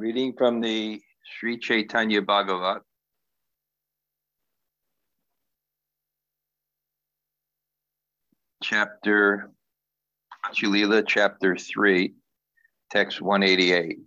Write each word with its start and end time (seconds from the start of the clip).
Reading 0.00 0.32
from 0.32 0.62
the 0.62 0.98
Sri 1.26 1.58
Chaitanya 1.58 2.22
Bhagavat. 2.22 2.80
Chapter 8.62 9.50
Chulila, 10.54 11.04
chapter 11.06 11.54
3, 11.54 12.14
text 12.90 13.20
188. 13.20 13.98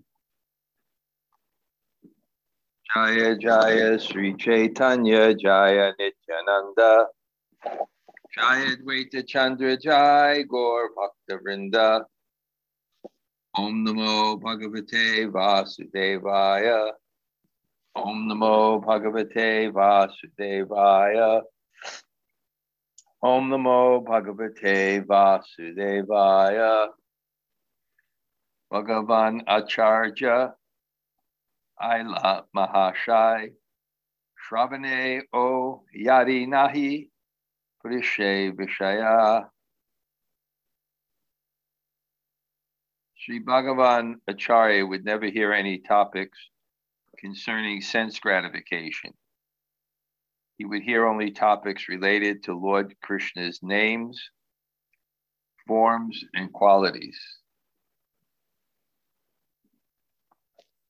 Jaya 2.95 3.37
Jaya 3.37 3.99
Sri 3.99 4.33
Chaitanya 4.35 5.35
Jaya 5.35 5.93
Nityananda 5.99 7.05
Jaya 8.33 8.77
Dvaita 8.77 9.27
Chandra 9.27 9.77
Jaya 9.77 10.43
Gaur 10.43 10.89
Bhakta 10.95 11.39
Vrinda 11.45 12.05
Om 13.55 13.85
Namo 13.85 14.41
Bhagavate 14.41 15.31
Vasudevaya. 15.31 16.93
Om 17.95 18.27
Namo 18.27 18.83
Bhagavate 18.83 19.71
Vasudevaya. 19.71 21.41
Om 23.21 23.49
Namo 23.51 24.03
Bhagavate 24.03 25.05
Vasudevaya. 25.05 26.87
Bhagavan 28.73 29.43
Acharya 29.45 30.53
Aila 31.79 32.43
Mahashai 32.55 33.49
Shravane 34.35 35.21
O 35.31 35.83
Yadi 35.95 36.47
Nahi 36.47 37.07
Purishe 37.85 38.51
Vishaya 38.55 39.45
Sri 43.23 43.39
Bhagavan 43.39 44.15
Acharya 44.27 44.85
would 44.85 45.05
never 45.05 45.27
hear 45.27 45.53
any 45.53 45.77
topics 45.77 46.37
concerning 47.17 47.79
sense 47.79 48.19
gratification. 48.19 49.13
He 50.57 50.65
would 50.65 50.81
hear 50.81 51.05
only 51.05 51.31
topics 51.31 51.87
related 51.87 52.43
to 52.43 52.53
Lord 52.53 52.93
Krishna's 53.01 53.59
names, 53.63 54.21
forms, 55.65 56.21
and 56.33 56.51
qualities. 56.51 57.17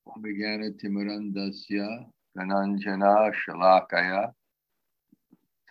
Omigana 0.07 0.71
Timurandasya 0.83 2.05
Gananjana 2.35 3.31
Shalakaya 3.31 4.31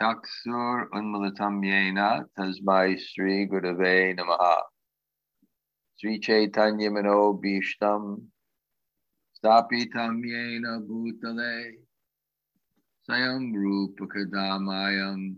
Taksur 0.00 0.84
Unmulatam 0.94 1.60
Yena 1.64 2.24
Tasmai 2.38 3.00
Sri 3.00 3.48
Gurave 3.48 4.16
Namaha 4.16 4.58
Sri 5.96 6.18
Chaitanya 6.18 6.90
Mano 6.90 7.34
Bhishtam 7.34 8.22
Stapitam 9.38 10.22
Yena 10.24 10.80
Bhutale 10.86 11.74
Sayam 13.08 13.52
Rupa 13.54 14.06
Kadamayam 14.06 15.36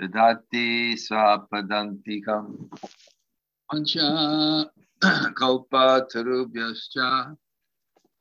Dadati 0.00 0.94
Swapadantikam 0.94 2.68
Pancha 3.70 4.70
Kalpa 5.36 6.06
Tarubhyascha 6.12 7.36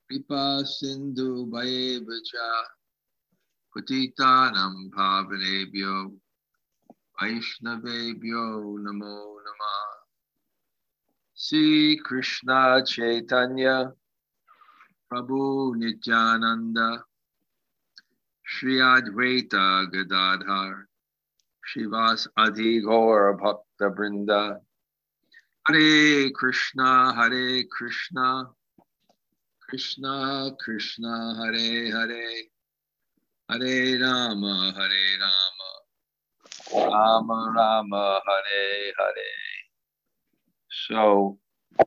Kripa 0.07 0.63
Sindhu 0.65 1.47
Bhayevacha 1.51 2.49
Patitanam 3.75 4.89
Pavanebhyo 4.91 6.13
Vaishnavebhyo 7.19 8.77
Namo 8.83 9.15
Namah 9.43 9.88
Sri 11.41 11.95
Krishna 12.03 12.83
Chaitanya 12.85 13.93
Prabhu 15.09 15.73
Nityananda 15.73 17.01
Shri 18.43 18.79
Advaita 18.79 19.89
Gadadhar 19.89 20.89
Shrivas 21.63 22.27
Adi 22.35 22.81
Gaur 22.81 23.37
Bhakta 23.41 23.89
Brinda 23.89 24.59
Hare 25.65 26.29
Krishna 26.31 27.13
Hare 27.15 27.63
Krishna 27.71 28.49
Krishna 29.61 30.51
Krishna 30.59 31.35
Hare 31.39 31.89
Hare 31.89 32.33
Hare 33.47 33.97
Rama 34.01 34.73
Hare 34.75 35.05
Rama 35.23 35.71
Rama 36.91 37.53
Rama 37.55 38.19
Hare 38.27 38.93
Hare 38.97 39.48
So 40.71 41.39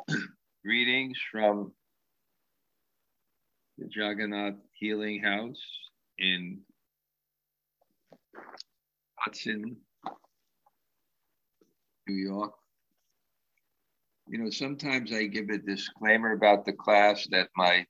greetings 0.64 1.18
from 1.30 1.72
the 3.78 3.88
Jagannath 3.88 4.56
Healing 4.72 5.22
House 5.22 5.62
in 6.18 6.60
Hudson, 9.16 9.76
New 12.08 12.14
York. 12.14 12.52
You 14.28 14.38
know, 14.38 14.50
sometimes 14.50 15.12
I 15.12 15.26
give 15.26 15.48
a 15.50 15.58
disclaimer 15.58 16.32
about 16.32 16.64
the 16.64 16.72
class 16.72 17.26
that 17.30 17.48
my, 17.56 17.86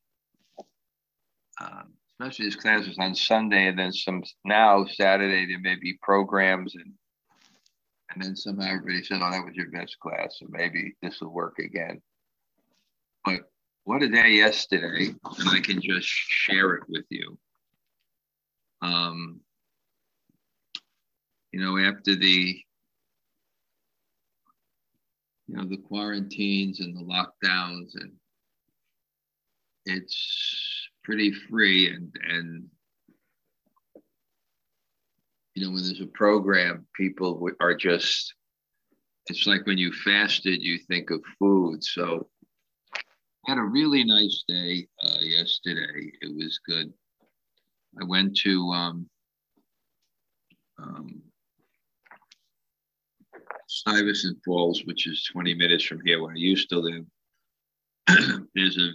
um, 1.61 1.95
especially 2.21 2.47
this 2.47 2.57
class 2.57 2.87
is 2.87 2.99
on 2.99 3.15
Sunday, 3.15 3.69
and 3.69 3.79
then 3.79 3.93
some 3.93 4.23
now 4.45 4.85
Saturday 4.85 5.47
there 5.47 5.61
may 5.61 5.77
be 5.77 5.99
programs, 6.03 6.75
and 6.75 6.93
and 8.15 8.23
then 8.23 8.37
somehow 8.37 8.67
everybody 8.67 9.03
said, 9.03 9.21
"Oh, 9.23 9.31
that 9.31 9.45
was 9.45 9.55
your 9.55 9.71
best 9.71 9.99
class, 10.01 10.37
so 10.39 10.47
maybe 10.49 10.95
this 11.03 11.21
will 11.21 11.33
work 11.33 11.59
again." 11.59 12.03
But 13.25 13.43
what 13.85 14.03
a 14.03 14.09
day 14.09 14.33
yesterday, 14.33 15.15
and 15.39 15.49
I 15.49 15.61
can 15.61 15.81
just 15.81 16.07
share 16.07 16.75
it 16.75 16.85
with 16.89 17.05
you. 17.11 17.39
Um, 18.81 19.41
you 21.53 21.61
know, 21.61 21.79
after 21.79 22.15
the 22.15 22.61
you 25.49 25.57
know 25.57 25.65
the 25.65 25.79
quarantines 25.79 26.81
and 26.81 26.97
the 26.97 27.03
lockdowns, 27.03 27.95
and 27.95 28.13
it's 29.87 30.89
pretty 31.05 31.33
free, 31.33 31.89
and 31.89 32.15
and 32.29 32.69
you 35.55 35.65
know 35.65 35.73
when 35.73 35.83
there's 35.83 36.01
a 36.01 36.07
program, 36.07 36.87
people 36.97 37.49
are 37.61 37.75
just. 37.75 38.35
It's 39.27 39.47
like 39.47 39.67
when 39.67 39.79
you 39.79 39.93
fasted, 39.93 40.63
you 40.63 40.79
think 40.79 41.11
of 41.11 41.23
food. 41.39 41.85
So, 41.85 42.27
I 43.47 43.51
had 43.51 43.59
a 43.59 43.63
really 43.63 44.03
nice 44.03 44.43
day 44.49 44.89
uh, 45.05 45.21
yesterday. 45.21 46.11
It 46.21 46.35
was 46.35 46.59
good. 46.67 46.93
I 48.01 48.05
went 48.05 48.37
to 48.39 48.69
um, 48.71 49.09
um, 50.83 51.23
Stuyvesant 53.69 54.39
Falls, 54.45 54.83
which 54.85 55.07
is 55.07 55.25
20 55.33 55.55
minutes 55.55 55.85
from 55.85 56.01
here 56.05 56.23
where 56.23 56.33
I 56.33 56.37
used 56.37 56.69
to 56.71 56.79
live. 56.79 57.05
There's 58.55 58.79
a 58.79 58.91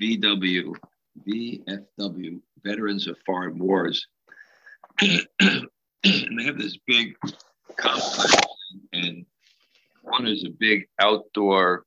VW, 0.00 0.74
VFW, 1.28 2.40
Veterans 2.64 3.06
of 3.06 3.16
Foreign 3.24 3.58
Wars. 3.58 4.06
and 6.04 6.38
they 6.38 6.44
have 6.44 6.58
this 6.58 6.78
big 6.86 7.14
complex, 7.76 8.36
and 8.92 9.24
one 10.02 10.26
is 10.26 10.44
a 10.44 10.50
big 10.50 10.86
outdoor 11.00 11.84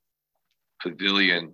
pavilion 0.82 1.54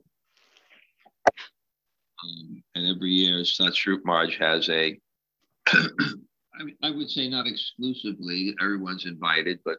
um, 2.24 2.64
and 2.76 2.88
every 2.88 3.10
year, 3.10 3.40
Satsvarupa 3.40 4.06
Maharaj 4.06 4.38
has 4.40 4.70
a, 4.70 5.00
I, 5.68 6.64
I 6.84 6.92
would 6.92 7.10
say 7.10 7.28
not 7.28 7.48
exclusively, 7.48 8.56
everyone's 8.62 9.06
invited, 9.06 9.60
but 9.66 9.78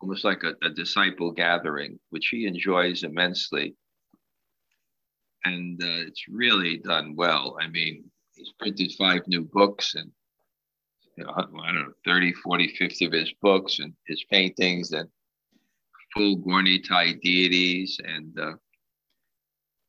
almost 0.00 0.24
like 0.24 0.42
a, 0.44 0.54
a 0.64 0.70
disciple 0.70 1.32
gathering, 1.32 1.98
which 2.10 2.28
he 2.28 2.46
enjoys 2.46 3.02
immensely. 3.02 3.74
And 5.44 5.82
uh, 5.82 6.06
it's 6.06 6.28
really 6.28 6.78
done 6.78 7.14
well. 7.16 7.56
I 7.60 7.68
mean, 7.68 8.04
he's 8.34 8.52
printed 8.58 8.92
five 8.92 9.22
new 9.26 9.42
books 9.42 9.94
and, 9.94 10.10
you 11.16 11.24
know, 11.24 11.32
I 11.36 11.42
don't 11.42 11.74
know, 11.74 11.92
30, 12.06 12.32
40, 12.32 12.68
50 12.76 13.04
of 13.06 13.12
his 13.12 13.32
books 13.42 13.78
and 13.78 13.92
his 14.06 14.24
paintings 14.30 14.92
and 14.92 15.08
full 16.14 16.38
Gaura 16.38 16.64
Nitai 16.66 17.20
deities 17.20 17.98
and 18.04 18.38
uh, 18.38 18.52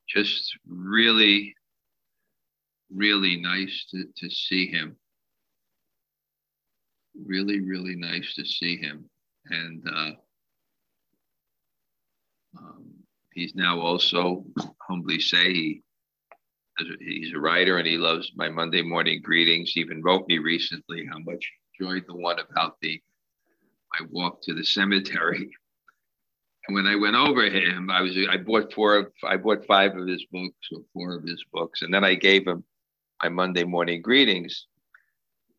just 0.08 0.58
really 0.68 1.56
really 2.94 3.40
nice 3.40 3.86
to, 3.92 4.06
to 4.18 4.30
see 4.30 4.68
him. 4.68 4.96
Really, 7.26 7.60
really 7.62 7.96
nice 7.96 8.34
to 8.36 8.46
see 8.46 8.78
him. 8.78 9.10
And 9.48 9.84
uh, 9.88 10.12
um, 12.58 12.86
he's 13.34 13.56
now 13.56 13.80
also, 13.80 14.46
humbly 14.88 15.19
say, 15.19 15.54
he, 15.54 15.81
he's 17.00 17.34
a 17.34 17.40
writer 17.40 17.78
and 17.78 17.88
he 17.88 17.98
loves 17.98 18.31
my 18.36 18.50
Monday 18.50 18.81
morning 18.81 19.22
greetings. 19.22 19.72
He 19.72 19.81
even 19.81 20.02
wrote 20.02 20.28
me 20.28 20.40
recently 20.40 21.06
how 21.06 21.20
much 21.20 21.52
he 21.72 21.86
enjoyed 21.86 22.06
the 22.08 22.16
one 22.16 22.40
about 22.40 22.78
the 22.81 23.02
my 24.00 24.08
walk 24.12 24.42
to 24.44 24.54
the 24.54 24.66
cemetery. 24.66 25.50
And 26.68 26.75
when 26.75 26.88
I 26.88 26.96
went 26.96 27.16
over 27.16 27.44
him, 27.44 27.90
I 27.90 28.02
was 28.02 28.18
I 28.30 28.38
bought 28.38 28.74
four 28.74 28.96
of 28.98 29.12
I 29.24 29.38
bought 29.38 29.66
five 29.66 29.96
of 29.98 30.08
his 30.08 30.25
books 30.31 30.68
or 30.72 30.81
four 30.94 31.16
of 31.16 31.24
his 31.24 31.44
books, 31.52 31.81
and 31.81 31.94
then 31.94 32.04
I 32.04 32.16
gave 32.16 32.48
him 32.48 32.64
my 33.22 33.30
Monday 33.30 33.64
morning 33.64 34.02
greetings. 34.02 34.68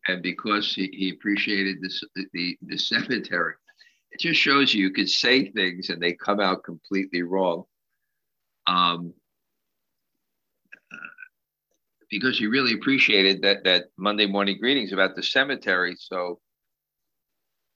And 0.07 0.21
because 0.21 0.73
he, 0.73 0.87
he 0.93 1.09
appreciated 1.11 1.81
this 1.81 2.03
the 2.33 2.57
the 2.61 2.77
cemetery, 2.77 3.53
it 4.11 4.19
just 4.19 4.39
shows 4.39 4.73
you 4.73 4.83
you 4.83 4.91
could 4.91 5.09
say 5.09 5.51
things 5.51 5.89
and 5.89 6.01
they 6.01 6.13
come 6.13 6.39
out 6.39 6.63
completely 6.63 7.21
wrong. 7.21 7.65
Um, 8.67 9.13
because 12.09 12.37
he 12.37 12.47
really 12.47 12.73
appreciated 12.73 13.41
that 13.41 13.63
that 13.63 13.85
Monday 13.97 14.25
morning 14.25 14.57
greetings 14.59 14.93
about 14.93 15.15
the 15.15 15.23
cemetery. 15.23 15.95
So 15.97 16.39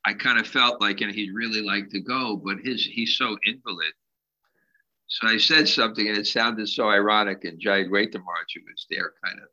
I 0.06 0.14
kind 0.14 0.40
of 0.40 0.48
felt 0.48 0.82
like, 0.82 1.02
and 1.02 1.12
he'd 1.12 1.34
really 1.34 1.62
like 1.62 1.90
to 1.90 2.00
go, 2.00 2.36
but 2.36 2.58
his 2.64 2.86
he's 2.86 3.18
so 3.18 3.38
invalid. 3.44 3.94
So 5.08 5.28
I 5.28 5.38
said 5.38 5.68
something, 5.68 6.08
and 6.08 6.18
it 6.18 6.28
sounded 6.28 6.70
so 6.70 6.88
ironic. 6.88 7.44
And 7.44 7.60
Jayadvaita 7.60 8.16
Maharaj, 8.16 8.54
who 8.56 8.62
was 8.62 8.86
there, 8.90 9.14
kind 9.24 9.40
of 9.40 9.48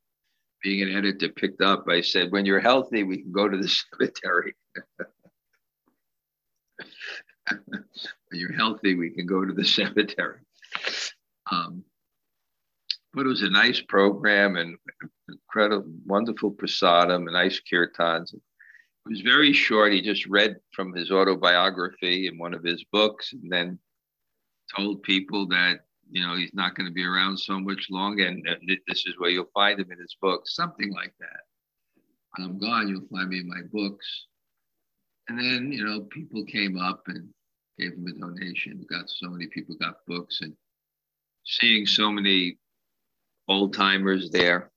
being 0.63 0.83
an 0.83 0.97
editor, 0.97 1.31
picked 1.31 1.63
up. 1.63 1.89
I 1.89 2.01
said, 2.03 2.31
"When 2.31 2.45
you're 2.47 2.61
healthy, 2.61 3.03
we 3.03 3.23
can 3.23 3.33
go 3.33 3.49
to 3.49 3.57
the 3.57 3.69
cemetery." 3.99 4.55
when 7.71 7.85
you're 8.33 8.53
healthy, 8.53 8.95
we 8.95 9.11
can 9.11 9.27
go 9.27 9.45
to 9.45 9.53
the 9.53 9.65
cemetery. 9.79 10.41
Um, 11.51 11.85
but 13.17 13.25
it 13.25 13.31
was 13.31 13.43
a 13.43 13.49
nice 13.49 13.81
program 13.81 14.57
and 14.57 14.77
incredible, 15.31 15.91
wonderful 16.05 16.53
prasadam 16.53 17.25
and 17.25 17.33
nice 17.33 17.59
kirtans. 17.61 18.35
It 18.35 18.43
was 19.09 19.23
very 19.23 19.55
short. 19.55 19.95
He 19.95 20.03
just 20.03 20.27
read 20.27 20.57
from 20.75 20.93
his 20.93 21.11
autobiography 21.11 22.29
in 22.29 22.37
one 22.37 22.53
of 22.53 22.63
his 22.63 22.85
books 22.93 23.33
and 23.33 23.51
then 23.51 23.79
told 24.77 25.03
people 25.03 25.49
that, 25.49 25.79
you 26.11 26.25
know, 26.25 26.37
he's 26.37 26.53
not 26.53 26.75
going 26.75 26.87
to 26.87 26.93
be 26.93 27.05
around 27.05 27.39
so 27.39 27.59
much 27.59 27.87
longer 27.91 28.27
and 28.27 28.47
this 28.87 29.07
is 29.07 29.15
where 29.17 29.31
you'll 29.31 29.51
find 29.55 29.81
him 29.81 29.91
in 29.91 29.99
his 29.99 30.15
books, 30.21 30.55
something 30.55 30.93
like 30.93 31.15
that. 31.19 31.41
When 32.37 32.51
I'm 32.51 32.59
gone, 32.59 32.89
you'll 32.89 33.09
find 33.11 33.31
me 33.31 33.39
in 33.39 33.49
my 33.49 33.63
books. 33.73 34.27
And 35.29 35.39
then, 35.39 35.73
you 35.73 35.85
know, 35.85 36.03
people 36.03 36.45
came 36.45 36.79
up 36.79 37.05
and 37.07 37.31
gave 37.79 37.95
him 37.95 38.07
a 38.09 38.13
donation. 38.13 38.79
We 38.79 38.85
Got 38.95 39.09
so 39.09 39.31
many 39.31 39.47
people 39.47 39.75
got 39.77 40.05
books 40.07 40.43
and 40.43 40.53
seeing 41.47 41.87
so 41.87 42.13
many 42.13 42.59
old 43.49 43.75
timers 43.75 44.31
there. 44.31 44.71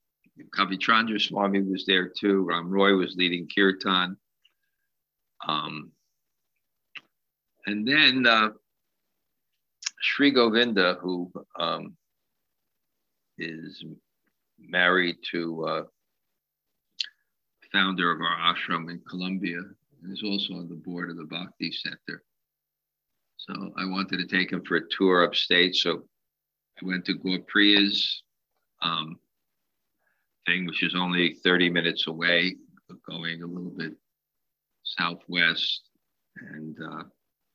Kavichandra 0.55 1.19
Swami 1.19 1.61
was 1.61 1.85
there 1.85 2.07
too. 2.07 2.43
Ram 2.43 2.69
Roy 2.69 2.95
was 2.95 3.15
leading 3.15 3.47
kirtan. 3.53 4.15
Um, 5.47 5.91
and 7.65 7.87
then 7.87 8.25
uh, 8.25 8.49
Sri 10.01 10.31
Govinda, 10.31 10.97
who 11.01 11.31
um, 11.59 11.95
is 13.37 13.83
married 14.59 15.17
to 15.31 15.65
uh, 15.65 15.83
founder 17.71 18.11
of 18.11 18.21
our 18.21 18.53
ashram 18.53 18.89
in 18.89 19.01
Colombia, 19.07 19.59
and 20.01 20.13
is 20.13 20.23
also 20.23 20.53
on 20.55 20.67
the 20.69 20.75
board 20.75 21.09
of 21.09 21.17
the 21.17 21.25
Bhakti 21.25 21.71
Center. 21.71 22.23
So 23.37 23.53
I 23.77 23.85
wanted 23.85 24.17
to 24.17 24.27
take 24.27 24.51
him 24.51 24.63
for 24.65 24.77
a 24.77 24.89
tour 24.89 25.23
upstate. 25.23 25.75
So 25.75 26.03
I 26.81 26.85
went 26.85 27.05
to 27.05 27.17
Gurpriya's 27.17 28.23
um, 28.81 29.19
thing, 30.45 30.65
which 30.65 30.83
is 30.83 30.95
only 30.95 31.35
30 31.43 31.69
minutes 31.69 32.07
away, 32.07 32.55
going 33.07 33.43
a 33.43 33.47
little 33.47 33.71
bit 33.71 33.93
southwest. 34.83 35.81
And 36.53 36.77
uh, 36.81 37.03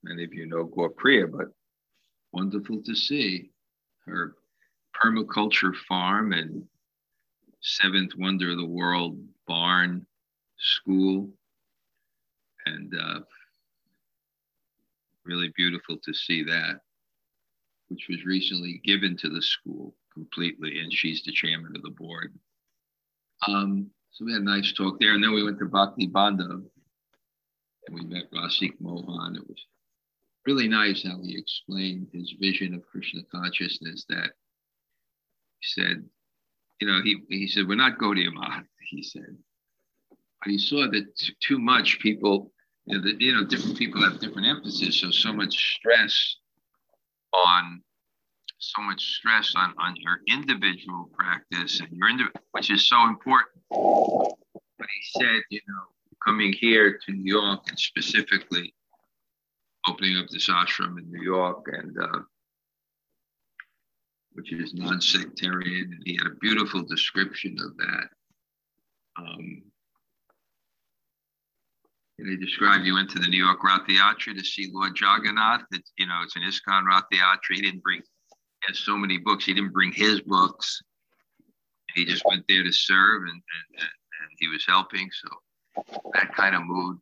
many 0.03 0.25
of 0.25 0.35
you 0.35 0.47
know 0.47 0.67
Gurpriya, 0.67 1.31
but 1.31 1.49
wonderful 2.33 2.83
to 2.83 2.95
see 2.95 3.51
her 4.07 4.35
permaculture 4.95 5.75
farm 5.89 6.33
and 6.33 6.65
seventh 7.61 8.13
wonder 8.19 8.51
of 8.51 8.59
the 8.59 8.67
world 8.67 9.19
barn 9.47 10.07
school. 10.59 11.31
And 12.67 12.95
uh, 12.95 13.21
really 15.25 15.53
beautiful 15.57 15.97
to 16.05 16.15
see 16.15 16.45
that, 16.45 16.81
which 17.89 18.07
was 18.09 18.25
recently 18.25 18.81
given 18.85 19.17
to 19.19 19.29
the 19.29 19.43
school 19.43 19.95
completely, 20.15 20.81
and 20.81 20.93
she's 20.93 21.23
the 21.23 21.33
chairman 21.33 21.75
of 21.77 21.83
the 21.83 21.91
board. 21.91 22.33
Um, 23.47 23.91
so 24.11 24.25
we 24.25 24.33
had 24.33 24.43
a 24.43 24.45
nice 24.45 24.73
talk 24.73 24.99
there, 25.01 25.13
and 25.15 25.23
then 25.23 25.35
we 25.35 25.43
went 25.43 25.59
to 25.59 25.67
Bhakti 25.67 26.09
Bandha, 26.09 26.51
and 27.87 27.95
we 27.95 28.03
met 28.05 28.31
Rasik 28.33 28.75
Mohan. 28.81 29.37
It 29.37 29.47
was 29.49 29.67
really 30.47 30.69
nice 30.69 31.03
how 31.03 31.21
he 31.23 31.37
explained 31.37 32.09
his 32.13 32.35
vision 32.41 32.75
of 32.75 32.87
Krishna 32.87 33.23
consciousness. 33.31 34.05
That 34.09 34.31
he 35.61 35.83
said, 35.83 36.05
you 36.81 36.87
know, 36.87 37.01
he 37.03 37.23
he 37.29 37.49
said 37.49 37.67
we're 37.67 37.75
not 37.75 37.99
Gaudiya 37.99 38.33
Math, 38.33 38.65
he 38.89 39.03
said, 39.03 39.37
but 40.11 40.51
he 40.51 40.59
saw 40.59 40.89
that 40.91 41.07
too 41.41 41.59
much 41.59 41.99
people, 42.01 42.53
you 42.87 43.01
know, 43.01 43.11
you 43.19 43.33
know, 43.35 43.45
different 43.45 43.77
people 43.77 44.03
have 44.03 44.21
different 44.21 44.47
emphasis, 44.47 45.01
so 45.01 45.11
so 45.11 45.33
much 45.33 45.77
stress 45.77 46.37
on 47.33 47.83
so 48.75 48.83
much 48.83 49.03
stress 49.17 49.53
on, 49.57 49.75
on 49.79 49.95
your 49.97 50.21
individual 50.29 51.11
practice 51.13 51.81
and 51.81 51.89
your 51.93 52.09
individual, 52.09 52.41
which 52.53 52.71
is 52.71 52.89
so 52.89 53.07
important. 53.07 53.51
But 53.71 54.89
he 54.89 55.21
said, 55.21 55.43
you 55.51 55.61
know, 55.69 55.83
coming 56.25 56.53
here 56.53 56.99
to 57.05 57.13
New 57.13 57.33
York 57.33 57.61
and 57.69 57.79
specifically 57.79 58.75
opening 59.87 60.17
up 60.17 60.27
this 60.31 60.49
ashram 60.49 60.99
in 60.99 61.11
New 61.11 61.23
York 61.23 61.67
and 61.73 61.97
uh, 62.01 62.21
which 64.35 64.53
is 64.53 64.75
non-sectarian, 64.75 65.93
and 65.93 66.03
he 66.05 66.17
had 66.17 66.27
a 66.27 66.35
beautiful 66.41 66.83
description 66.83 67.57
of 67.61 67.77
that. 67.77 68.09
Um, 69.17 69.63
and 72.19 72.29
he 72.29 72.37
described 72.37 72.85
you 72.85 72.95
went 72.95 73.11
to 73.11 73.19
the 73.19 73.29
New 73.29 73.45
York 73.45 73.63
Rath 73.63 73.87
to 73.87 74.45
see 74.45 74.71
Lord 74.73 74.99
Jagannath. 74.99 75.63
It, 75.73 75.83
you 75.99 76.07
know, 76.07 76.21
it's 76.25 76.37
an 76.37 76.43
ISKCON 76.43 76.87
Rath 76.87 77.05
He 77.11 77.61
didn't 77.61 77.83
bring 77.83 78.03
has 78.67 78.79
so 78.79 78.97
many 78.97 79.19
books. 79.19 79.45
He 79.45 79.55
didn't 79.55 79.73
bring 79.73 79.93
his 79.93 80.21
books. 80.21 80.83
He 81.95 82.05
just 82.05 82.25
went 82.25 82.45
there 82.49 82.65
to 82.65 82.73
serve 82.73 83.23
and, 83.23 83.31
and, 83.31 83.43
and 83.79 84.31
he 84.39 84.49
was 84.49 84.65
helping. 84.67 85.09
So 85.13 85.85
that 86.15 86.35
kind 86.35 86.55
of 86.55 86.63
mood, 86.65 86.99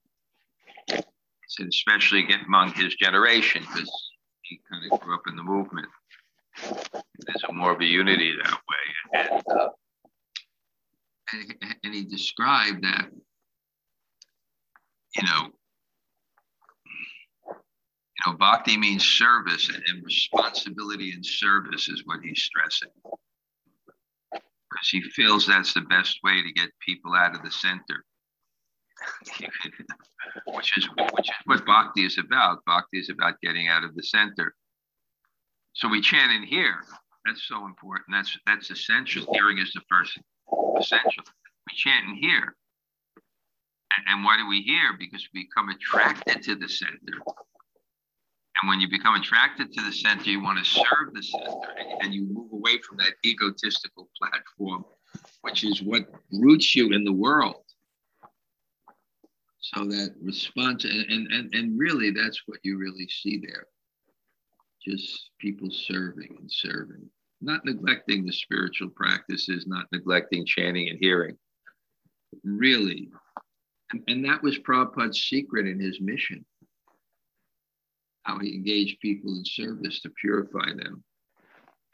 said 1.49 1.67
especially 1.69 2.23
get 2.23 2.47
among 2.47 2.73
his 2.73 2.95
generation 2.97 3.63
because 3.63 3.91
he 4.43 4.61
kind 4.71 4.91
of 4.91 5.01
grew 5.01 5.15
up 5.15 5.23
in 5.29 5.37
the 5.37 5.43
movement. 5.43 5.89
There's 6.63 7.45
a 7.49 7.53
more 7.53 7.73
of 7.73 7.81
a 7.81 7.85
unity 7.85 8.35
that 8.43 8.53
way. 8.53 9.23
And, 9.31 9.43
uh, 9.51 9.69
and, 11.33 11.77
and 11.85 11.95
he 11.95 12.05
described 12.05 12.85
that, 12.85 13.09
you 15.17 15.23
know, 15.25 15.49
know, 18.27 18.35
bhakti 18.35 18.77
means 18.77 19.05
service, 19.05 19.69
and 19.69 20.05
responsibility 20.05 21.13
and 21.13 21.25
service 21.25 21.89
is 21.89 22.03
what 22.05 22.21
he's 22.23 22.43
stressing. 22.43 22.91
Because 24.33 24.89
he 24.91 25.03
feels 25.03 25.47
that's 25.47 25.75
the 25.75 25.83
best 25.83 26.19
way 26.23 26.43
to 26.43 26.53
get 26.53 26.71
people 26.87 27.15
out 27.15 27.35
of 27.35 27.43
the 27.43 27.51
center. 27.51 28.05
which 30.47 30.79
is 30.79 30.89
which 31.13 31.29
is 31.29 31.35
what 31.47 31.67
bhakti 31.67 32.05
is 32.05 32.19
about. 32.19 32.65
Bhakti 32.67 32.99
is 32.99 33.11
about 33.11 33.41
getting 33.43 33.69
out 33.69 33.85
of 33.85 33.95
the 33.95 34.03
center. 34.03 34.55
So 35.75 35.89
we 35.89 36.01
chant 36.01 36.33
in 36.33 36.43
here. 36.43 36.77
That's 37.25 37.43
so 37.49 37.67
important. 37.67 38.09
That's 38.13 38.37
that's 38.47 38.71
essential. 38.71 39.27
Hearing 39.33 39.59
is 39.59 39.73
the 39.73 39.83
first 39.89 40.19
essential. 40.79 41.25
We 41.69 41.77
chant 41.77 42.09
in 42.09 42.17
here. 42.17 42.55
And, 43.97 44.07
and 44.09 44.25
why 44.25 44.37
do 44.37 44.47
we 44.49 44.63
hear? 44.63 44.97
Because 44.99 45.27
we 45.35 45.49
become 45.49 45.69
attracted 45.69 46.43
to 46.45 46.55
the 46.55 46.69
center. 46.69 47.19
And 48.61 48.69
when 48.69 48.81
you 48.81 48.89
become 48.89 49.15
attracted 49.15 49.73
to 49.73 49.83
the 49.83 49.93
center, 49.93 50.31
you 50.31 50.43
want 50.43 50.59
to 50.59 50.65
serve 50.65 51.15
the 51.15 51.23
center 51.23 51.75
and 52.01 52.13
you 52.13 52.27
move 52.31 52.53
away 52.53 52.79
from 52.87 52.99
that 52.99 53.15
egotistical 53.25 54.09
platform, 54.17 54.85
which 55.41 55.65
is 55.65 55.83
what 55.83 56.07
roots 56.33 56.75
you 56.75 56.93
in 56.93 57.05
the 57.05 57.13
world. 57.13 57.57
So 59.61 59.85
that 59.85 60.15
response, 60.21 60.85
and, 60.85 61.33
and, 61.33 61.55
and 61.55 61.79
really 61.79 62.11
that's 62.11 62.43
what 62.47 62.59
you 62.63 62.79
really 62.79 63.09
see 63.09 63.41
there. 63.45 63.67
Just 64.85 65.31
people 65.39 65.71
serving 65.71 66.37
and 66.39 66.51
serving, 66.51 67.09
not 67.41 67.65
neglecting 67.65 68.27
the 68.27 68.33
spiritual 68.33 68.91
practices, 68.91 69.67
not 69.67 69.87
neglecting 69.93 70.45
chanting 70.45 70.89
and 70.89 70.99
hearing. 71.01 71.37
Really. 72.45 73.09
And, 73.93 74.03
and 74.09 74.25
that 74.25 74.43
was 74.43 74.59
Prabhupada's 74.59 75.23
secret 75.23 75.67
in 75.67 75.79
his 75.79 76.01
mission 76.01 76.45
how 78.25 78.39
he 78.39 78.55
engaged 78.55 79.01
people 79.01 79.37
in 79.37 79.45
service 79.45 80.01
to 80.01 80.11
purify 80.11 80.67
them. 80.77 81.03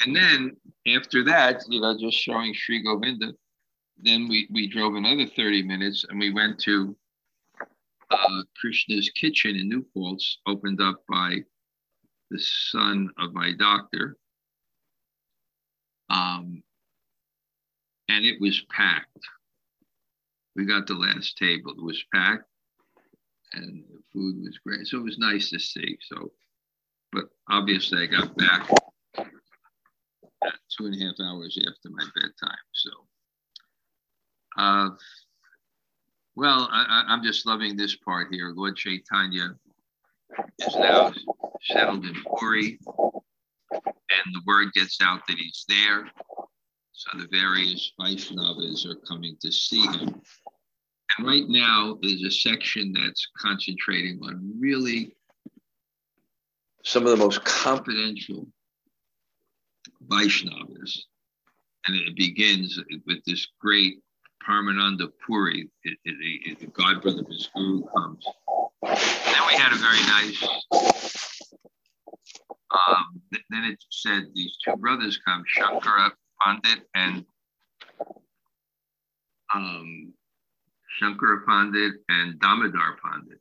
And 0.05 0.15
then 0.15 0.57
after 0.97 1.25
that, 1.25 1.63
you 1.69 1.81
know, 1.81 1.97
just 1.99 2.19
showing 2.19 2.55
Sri 2.55 2.83
Govinda, 2.83 3.33
then 3.97 4.29
we, 4.29 4.49
we 4.53 4.69
drove 4.69 4.95
another 4.95 5.27
30 5.27 5.63
minutes 5.63 6.05
and 6.09 6.21
we 6.21 6.33
went 6.33 6.59
to 6.61 6.97
uh, 8.11 8.43
Krishna's 8.61 9.11
Kitchen 9.11 9.57
in 9.57 9.69
New 9.69 9.85
Paltz, 9.95 10.39
opened 10.47 10.81
up 10.81 11.03
by 11.09 11.39
the 12.31 12.39
son 12.39 13.11
of 13.19 13.33
my 13.33 13.53
doctor. 13.59 14.17
Um, 16.11 16.63
and 18.09 18.25
it 18.25 18.41
was 18.41 18.65
packed. 18.71 19.19
We 20.55 20.65
got 20.65 20.87
the 20.87 20.95
last 20.95 21.37
table. 21.37 21.73
It 21.73 21.83
was 21.83 22.03
packed 22.15 22.45
and 23.55 23.85
the 23.91 24.01
food 24.13 24.43
was 24.43 24.59
great. 24.65 24.87
So 24.87 24.99
it 24.99 25.05
was 25.05 25.19
nice 25.19 25.51
to 25.51 25.59
see. 25.59 25.99
So, 26.09 26.33
but 27.13 27.25
obviously 27.51 28.03
I 28.03 28.07
got 28.07 28.37
back 28.37 28.69
two 30.77 30.87
and 30.87 30.95
a 30.95 31.05
half 31.05 31.15
hours 31.21 31.59
after 31.59 31.91
my 31.91 32.05
bedtime. 32.15 32.57
So, 32.73 32.91
uh, 34.57 34.91
well, 36.37 36.69
I, 36.71 37.05
am 37.09 37.23
just 37.25 37.47
loving 37.47 37.77
this 37.77 37.97
part 37.97 38.29
here. 38.31 38.53
Lord 38.55 38.77
Chaitanya 38.77 39.57
is 40.61 40.77
now 40.77 41.13
settled 41.63 42.05
in 42.05 42.15
Puri, 42.39 42.79
and 43.73 44.35
the 44.35 44.43
word 44.47 44.73
gets 44.73 44.99
out 45.03 45.27
that 45.27 45.37
he's 45.37 45.65
there. 45.69 46.09
So 46.93 47.19
the 47.19 47.29
various 47.31 47.93
Vaishnavas 48.01 48.87
are 48.87 48.97
coming 49.07 49.37
to 49.41 49.53
see 49.53 49.83
him. 49.83 50.21
And 51.17 51.27
right 51.27 51.49
now, 51.49 51.99
there's 52.03 52.23
a 52.23 52.31
section 52.31 52.93
that's 52.93 53.29
concentrating 53.39 54.21
on 54.23 54.53
really 54.59 55.17
some 56.85 57.05
of 57.05 57.11
the 57.11 57.17
most 57.17 57.45
confidential 57.45 58.47
Vaishnavas. 60.07 60.99
And 61.87 61.97
it 61.97 62.17
begins 62.17 62.79
with 63.07 63.25
this 63.25 63.47
great 63.61 64.01
Paramananda 64.47 65.09
Puri, 65.25 65.69
the 65.85 66.67
godbrother 66.73 67.21
of 67.21 67.27
his 67.27 67.49
guru 67.55 67.83
comes. 67.95 68.25
Then 68.83 69.43
we 69.47 69.55
had 69.55 69.73
a 69.73 69.77
very 69.77 70.01
nice, 70.01 70.43
um, 72.71 73.21
then 73.51 73.65
it 73.65 73.83
said 73.91 74.25
these 74.35 74.57
two 74.65 74.77
brothers 74.77 75.19
come, 75.27 75.45
Shankara 75.57 76.13
Pandit 76.43 76.81
and 76.95 77.25
um, 79.55 80.13
Shankara 81.01 81.45
Pandit 81.47 81.95
and 82.09 82.39
Damodar 82.41 82.97
Pandit, 83.03 83.41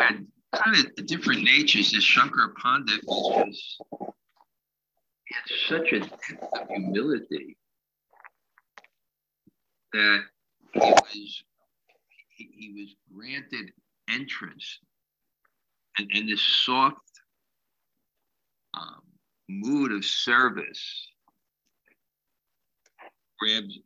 had 0.00 0.26
kind 0.54 0.76
of 0.76 1.06
different 1.06 1.42
natures. 1.42 1.92
This 1.92 2.04
Shankara 2.04 2.54
Pandit 2.56 3.00
was 3.04 3.46
just, 3.46 3.82
he 5.24 5.34
had 5.34 5.58
such 5.68 5.92
a 5.92 6.00
depth 6.00 6.42
of 6.52 6.68
humility 6.68 7.56
that 9.92 10.20
he 10.72 10.80
was 10.80 11.44
he, 12.28 12.50
he 12.52 12.72
was 12.74 12.94
granted 13.14 13.72
entrance 14.10 14.78
and, 15.98 16.10
and 16.12 16.28
this 16.28 16.42
soft 16.42 16.98
um, 18.74 19.02
mood 19.48 19.92
of 19.92 20.04
service 20.04 21.08
grabs 23.38 23.78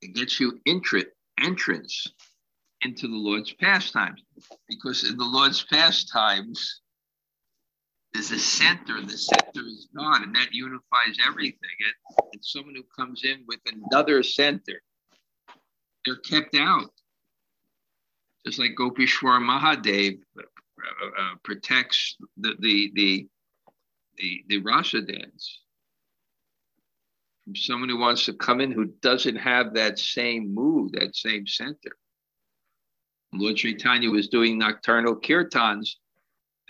it 0.00 0.14
gets 0.14 0.38
you 0.40 0.60
entry, 0.66 1.04
entrance 1.40 2.06
into 2.82 3.08
the 3.08 3.16
Lord's 3.16 3.52
pastimes. 3.52 4.22
Because 4.68 5.08
in 5.08 5.16
the 5.16 5.24
Lord's 5.24 5.64
pastimes 5.64 6.80
there's 8.12 8.30
a 8.30 8.38
center 8.38 9.00
the 9.00 9.16
center 9.16 9.66
is 9.66 9.88
God 9.96 10.22
and 10.22 10.34
that 10.34 10.52
unifies 10.52 11.16
everything. 11.26 11.56
And, 11.80 12.28
and 12.34 12.44
someone 12.44 12.74
who 12.74 12.84
comes 12.94 13.24
in 13.24 13.44
with 13.46 13.60
another 13.66 14.22
center 14.22 14.82
they're 16.04 16.16
kept 16.16 16.56
out. 16.56 16.90
Just 18.44 18.58
like 18.58 18.72
Gopishwar 18.76 19.40
Mahadev 19.40 20.18
uh, 20.36 20.42
uh, 20.42 21.34
protects 21.44 22.16
the, 22.36 22.54
the, 22.58 22.90
the, 22.94 23.28
the, 24.16 24.44
the 24.48 24.58
Rasa 24.58 25.00
dance 25.00 25.60
from 27.44 27.56
someone 27.56 27.88
who 27.88 27.98
wants 27.98 28.24
to 28.26 28.32
come 28.34 28.60
in 28.60 28.70
who 28.70 28.86
doesn't 29.02 29.36
have 29.36 29.74
that 29.74 29.98
same 29.98 30.54
mood, 30.54 30.92
that 30.92 31.16
same 31.16 31.46
center. 31.46 31.96
Lord 33.34 33.56
Chaitanya 33.56 34.10
was 34.10 34.28
doing 34.28 34.58
nocturnal 34.58 35.16
kirtans. 35.16 35.96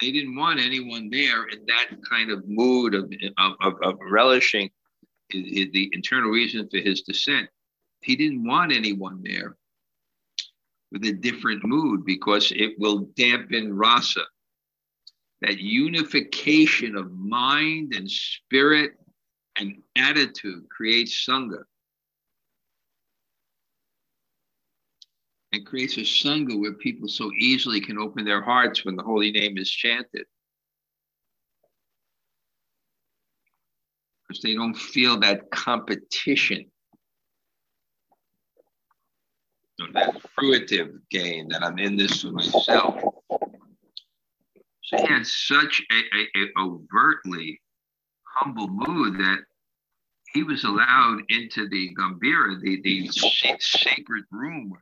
They 0.01 0.13
didn't 0.13 0.37
want 0.37 0.61
anyone 0.61 1.11
there 1.11 1.47
in 1.49 1.67
that 1.67 1.91
kind 2.09 2.31
of 2.31 2.49
mood 2.49 2.95
of, 2.95 3.13
of, 3.39 3.53
of, 3.61 3.75
of 3.83 3.99
relishing 4.01 4.71
the 5.31 5.91
internal 5.93 6.31
reason 6.31 6.69
for 6.71 6.79
his 6.79 7.03
descent 7.03 7.49
he 8.03 8.17
didn't 8.17 8.45
want 8.45 8.73
anyone 8.73 9.23
there 9.23 9.57
with 10.91 11.05
a 11.05 11.13
different 11.13 11.65
mood 11.65 12.05
because 12.05 12.53
it 12.53 12.79
will 12.79 13.09
dampen 13.17 13.75
rasa. 13.75 14.23
That 15.41 15.59
unification 15.59 16.97
of 16.97 17.11
mind 17.13 17.95
and 17.95 18.11
spirit 18.11 18.93
and 19.59 19.83
attitude 19.97 20.69
creates 20.69 21.27
sangha. 21.27 21.63
And 25.53 25.67
creates 25.67 25.97
a 25.99 26.01
sangha 26.01 26.59
where 26.59 26.73
people 26.75 27.09
so 27.09 27.31
easily 27.39 27.81
can 27.81 27.99
open 27.99 28.25
their 28.25 28.43
hearts 28.43 28.85
when 28.85 28.97
the 28.97 29.03
holy 29.03 29.31
name 29.31 29.59
is 29.59 29.71
chanted. 29.71 30.27
Because 34.27 34.43
they 34.43 34.55
don't 34.55 34.75
feel 34.75 35.21
that 35.21 35.51
competition 35.51 36.71
that 39.93 40.17
fruitive 40.39 40.99
gain 41.11 41.49
that 41.49 41.63
I'm 41.63 41.79
in 41.79 41.97
this 41.97 42.23
for 42.23 42.33
myself. 42.33 43.01
So 44.83 45.07
had 45.07 45.27
such 45.27 45.83
a, 45.91 45.95
a, 45.95 46.45
a 46.45 46.49
overtly 46.59 47.61
humble 48.35 48.69
mood 48.69 49.19
that 49.19 49.39
he 50.33 50.43
was 50.43 50.65
allowed 50.65 51.21
into 51.29 51.69
the 51.69 51.95
Gambhira, 51.95 52.61
the, 52.61 52.81
the 52.83 53.09
sacred 53.61 54.25
room, 54.31 54.73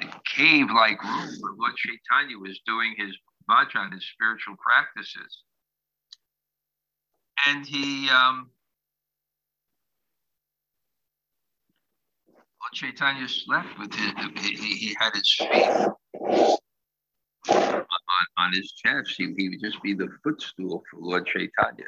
the 0.00 0.12
cave 0.24 0.66
like 0.74 1.02
room 1.02 1.30
where 1.40 1.52
Lord 1.58 1.74
Chaitanya 1.76 2.38
was 2.38 2.60
doing 2.66 2.94
his 2.96 3.16
bhajan, 3.48 3.92
his 3.92 4.04
spiritual 4.14 4.56
practices. 4.56 5.42
And 7.46 7.64
he 7.64 8.08
um, 8.10 8.50
Chaitanya 12.72 13.28
slept 13.28 13.78
with 13.78 13.94
his, 13.94 14.12
he, 14.42 14.74
he 14.74 14.96
had 15.00 15.14
his 15.14 15.32
feet 15.32 15.88
on, 17.48 17.84
on 18.36 18.52
his 18.52 18.72
chest. 18.72 19.14
He, 19.16 19.32
he 19.36 19.48
would 19.48 19.60
just 19.60 19.82
be 19.82 19.94
the 19.94 20.08
footstool 20.22 20.82
for 20.90 21.00
Lord 21.00 21.26
Chaitanya. 21.26 21.86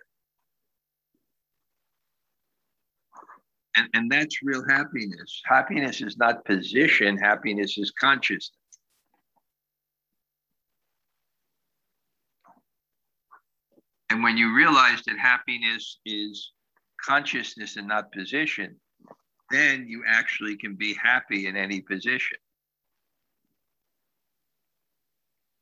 And, 3.79 3.89
and 3.95 4.11
that's 4.11 4.43
real 4.43 4.65
happiness. 4.69 5.41
Happiness 5.45 6.01
is 6.01 6.19
not 6.19 6.45
position, 6.45 7.17
happiness 7.17 7.79
is 7.79 7.93
consciousness. 7.93 8.51
And 14.11 14.25
when 14.25 14.37
you 14.37 14.57
realize 14.57 15.03
that 15.07 15.17
happiness 15.19 15.99
is 16.05 16.51
consciousness 17.05 17.77
and 17.77 17.87
not 17.87 18.11
position, 18.11 18.75
then 19.53 19.87
you 19.87 20.03
actually 20.09 20.57
can 20.57 20.75
be 20.75 20.95
happy 20.95 21.47
in 21.47 21.57
any 21.57 21.81
position. 21.81 22.39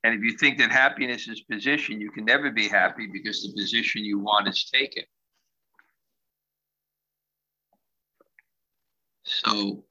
And 0.05 0.15
if 0.15 0.23
you 0.23 0.39
think 0.39 0.57
that 0.59 0.71
happiness 0.71 1.29
is 1.29 1.41
position, 1.41 2.01
you 2.01 2.11
can 2.13 2.25
never 2.25 2.51
be 2.51 2.69
happy 2.69 3.09
because 3.13 3.43
the 3.43 3.53
position 3.61 4.05
you 4.05 4.21
want 4.21 4.49
is 4.49 4.71
taken. 4.73 5.03
So, 9.27 9.85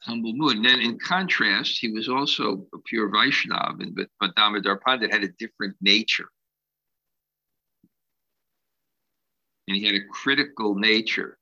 humble 0.00 0.32
mood. 0.32 0.56
And 0.56 0.64
then 0.64 0.80
in 0.80 0.98
contrast, 0.98 1.78
he 1.78 1.92
was 1.92 2.08
also 2.08 2.66
a 2.74 2.78
pure 2.86 3.10
Vaishnav, 3.10 3.80
and, 3.80 3.94
but, 3.94 4.08
but 4.18 4.34
Damodar 4.34 4.78
Pandit 4.78 5.12
had 5.12 5.24
a 5.24 5.28
different 5.38 5.76
nature. 5.80 6.28
and 9.68 9.76
he 9.76 9.84
had 9.84 9.94
a 9.94 10.04
critical 10.10 10.74
nature. 10.74 11.38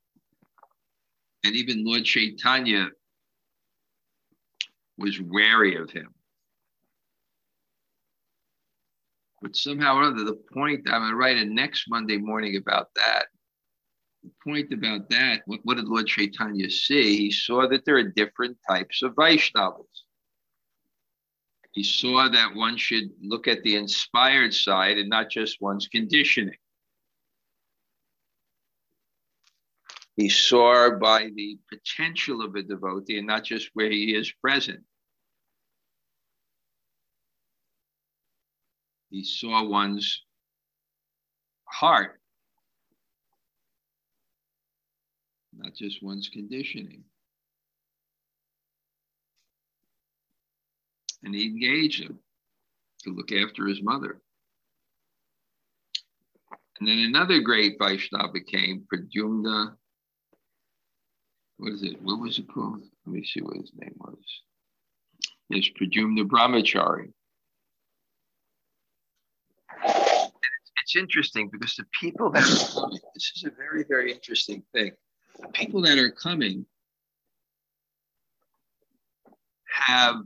And 1.44 1.54
even 1.54 1.84
Lord 1.84 2.04
Chaitanya 2.04 2.88
was 4.96 5.20
wary 5.20 5.76
of 5.76 5.90
him. 5.90 6.14
But 9.42 9.56
somehow 9.56 9.96
or 9.96 10.04
other, 10.04 10.24
the 10.24 10.40
point, 10.54 10.88
I'm 10.90 11.02
going 11.02 11.10
to 11.10 11.16
write 11.16 11.36
a 11.36 11.44
next 11.44 11.84
Monday 11.88 12.16
morning 12.16 12.56
about 12.56 12.88
that. 12.96 13.26
Point 14.42 14.72
about 14.72 15.08
that, 15.10 15.42
what, 15.46 15.60
what 15.64 15.76
did 15.76 15.86
Lord 15.86 16.06
Chaitanya 16.06 16.70
see? 16.70 17.16
He 17.16 17.30
saw 17.30 17.68
that 17.68 17.84
there 17.84 17.96
are 17.96 18.02
different 18.02 18.56
types 18.68 19.02
of 19.02 19.14
Vaishnavas. 19.14 19.84
He 21.72 21.82
saw 21.82 22.28
that 22.28 22.54
one 22.54 22.76
should 22.76 23.10
look 23.22 23.48
at 23.48 23.62
the 23.62 23.76
inspired 23.76 24.54
side 24.54 24.98
and 24.98 25.08
not 25.08 25.30
just 25.30 25.60
one's 25.60 25.88
conditioning. 25.88 26.56
He 30.16 30.28
saw 30.28 30.90
by 30.90 31.30
the 31.34 31.58
potential 31.68 32.42
of 32.42 32.54
a 32.54 32.62
devotee 32.62 33.18
and 33.18 33.26
not 33.26 33.44
just 33.44 33.70
where 33.74 33.90
he 33.90 34.14
is 34.14 34.30
present. 34.40 34.84
he 39.14 39.22
saw 39.22 39.62
one's 39.62 40.24
heart, 41.66 42.20
not 45.56 45.74
just 45.74 46.02
one's 46.02 46.28
conditioning. 46.28 47.04
And 51.22 51.34
he 51.34 51.46
engaged 51.46 52.02
him 52.02 52.18
to 53.04 53.10
look 53.10 53.32
after 53.32 53.66
his 53.66 53.82
mother. 53.82 54.20
And 56.78 56.88
then 56.88 56.98
another 56.98 57.40
great 57.40 57.76
Vaishnava 57.78 58.40
came, 58.40 58.86
Pradyumna. 58.92 59.76
What 61.58 61.72
is 61.72 61.82
it? 61.82 62.02
What 62.02 62.20
was 62.20 62.38
it 62.38 62.48
called? 62.52 62.82
Let 63.06 63.14
me 63.14 63.24
see 63.24 63.40
what 63.40 63.56
his 63.56 63.72
name 63.76 63.94
was. 63.98 64.18
Yes, 65.48 65.68
Pradyumna 65.80 66.26
Brahmachari. 66.26 67.12
It's 70.82 70.96
interesting 70.96 71.48
because 71.50 71.76
the 71.76 71.86
people 71.98 72.30
that 72.32 72.42
this 73.14 73.32
is 73.36 73.44
a 73.44 73.50
very, 73.50 73.84
very 73.88 74.12
interesting 74.12 74.62
thing. 74.74 74.92
People 75.52 75.82
that 75.82 75.98
are 75.98 76.10
coming 76.10 76.66
have 79.66 80.22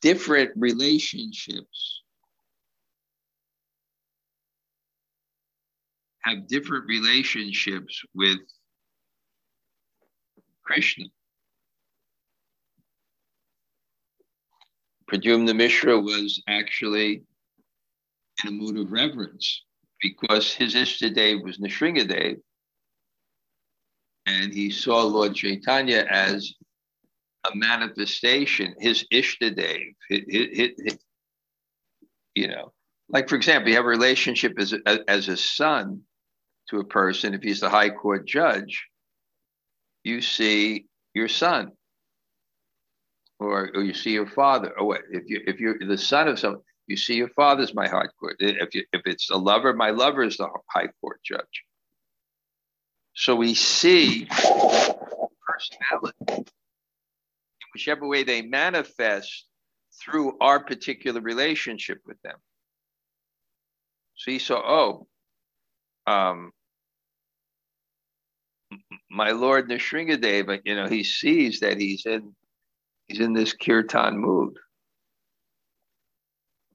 different 0.00 0.50
relationships 0.56 2.02
have 6.28 6.46
different 6.46 6.86
relationships 6.86 8.02
with 8.14 8.38
Krishna. 10.62 11.06
Pradyumna 15.10 15.56
Mishra 15.56 15.98
was 15.98 16.42
actually 16.46 17.22
in 18.44 18.48
a 18.48 18.50
mood 18.50 18.78
of 18.78 18.92
reverence 18.92 19.62
because 20.00 20.52
his 20.52 20.74
Ishtadev 20.74 21.42
was 21.42 21.58
Nrsingadev. 21.58 22.36
And 24.26 24.52
he 24.52 24.70
saw 24.70 25.02
Lord 25.02 25.34
Chaitanya 25.34 26.06
as 26.08 26.52
a 27.44 27.56
manifestation, 27.56 28.74
his 28.78 29.06
Ishtadev, 29.12 29.94
you 32.34 32.48
know, 32.48 32.72
like 33.08 33.28
for 33.28 33.36
example, 33.36 33.70
you 33.70 33.76
have 33.76 33.84
a 33.84 33.88
relationship 33.88 34.58
as 34.58 34.72
a, 34.72 35.10
as 35.10 35.28
a 35.28 35.36
son 35.36 36.02
to 36.68 36.78
a 36.78 36.84
person. 36.84 37.34
If 37.34 37.42
he's 37.42 37.60
the 37.60 37.70
high 37.70 37.90
court 37.90 38.26
judge, 38.26 38.86
you 40.04 40.20
see 40.20 40.86
your 41.14 41.28
son, 41.28 41.72
or, 43.38 43.70
or 43.74 43.82
you 43.82 43.94
see 43.94 44.12
your 44.12 44.26
father. 44.26 44.78
Or 44.78 44.86
what, 44.86 45.00
if 45.10 45.24
you 45.26 45.40
if 45.46 45.58
you're 45.58 45.78
the 45.78 45.98
son 45.98 46.28
of 46.28 46.38
someone, 46.38 46.62
you 46.88 46.96
see 46.96 47.14
your 47.14 47.28
father's 47.28 47.74
my 47.74 47.86
high 47.86 48.08
court. 48.18 48.36
If 48.40 48.74
you, 48.74 48.84
if 48.92 49.02
it's 49.04 49.30
a 49.30 49.36
lover, 49.36 49.72
my 49.72 49.90
lover 49.90 50.22
is 50.22 50.38
the 50.38 50.48
high 50.68 50.88
court 51.00 51.20
judge. 51.22 51.64
So 53.14 53.36
we 53.36 53.54
see 53.54 54.26
personality 55.46 56.44
whichever 57.74 58.06
way 58.06 58.24
they 58.24 58.42
manifest 58.42 59.46
through 60.00 60.36
our 60.40 60.60
particular 60.60 61.20
relationship 61.20 62.00
with 62.06 62.20
them. 62.22 62.36
So 64.16 64.30
he 64.30 64.38
saw, 64.38 64.60
oh, 64.64 65.06
um, 66.12 66.52
my 69.10 69.30
Lord 69.30 69.68
Nrsingadeva, 69.68 70.60
you 70.64 70.74
know, 70.74 70.88
he 70.88 71.04
sees 71.04 71.60
that 71.60 71.80
he's 71.80 72.04
in 72.06 72.34
he's 73.06 73.20
in 73.20 73.32
this 73.32 73.52
kirtan 73.52 74.18
mood. 74.18 74.58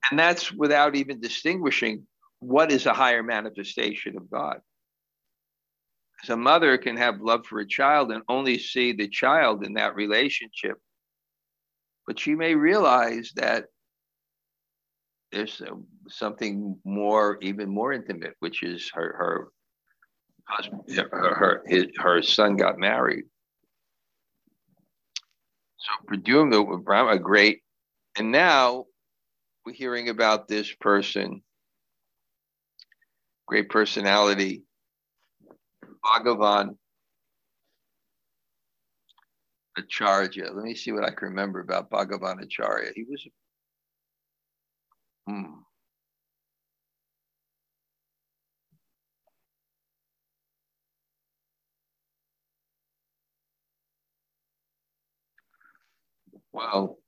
And 0.10 0.20
that's 0.20 0.52
without 0.52 0.96
even 0.96 1.22
distinguishing 1.22 2.06
what 2.40 2.72
is 2.72 2.86
a 2.86 2.94
higher 2.94 3.24
manifestation 3.24 4.18
of 4.18 4.30
God. 4.30 4.60
Because 6.16 6.34
a 6.34 6.38
mother 6.38 6.78
can 6.78 6.98
have 6.98 7.22
love 7.22 7.46
for 7.46 7.60
a 7.60 7.68
child 7.68 8.12
and 8.12 8.24
only 8.28 8.58
see 8.58 8.92
the 8.92 9.08
child 9.08 9.66
in 9.66 9.74
that 9.74 9.96
relationship. 9.96 10.78
But 12.06 12.20
she 12.20 12.36
may 12.36 12.56
realize 12.56 13.32
that 13.36 13.66
there's 15.32 15.62
something 16.10 16.78
more, 16.86 17.40
even 17.42 17.70
more 17.70 17.94
intimate, 17.94 18.36
which 18.40 18.62
is 18.62 18.92
her 18.94 19.16
her 19.18 19.48
husband, 20.46 20.84
her 21.12 21.34
her, 21.36 21.64
his, 21.66 21.86
her 21.98 22.22
son 22.22 22.56
got 22.56 22.78
married. 22.78 23.24
So 25.78 25.92
Pradyumna, 26.08 27.12
a 27.12 27.20
great, 27.20 27.62
and 28.18 28.32
now 28.32 28.86
we're 29.66 29.74
hearing 29.74 30.10
about 30.10 30.48
this 30.48 30.72
person, 30.74 31.42
great 33.48 33.70
personality, 33.70 34.64
Bhagavan 36.04 36.78
Acharya. 39.78 40.52
Let 40.52 40.64
me 40.64 40.76
see 40.76 40.92
what 40.92 41.04
I 41.04 41.12
can 41.12 41.30
remember 41.30 41.60
about 41.62 41.90
Bhagavan 41.90 42.44
Acharya. 42.44 42.92
He 42.96 43.04
was 43.04 43.26
Hmm. 45.28 45.64
Well, 56.52 57.00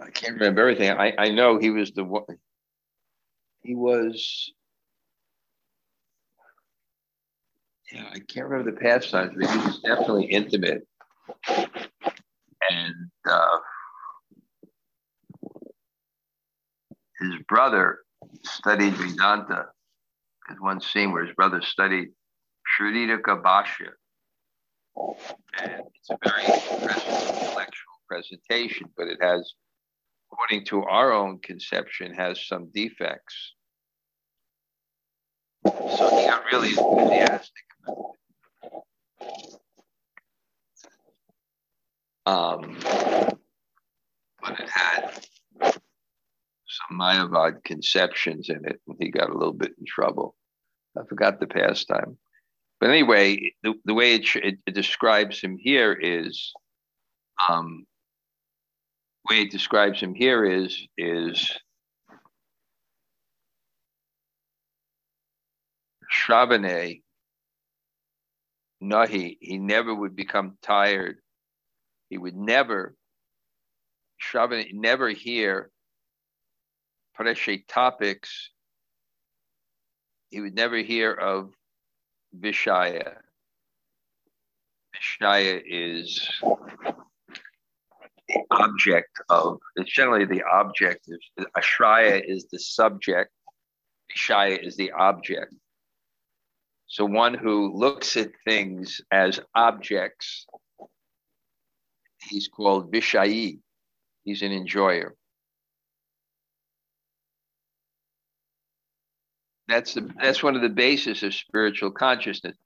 I 0.00 0.10
can't 0.10 0.34
remember 0.34 0.62
everything. 0.62 0.90
I, 0.90 1.12
I 1.18 1.28
know 1.30 1.58
he 1.58 1.70
was 1.70 1.92
the 1.92 2.04
one. 2.04 2.24
He 3.62 3.74
was. 3.74 4.52
Yeah, 7.92 8.08
I 8.10 8.20
can't 8.20 8.46
remember 8.46 8.70
the 8.70 8.78
pastimes, 8.78 9.32
but 9.36 9.50
he 9.50 9.58
was 9.58 9.80
definitely 9.80 10.26
intimate. 10.26 10.86
And 11.48 12.94
uh, 13.28 13.58
his 17.20 17.34
brother 17.48 17.98
studied 18.44 18.94
Vedanta. 18.94 19.66
There's 20.48 20.60
one 20.60 20.80
scene 20.80 21.12
where 21.12 21.24
his 21.24 21.34
brother 21.34 21.60
studied 21.62 22.08
Shrutika 22.78 23.42
Bhashya. 23.42 23.90
And 25.60 25.82
it's 25.94 26.10
a 26.10 26.18
very 26.24 26.44
impressive 26.44 27.42
intellectual 27.42 27.94
presentation, 28.08 28.88
but 28.96 29.08
it 29.08 29.18
has, 29.20 29.54
according 30.32 30.64
to 30.66 30.84
our 30.84 31.12
own 31.12 31.38
conception, 31.38 32.14
has 32.14 32.46
some 32.46 32.70
defects. 32.74 33.54
So 35.64 36.08
he 36.16 36.26
really 36.52 36.70
enthusiastic. 36.70 37.64
Um, 42.26 42.76
but 44.40 44.60
it 44.60 44.68
had 44.68 45.10
some 46.66 46.98
Mayavad 46.98 47.64
conceptions 47.64 48.48
in 48.48 48.64
it, 48.64 48.80
and 48.86 48.96
he 49.00 49.10
got 49.10 49.30
a 49.30 49.36
little 49.36 49.52
bit 49.52 49.72
in 49.78 49.84
trouble. 49.86 50.36
I 50.96 51.04
forgot 51.08 51.40
the 51.40 51.46
pastime. 51.46 52.18
But 52.78 52.90
anyway, 52.90 53.52
the, 53.62 53.74
the 53.84 53.94
way 53.94 54.14
it, 54.14 54.26
it, 54.36 54.58
it, 54.66 54.74
describes 54.74 55.40
him 55.40 55.58
here 55.58 55.92
is, 55.92 56.52
um, 57.48 57.84
way 59.28 59.42
it 59.42 59.50
describes 59.50 60.00
him 60.00 60.14
here 60.14 60.44
is, 60.44 60.86
is 60.96 61.50
Shravane, 66.12 67.02
Nahi, 68.82 69.10
he 69.10 69.38
he 69.40 69.58
never 69.58 69.94
would 69.94 70.16
become 70.16 70.56
tired. 70.62 71.18
He 72.08 72.18
would 72.18 72.36
never, 72.36 72.96
Shravane, 74.22 74.72
never 74.72 75.10
hear 75.10 75.70
Parashe 77.18 77.66
topics, 77.68 78.50
he 80.30 80.40
would 80.40 80.54
never 80.54 80.78
hear 80.78 81.12
of 81.12 81.52
Vishaya. 82.38 83.16
Vishaya 84.96 85.60
is 85.66 86.30
object 88.50 89.20
of, 89.28 89.58
it's 89.76 89.90
generally 89.90 90.24
the 90.24 90.42
object. 90.42 91.08
Ashraya 91.56 92.22
is 92.24 92.46
the 92.50 92.58
subject, 92.58 93.30
Vishaya 94.10 94.64
is 94.64 94.76
the 94.76 94.92
object. 94.92 95.54
So 96.86 97.04
one 97.04 97.34
who 97.34 97.72
looks 97.72 98.16
at 98.16 98.32
things 98.44 99.00
as 99.12 99.40
objects, 99.54 100.46
he's 102.28 102.48
called 102.48 102.92
Vishayi. 102.92 103.60
He's 104.24 104.42
an 104.42 104.52
enjoyer. 104.52 105.14
That's 109.68 109.94
the 109.94 110.10
that's 110.20 110.42
one 110.42 110.56
of 110.56 110.62
the 110.62 110.68
basis 110.68 111.22
of 111.22 111.32
spiritual 111.32 111.92
consciousness. 111.92 112.56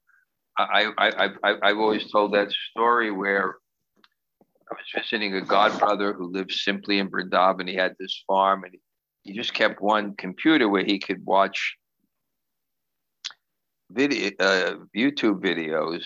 I, 0.57 0.91
I, 0.97 1.29
I, 1.43 1.55
I've 1.61 1.77
always 1.77 2.09
told 2.11 2.33
that 2.33 2.51
story 2.71 3.11
where 3.11 3.57
I 4.71 4.73
was 4.73 4.85
visiting 4.93 5.35
a 5.37 5.41
godbrother 5.41 6.15
who 6.15 6.31
lived 6.31 6.51
simply 6.51 6.97
in 6.99 7.09
Vrindavan. 7.09 7.67
He 7.67 7.75
had 7.75 7.95
this 7.99 8.23
farm 8.25 8.63
and 8.63 8.73
he, 8.73 8.79
he 9.23 9.37
just 9.37 9.53
kept 9.53 9.81
one 9.81 10.15
computer 10.15 10.67
where 10.67 10.83
he 10.83 10.97
could 10.97 11.23
watch 11.25 11.77
video, 13.91 14.31
uh, 14.39 14.75
YouTube 14.95 15.41
videos. 15.41 16.05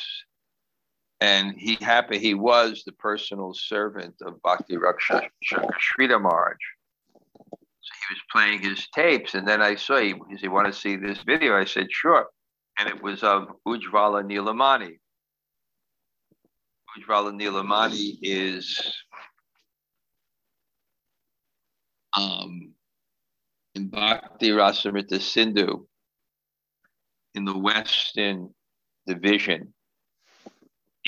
And 1.21 1.55
he 1.57 1.75
happened, 1.81 2.21
he 2.21 2.33
was 2.33 2.83
the 2.85 2.93
personal 2.93 3.53
servant 3.53 4.15
of 4.21 4.41
Bhakti 4.41 4.75
Rakshak 4.75 5.29
Sridhar 5.43 6.21
Maharaj. 6.21 6.57
So 7.81 7.93
he 8.07 8.13
was 8.13 8.21
playing 8.31 8.61
his 8.61 8.87
tapes. 8.95 9.35
And 9.35 9.47
then 9.47 9.61
I 9.61 9.75
saw, 9.75 9.99
he, 9.99 10.15
he 10.29 10.37
said, 10.37 10.49
want 10.49 10.67
to 10.67 10.73
see 10.73 10.95
this 10.95 11.19
video? 11.23 11.57
I 11.57 11.65
said, 11.65 11.87
sure. 11.91 12.27
And 12.77 12.87
it 12.87 13.01
was 13.01 13.23
of 13.23 13.49
Ujjvala 13.67 14.23
Nilamani. 14.23 14.99
Ujjvala 16.97 17.31
Nilamani 17.39 18.17
is 18.21 18.81
um, 22.17 22.73
in 23.75 23.87
Bhakti 23.89 24.49
Rasamrita 24.49 25.19
Sindhu 25.19 25.85
in 27.35 27.45
the 27.45 27.57
Western 27.57 28.49
division. 29.05 29.73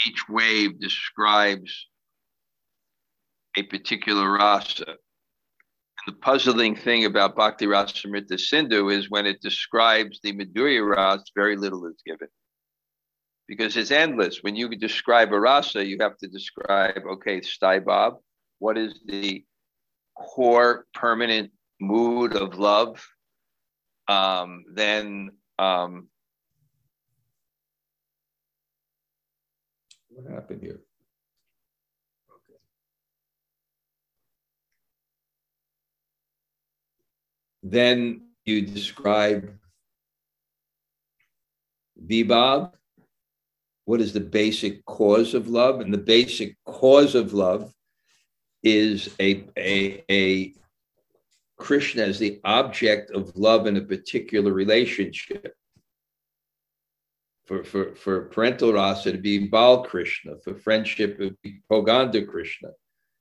Each 0.05 0.23
wave 0.29 0.79
describes 0.79 1.87
a 3.57 3.63
particular 3.63 4.31
rasa. 4.31 4.85
And 4.87 6.15
the 6.15 6.19
puzzling 6.19 6.75
thing 6.75 7.05
about 7.05 7.35
Bhakti 7.35 7.65
Rasamrita 7.65 8.39
Sindhu 8.39 8.89
is 8.89 9.09
when 9.09 9.25
it 9.25 9.41
describes 9.41 10.19
the 10.21 10.33
Madhurya 10.33 10.87
rasa, 10.87 11.23
very 11.35 11.57
little 11.57 11.85
is 11.87 12.01
given 12.05 12.27
because 13.51 13.75
it's 13.75 13.91
endless. 13.91 14.41
When 14.43 14.55
you 14.55 14.69
describe 14.69 15.33
a 15.33 15.37
rasa, 15.37 15.85
you 15.85 15.97
have 15.99 16.17
to 16.19 16.27
describe, 16.29 17.01
okay, 17.05 17.41
Bob, 17.85 18.19
what 18.59 18.77
is 18.77 18.97
the 19.05 19.43
core 20.15 20.85
permanent 20.93 21.51
mood 21.81 22.33
of 22.33 22.57
love? 22.57 23.05
Um, 24.07 24.63
then 24.73 25.31
um, 25.59 26.07
what 30.07 30.31
happened 30.31 30.61
here? 30.61 30.79
Then 37.61 38.29
you 38.45 38.61
describe 38.61 39.53
Vibhav, 42.01 42.71
what 43.85 44.01
is 44.01 44.13
the 44.13 44.19
basic 44.19 44.85
cause 44.85 45.33
of 45.33 45.47
love? 45.47 45.81
And 45.81 45.93
the 45.93 45.97
basic 45.97 46.55
cause 46.65 47.15
of 47.15 47.33
love 47.33 47.73
is 48.63 49.09
a, 49.19 49.43
a, 49.57 50.03
a 50.09 50.53
Krishna 51.57 52.03
as 52.03 52.19
the 52.19 52.39
object 52.43 53.11
of 53.11 53.35
love 53.35 53.67
in 53.67 53.77
a 53.77 53.81
particular 53.81 54.51
relationship. 54.51 55.55
For, 57.45 57.63
for, 57.63 57.95
for 57.95 58.25
parental 58.25 58.73
rasa, 58.73 59.09
it'd 59.09 59.21
be 59.21 59.47
Bal 59.47 59.83
Krishna. 59.83 60.33
For 60.43 60.55
friendship, 60.55 61.19
would 61.19 61.37
be 61.41 61.61
Poganda 61.69 62.25
Krishna. 62.25 62.69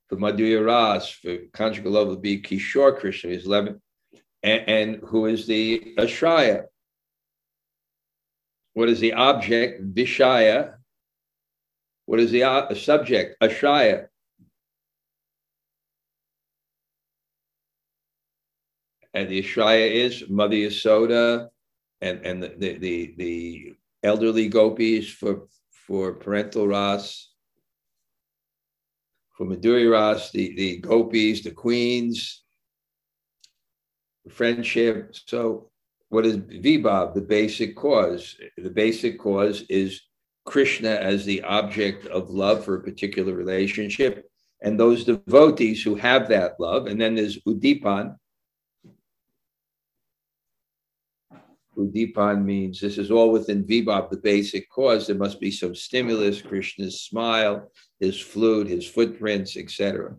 For 0.08 0.16
Madhurya 0.16 0.64
Ras, 0.64 1.10
for 1.10 1.36
conjugal 1.52 1.92
love, 1.92 2.08
would 2.08 2.22
be 2.22 2.40
Kishore 2.40 2.98
Krishna, 2.98 3.30
He's 3.30 3.46
11. 3.46 3.80
And, 4.42 4.68
and 4.68 4.96
who 5.04 5.26
is 5.26 5.46
the 5.46 5.94
Ashraya? 5.98 6.64
What 8.74 8.88
is 8.88 9.00
the 9.00 9.14
object? 9.14 9.94
Vishaya. 9.94 10.74
What 12.06 12.20
is 12.20 12.30
the 12.30 12.44
uh, 12.44 12.74
subject? 12.74 13.36
Ashaya. 13.40 14.06
And 19.12 19.28
the 19.28 19.42
Ashaya 19.42 19.90
is 19.90 20.24
Mother 20.28 20.54
Yasoda 20.54 21.48
and, 22.00 22.24
and 22.24 22.42
the, 22.42 22.54
the, 22.56 22.78
the, 22.78 23.14
the 23.16 23.74
elderly 24.02 24.48
gopis 24.48 25.10
for, 25.10 25.48
for 25.72 26.14
parental 26.14 26.66
ras. 26.68 27.28
For 29.36 29.46
Madhurya 29.46 29.90
Ras, 29.90 30.30
the, 30.32 30.54
the 30.54 30.76
gopis, 30.78 31.42
the 31.42 31.50
queens, 31.50 32.42
friendship. 34.28 35.16
So 35.26 35.69
what 36.10 36.26
is 36.26 36.36
Vibhav, 36.36 37.14
the 37.14 37.20
basic 37.20 37.76
cause? 37.76 38.36
The 38.58 38.70
basic 38.70 39.18
cause 39.18 39.62
is 39.68 40.02
Krishna 40.44 40.90
as 40.90 41.24
the 41.24 41.42
object 41.42 42.06
of 42.06 42.30
love 42.30 42.64
for 42.64 42.74
a 42.76 42.82
particular 42.82 43.32
relationship, 43.32 44.28
and 44.60 44.78
those 44.78 45.04
devotees 45.04 45.82
who 45.82 45.94
have 45.94 46.28
that 46.28 46.58
love. 46.58 46.86
And 46.86 47.00
then 47.00 47.14
there's 47.14 47.38
Udipan. 47.42 48.16
Udipan 51.78 52.44
means 52.44 52.80
this 52.80 52.98
is 52.98 53.12
all 53.12 53.30
within 53.30 53.64
Vibhav, 53.64 54.10
the 54.10 54.16
basic 54.16 54.68
cause. 54.68 55.06
There 55.06 55.16
must 55.16 55.40
be 55.40 55.52
some 55.52 55.76
stimulus, 55.76 56.42
Krishna's 56.42 57.02
smile, 57.02 57.70
his 58.00 58.20
flute, 58.20 58.66
his 58.66 58.86
footprints, 58.86 59.56
etc. 59.56 60.16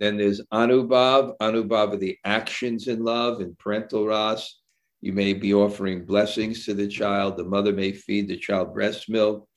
Then 0.00 0.16
there's 0.16 0.40
Anubhav. 0.52 1.36
Anubhav 1.38 1.94
are 1.94 1.96
the 1.96 2.18
actions 2.24 2.88
in 2.88 3.04
love 3.04 3.40
and 3.40 3.56
parental 3.56 4.06
ras. 4.08 4.58
You 5.02 5.12
may 5.12 5.32
be 5.32 5.52
offering 5.52 6.04
blessings 6.04 6.64
to 6.64 6.74
the 6.74 6.86
child. 6.86 7.36
The 7.36 7.44
mother 7.44 7.72
may 7.72 7.90
feed 7.90 8.28
the 8.28 8.36
child 8.36 8.72
breast 8.72 9.10
milk. 9.10 9.48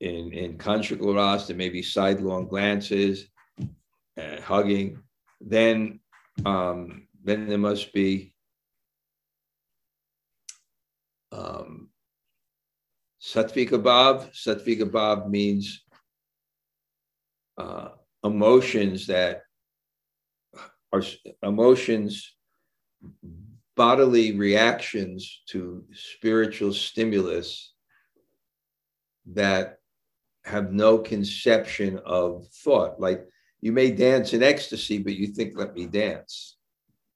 In, 0.00 0.32
in 0.32 0.58
conjugal 0.58 1.14
ras, 1.14 1.46
there 1.46 1.56
may 1.56 1.68
be 1.68 1.82
sidelong 1.82 2.48
glances, 2.48 3.28
uh, 4.20 4.40
hugging. 4.42 4.98
Then, 5.40 6.00
um, 6.44 7.06
then 7.22 7.46
there 7.46 7.58
must 7.58 7.92
be 7.92 8.34
um, 11.30 11.90
Satvika 13.22 13.80
Bhav. 13.80 14.34
Satvika 14.34 14.90
Bhav 14.90 15.30
means 15.30 15.84
uh, 17.56 17.90
emotions 18.24 19.06
that 19.06 19.43
our 20.94 21.02
emotions, 21.42 22.36
bodily 23.74 24.36
reactions 24.38 25.42
to 25.48 25.84
spiritual 25.92 26.72
stimulus 26.72 27.72
that 29.26 29.78
have 30.44 30.72
no 30.72 30.98
conception 30.98 32.00
of 32.06 32.46
thought. 32.62 33.00
Like 33.00 33.26
you 33.60 33.72
may 33.72 33.90
dance 33.90 34.32
in 34.34 34.42
ecstasy, 34.42 34.98
but 34.98 35.16
you 35.16 35.26
think, 35.26 35.54
let 35.56 35.74
me 35.74 35.86
dance. 35.86 36.56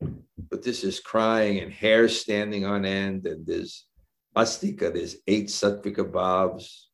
But 0.00 0.62
this 0.64 0.82
is 0.82 0.98
crying 0.98 1.60
and 1.60 1.72
hair 1.72 2.08
standing 2.08 2.64
on 2.64 2.84
end, 2.84 3.26
and 3.26 3.46
there's 3.46 3.86
astika, 4.36 4.92
there's 4.92 5.16
eight 5.26 5.48
sattvika 5.48 6.10
bhavs 6.10 6.88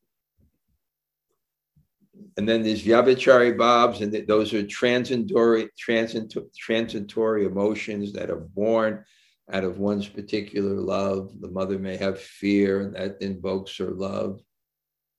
and 2.37 2.49
then 2.49 2.63
there's 2.63 2.83
Vyabhichari 2.83 3.57
Bhavs, 3.57 4.01
and 4.01 4.27
those 4.27 4.53
are 4.55 4.67
transitory, 4.67 5.69
transitory, 5.79 6.47
transitory 6.59 7.47
emotions 7.47 8.13
that 8.13 8.31
are 8.31 8.49
born 8.55 9.05
out 9.53 9.65
of 9.65 9.79
one's 9.79 10.09
particular 10.09 10.75
love. 10.75 11.31
The 11.41 11.51
mother 11.51 11.79
may 11.79 11.97
have 11.97 12.21
fear, 12.21 12.81
and 12.81 12.97
that 12.97 13.19
invokes 13.21 13.77
her 13.79 13.91
love, 13.91 14.41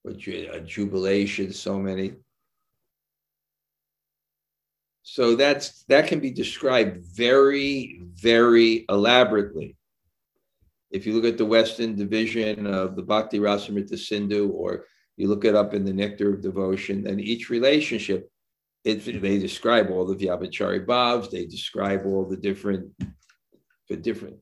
or 0.04 0.12
a 0.12 0.62
jubilation, 0.62 1.54
so 1.54 1.80
many. 1.80 2.14
So 5.04 5.36
that's 5.36 5.84
that 5.84 6.08
can 6.08 6.20
be 6.20 6.32
described 6.32 7.06
very, 7.16 8.02
very 8.16 8.86
elaborately. 8.90 9.78
If 10.92 11.06
you 11.06 11.14
look 11.14 11.26
at 11.26 11.38
the 11.38 11.46
Western 11.46 11.96
division 11.96 12.66
of 12.68 12.96
the 12.96 13.04
Bhakti 13.04 13.40
Rasamrita 13.40 13.98
Sindhu 13.98 14.50
or 14.50 14.86
you 15.18 15.28
look 15.28 15.46
it 15.46 15.56
up 15.56 15.74
in 15.74 15.86
the 15.86 15.94
Nectar 15.94 16.34
of 16.34 16.42
Devotion, 16.42 17.08
and 17.08 17.22
each 17.22 17.50
relationship, 17.50 18.30
it, 18.84 19.22
they 19.22 19.40
describe 19.40 19.90
all 19.90 20.06
the 20.06 20.16
Vyabhichari 20.16 20.86
bhavs, 20.86 21.32
they 21.32 21.46
describe 21.46 22.06
all 22.06 22.26
the 22.26 22.38
different, 22.38 22.92
the 23.90 23.96
different. 23.96 24.38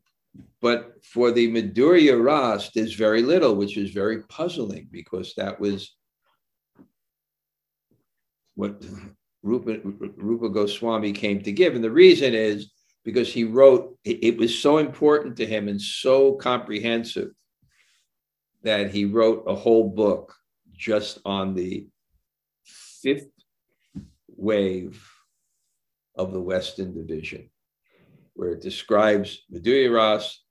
But 0.62 0.94
for 1.04 1.32
the 1.32 1.52
Madhurya 1.52 2.22
Ras, 2.22 2.72
there's 2.74 2.96
very 2.96 3.22
little, 3.22 3.56
which 3.56 3.78
is 3.78 3.92
very 3.92 4.24
puzzling 4.24 4.88
because 4.92 5.34
that 5.38 5.60
was 5.60 5.96
what 8.56 8.84
Rupa, 9.44 9.80
Rupa 9.84 10.50
Goswami 10.50 11.12
came 11.12 11.42
to 11.44 11.52
give. 11.52 11.76
And 11.76 11.84
the 11.84 11.92
reason 11.92 12.34
is 12.34 12.72
because 13.04 13.32
he 13.32 13.44
wrote, 13.44 13.98
it 14.06 14.38
was 14.38 14.58
so 14.58 14.78
important 14.78 15.38
to 15.38 15.46
him 15.46 15.68
and 15.68 15.82
so 15.82 16.34
comprehensive 16.34 17.30
that 18.64 18.92
he 18.92 19.06
wrote 19.06 19.44
a 19.46 19.56
whole 19.56 19.90
book 19.90 20.34
just 20.84 21.20
on 21.24 21.56
the 21.56 21.88
fifth 22.66 23.32
wave 24.36 25.02
of 26.16 26.34
the 26.34 26.42
Western 26.42 26.94
Division, 26.94 27.50
where 28.34 28.52
it 28.52 28.62
describes 28.62 29.44
Madhurya 29.52 29.94
Ras 29.94 30.44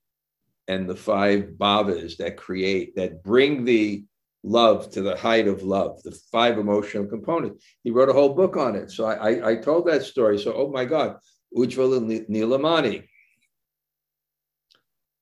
and 0.68 0.88
the 0.88 0.96
five 0.96 1.40
bhavas 1.58 2.16
that 2.16 2.38
create, 2.38 2.96
that 2.96 3.22
bring 3.22 3.66
the 3.66 4.04
love 4.42 4.90
to 4.92 5.02
the 5.02 5.16
height 5.16 5.48
of 5.48 5.62
love, 5.62 6.02
the 6.02 6.18
five 6.32 6.58
emotional 6.58 7.06
components. 7.06 7.62
He 7.84 7.90
wrote 7.90 8.08
a 8.08 8.14
whole 8.14 8.34
book 8.34 8.56
on 8.56 8.74
it. 8.74 8.90
So 8.90 9.04
I, 9.04 9.14
I, 9.14 9.50
I 9.50 9.56
told 9.56 9.86
that 9.86 10.02
story. 10.02 10.38
So, 10.38 10.54
oh 10.54 10.70
my 10.70 10.86
God, 10.86 11.16
Ujjvala 11.54 12.26
Nilamani. 12.30 13.04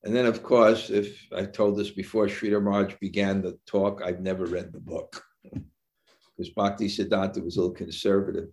And 0.02 0.16
then, 0.16 0.24
of 0.24 0.42
course, 0.42 0.88
if 0.88 1.26
I 1.34 1.44
told 1.44 1.76
this 1.76 1.90
before 1.90 2.26
Sridhar 2.26 2.62
Maharaj 2.62 2.94
began 3.00 3.42
the 3.42 3.58
talk, 3.66 4.00
I've 4.02 4.20
never 4.20 4.46
read 4.46 4.72
the 4.72 4.80
book 4.80 5.22
because 5.42 6.52
Bhakti 6.54 6.88
Siddhanta 6.88 7.44
was 7.44 7.56
a 7.56 7.60
little 7.60 7.74
conservative. 7.74 8.48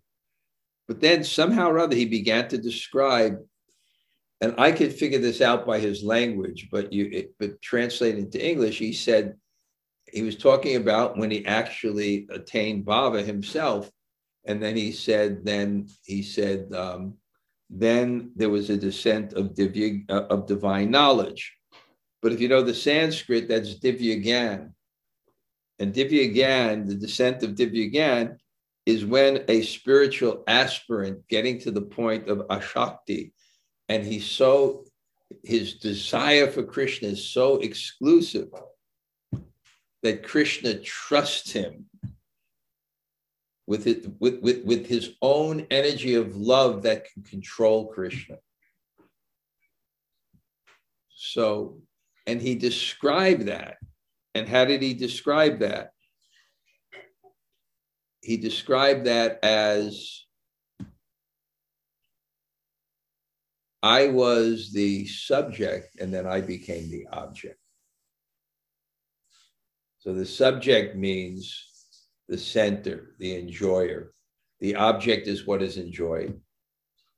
But 0.88 0.99
then 0.99 1.23
somehow 1.23 1.69
or 1.69 1.79
other, 1.79 1.95
he 1.95 2.05
began 2.05 2.47
to 2.49 2.57
describe, 2.57 3.39
and 4.41 4.55
I 4.57 4.71
could 4.71 4.93
figure 4.93 5.19
this 5.19 5.41
out 5.41 5.65
by 5.65 5.79
his 5.79 6.03
language, 6.03 6.67
but 6.71 6.91
you, 6.91 7.10
it, 7.12 7.33
but 7.39 7.62
translated 7.62 8.19
into 8.19 8.45
English, 8.45 8.77
he 8.77 8.93
said 8.93 9.36
he 10.05 10.23
was 10.23 10.38
talking 10.38 10.75
about 10.75 11.17
when 11.17 11.31
he 11.31 11.45
actually 11.45 12.27
attained 12.29 12.86
bhava 12.86 13.25
himself, 13.25 13.89
and 14.45 14.62
then 14.62 14.75
he 14.75 14.91
said, 14.91 15.43
then 15.43 15.88
he 16.03 16.23
said, 16.23 16.73
um, 16.73 17.15
then 17.69 18.32
there 18.36 18.49
was 18.49 18.69
a 18.69 18.77
descent 18.77 19.34
of 19.34 19.53
divya, 19.53 20.10
uh, 20.10 20.25
of 20.30 20.47
divine 20.47 20.89
knowledge. 20.89 21.53
But 22.21 22.32
if 22.32 22.39
you 22.39 22.47
know 22.47 22.62
the 22.62 22.73
Sanskrit, 22.73 23.47
that's 23.47 23.80
divya 23.80 24.23
gyan. 24.23 24.71
And 25.80 25.93
divya 25.93 26.34
gyan, 26.36 26.88
the 26.88 26.95
descent 26.95 27.43
of 27.43 27.51
divya 27.51 27.93
gyan, 27.93 28.38
is 28.86 29.06
when 29.06 29.43
a 29.49 29.62
spiritual 29.63 30.43
aspirant 30.47 31.27
getting 31.27 31.60
to 31.60 31.71
the 31.71 31.82
point 31.82 32.30
of 32.30 32.47
ashakti, 32.47 33.34
and 33.89 34.03
he's 34.03 34.25
so 34.25 34.86
his 35.43 35.73
desire 35.73 36.49
for 36.49 36.63
Krishna 36.63 37.10
is 37.10 37.27
so 37.27 37.58
exclusive 37.58 38.47
that 40.03 40.23
Krishna 40.23 40.75
trusts 40.80 41.51
him 41.51 41.86
with, 43.67 43.86
it, 43.86 44.08
with, 44.19 44.41
with, 44.41 44.63
with 44.63 44.88
his 44.88 45.12
own 45.21 45.67
energy 45.69 46.15
of 46.15 46.36
love 46.36 46.84
that 46.84 47.06
can 47.12 47.21
control 47.23 47.88
Krishna. 47.88 48.38
So, 51.10 51.82
and 52.25 52.41
he 52.41 52.56
described 52.56 53.47
that. 53.47 53.77
And 54.34 54.47
how 54.47 54.65
did 54.65 54.82
he 54.82 54.93
describe 54.93 55.60
that? 55.60 55.91
He 58.21 58.38
described 58.38 59.06
that 59.06 59.39
as 59.43 60.23
I 63.84 64.08
was 64.08 64.71
the 64.71 65.06
subject 65.08 65.99
and 65.99 66.13
then 66.13 66.25
I 66.25 66.41
became 66.41 66.89
the 66.89 67.08
object. 67.12 67.60
So 69.99 70.13
the 70.13 70.25
subject 70.25 70.95
means 70.95 71.66
the 72.28 72.38
center, 72.38 73.16
the 73.20 73.38
enjoyer. 73.38 74.13
The 74.60 74.76
object 74.76 75.28
is 75.28 75.46
what 75.46 75.62
is 75.62 75.78
enjoyed. 75.78 76.40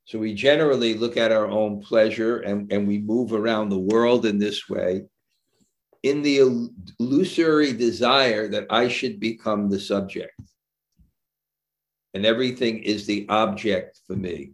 So 0.06 0.20
we 0.20 0.34
generally 0.34 0.96
look 0.96 1.18
at 1.18 1.32
our 1.32 1.48
own 1.48 1.82
pleasure 1.82 2.40
and, 2.40 2.72
and 2.72 2.88
we 2.88 2.98
move 2.98 3.34
around 3.34 3.70
the 3.70 3.80
world 3.80 4.26
in 4.26 4.40
this 4.40 4.68
way 4.68 5.04
in 6.04 6.22
the 6.22 6.70
illusory 7.00 7.74
desire 7.74 8.48
that 8.48 8.68
I 8.70 8.88
should 8.88 9.20
become 9.20 9.70
the 9.70 9.80
subject. 9.80 10.34
And 12.14 12.26
everything 12.26 12.84
is 12.84 13.06
the 13.06 13.28
object 13.30 14.00
for 14.08 14.16
me. 14.16 14.54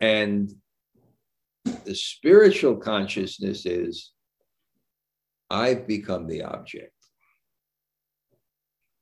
And 0.00 0.52
the 1.84 1.94
spiritual 1.94 2.76
consciousness 2.76 3.66
is 3.66 4.12
I've 5.52 5.86
become 5.86 6.26
the 6.26 6.42
object. 6.42 6.94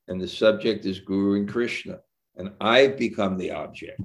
And 0.09 0.21
the 0.21 0.27
subject 0.27 0.85
is 0.85 0.99
Guru 0.99 1.37
and 1.37 1.49
Krishna. 1.49 2.01
And 2.37 2.51
I've 2.61 2.99
become 2.99 3.39
the 3.39 3.53
object. 3.53 4.01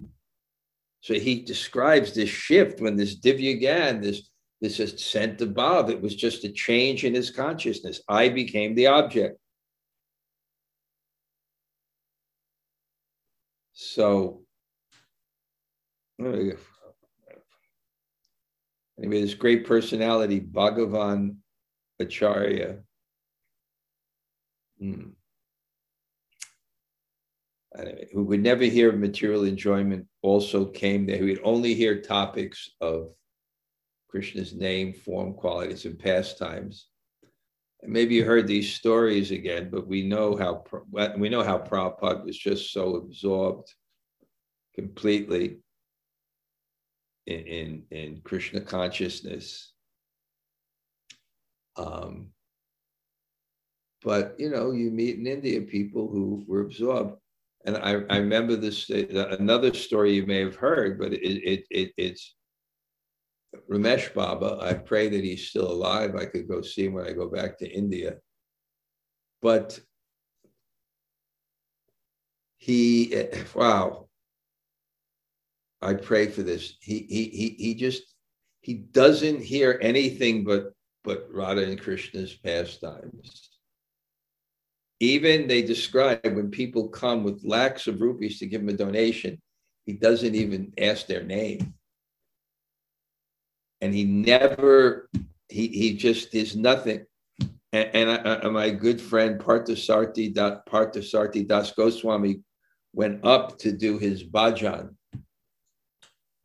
So 1.01 1.15
he 1.15 1.41
describes 1.41 2.13
this 2.13 2.29
shift 2.29 2.79
when 2.79 2.95
this 2.95 3.19
Divya 3.19 3.59
Gyan, 3.59 4.01
this, 4.01 4.29
this 4.61 4.79
ascent 4.79 5.41
above, 5.41 5.89
it 5.89 5.99
was 5.99 6.15
just 6.15 6.43
a 6.43 6.51
change 6.51 7.03
in 7.03 7.15
his 7.15 7.31
consciousness. 7.31 8.01
I 8.07 8.29
became 8.29 8.75
the 8.75 8.87
object. 8.87 9.39
So, 13.73 14.41
anyway, 16.19 16.53
this 18.97 19.33
great 19.33 19.65
personality, 19.65 20.39
Bhagavan 20.39 21.37
Acharya. 21.99 22.79
Hmm. 24.79 25.09
Anyway, 27.77 28.07
who 28.13 28.23
would 28.23 28.41
never 28.41 28.63
hear 28.63 28.89
of 28.89 28.99
material 28.99 29.43
enjoyment 29.43 30.07
also 30.21 30.65
came 30.65 31.05
there. 31.05 31.17
He 31.17 31.23
would 31.23 31.41
only 31.43 31.73
hear 31.73 32.01
topics 32.01 32.69
of 32.79 33.09
Krishna's 34.07 34.53
name, 34.53 34.93
form, 34.93 35.33
qualities, 35.33 35.85
and 35.85 35.99
pastimes. 35.99 36.87
And 37.81 37.91
maybe 37.91 38.15
you 38.15 38.23
heard 38.23 38.47
these 38.47 38.73
stories 38.73 39.31
again, 39.31 39.69
but 39.69 39.87
we 39.87 40.03
know 40.03 40.37
how 40.37 40.63
we 41.17 41.27
know 41.27 41.43
how 41.43 41.57
Prabhupada 41.59 42.23
was 42.23 42.37
just 42.37 42.71
so 42.71 42.95
absorbed 42.95 43.73
completely 44.73 45.57
in, 47.27 47.39
in, 47.39 47.83
in 47.91 48.21
Krishna 48.23 48.61
consciousness 48.61 49.73
um, 51.77 52.29
but 54.03 54.35
you 54.37 54.49
know, 54.49 54.71
you 54.71 54.91
meet 54.91 55.17
in 55.17 55.27
India 55.27 55.61
people 55.61 56.07
who 56.07 56.43
were 56.47 56.61
absorbed. 56.61 57.17
And 57.65 57.77
I, 57.77 58.03
I 58.11 58.17
remember 58.17 58.55
this 58.55 58.89
another 58.91 59.73
story 59.73 60.13
you 60.13 60.27
may 60.27 60.39
have 60.41 60.55
heard, 60.55 60.99
but 60.99 61.13
it, 61.13 61.21
it, 61.23 61.65
it 61.71 61.91
it's 61.97 62.35
Ramesh 63.69 64.13
Baba. 64.13 64.59
I 64.61 64.73
pray 64.73 65.09
that 65.09 65.23
he's 65.23 65.47
still 65.47 65.71
alive. 65.71 66.15
I 66.15 66.25
could 66.25 66.47
go 66.47 66.61
see 66.61 66.85
him 66.85 66.93
when 66.93 67.07
I 67.07 67.13
go 67.13 67.27
back 67.27 67.57
to 67.59 67.67
India. 67.67 68.17
But 69.41 69.79
he, 72.57 73.15
wow, 73.55 74.07
I 75.81 75.95
pray 75.95 76.27
for 76.27 76.43
this. 76.43 76.77
He, 76.81 77.05
he, 77.09 77.23
he, 77.25 77.55
he 77.57 77.75
just, 77.75 78.03
he 78.61 78.73
doesn't 78.75 79.41
hear 79.41 79.79
anything 79.81 80.43
but 80.43 80.73
but 81.05 81.27
Radha 81.31 81.63
and 81.63 81.79
Krishna's 81.79 82.33
pastimes. 82.33 83.49
Even 84.99 85.47
they 85.47 85.61
describe 85.61 86.19
when 86.23 86.49
people 86.49 86.87
come 86.87 87.23
with 87.23 87.43
lakhs 87.43 87.87
of 87.87 88.01
rupees 88.01 88.39
to 88.39 88.47
give 88.47 88.61
him 88.61 88.69
a 88.69 88.73
donation, 88.73 89.41
he 89.85 89.93
doesn't 89.93 90.35
even 90.35 90.73
ask 90.79 91.05
their 91.05 91.23
name. 91.23 91.75
And 93.81 93.93
he 93.93 94.03
never, 94.03 95.09
he, 95.49 95.67
he 95.67 95.95
just 95.95 96.33
is 96.33 96.55
nothing. 96.55 97.05
And, 97.71 97.89
and 97.93 98.09
I, 98.09 98.39
I, 98.43 98.49
my 98.49 98.69
good 98.71 98.99
friend 98.99 99.39
Parthasarthi, 99.39 100.33
Parthasarthi 100.67 101.47
Das 101.47 101.71
Goswami 101.73 102.39
went 102.93 103.23
up 103.25 103.59
to 103.59 103.71
do 103.71 103.99
his 103.99 104.23
bhajan 104.23 104.95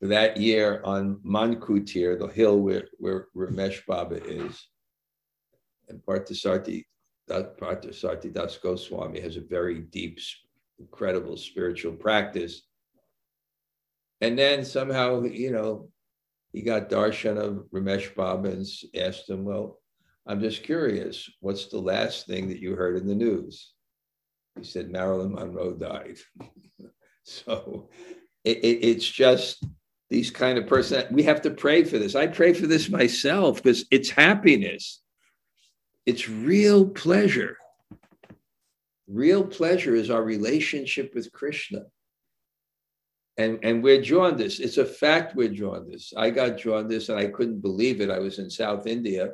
that 0.01 0.37
year 0.39 0.81
on 0.85 1.17
Mankutir, 1.25 2.19
the 2.19 2.29
hill 2.29 2.59
where, 2.61 2.89
where 2.99 3.27
Ramesh 3.37 3.85
Baba 3.87 4.23
is. 4.25 4.69
And 5.89 6.01
Parthasarthi, 6.01 6.85
Parthasarthi 7.29 8.33
Das 8.33 8.57
Goswami 8.57 9.21
has 9.21 9.37
a 9.37 9.43
very 9.43 9.81
deep, 9.81 10.19
incredible 10.79 11.37
spiritual 11.37 11.93
practice. 11.93 12.63
And 14.21 14.39
then 14.39 14.65
somehow, 14.65 15.23
you 15.23 15.53
know, 15.53 15.91
he 16.53 16.63
got 16.63 16.91
darshan 16.91 17.39
of 17.39 17.67
Ramesh 17.73 18.15
Baba 18.15 18.51
and 18.51 18.67
asked 18.97 19.29
him, 19.29 19.45
Well, 19.45 19.79
I'm 20.27 20.41
just 20.41 20.63
curious, 20.63 21.29
what's 21.41 21.67
the 21.67 21.79
last 21.79 22.27
thing 22.27 22.49
that 22.49 22.61
you 22.61 22.75
heard 22.75 22.97
in 22.97 23.07
the 23.07 23.15
news? 23.15 23.73
He 24.57 24.65
said, 24.65 24.91
Marilyn 24.91 25.33
Monroe 25.33 25.75
died. 25.75 26.19
so 27.23 27.89
it, 28.45 28.59
it, 28.59 28.85
it's 28.85 29.09
just 29.09 29.65
these 30.11 30.31
kind 30.31 30.59
of 30.59 30.67
person 30.67 31.05
we 31.11 31.23
have 31.23 31.41
to 31.43 31.51
pray 31.51 31.85
for 31.85 31.99
this. 31.99 32.15
I 32.15 32.27
pray 32.27 32.53
for 32.53 32.67
this 32.67 32.91
myself 32.91 33.63
because 33.63 33.87
it's 33.91 34.11
happiness. 34.11 35.01
It's 36.05 36.29
real 36.29 36.89
pleasure. 36.89 37.57
Real 39.07 39.45
pleasure 39.45 39.95
is 39.95 40.11
our 40.11 40.23
relationship 40.23 41.15
with 41.15 41.33
krishna. 41.33 41.85
And 43.37 43.61
and 43.63 43.83
we're 43.83 44.03
jaundiced 44.03 44.61
it's 44.61 44.79
a 44.79 44.85
fact 44.85 45.37
we're 45.37 45.49
jaundiced 45.49 46.13
i 46.17 46.29
got 46.31 46.59
jaundiced 46.59 47.09
and 47.09 47.19
i 47.19 47.27
couldn't 47.27 47.61
believe 47.61 48.01
it. 48.01 48.11
I 48.11 48.19
was 48.19 48.39
in 48.39 48.51
south 48.51 48.87
india 48.87 49.31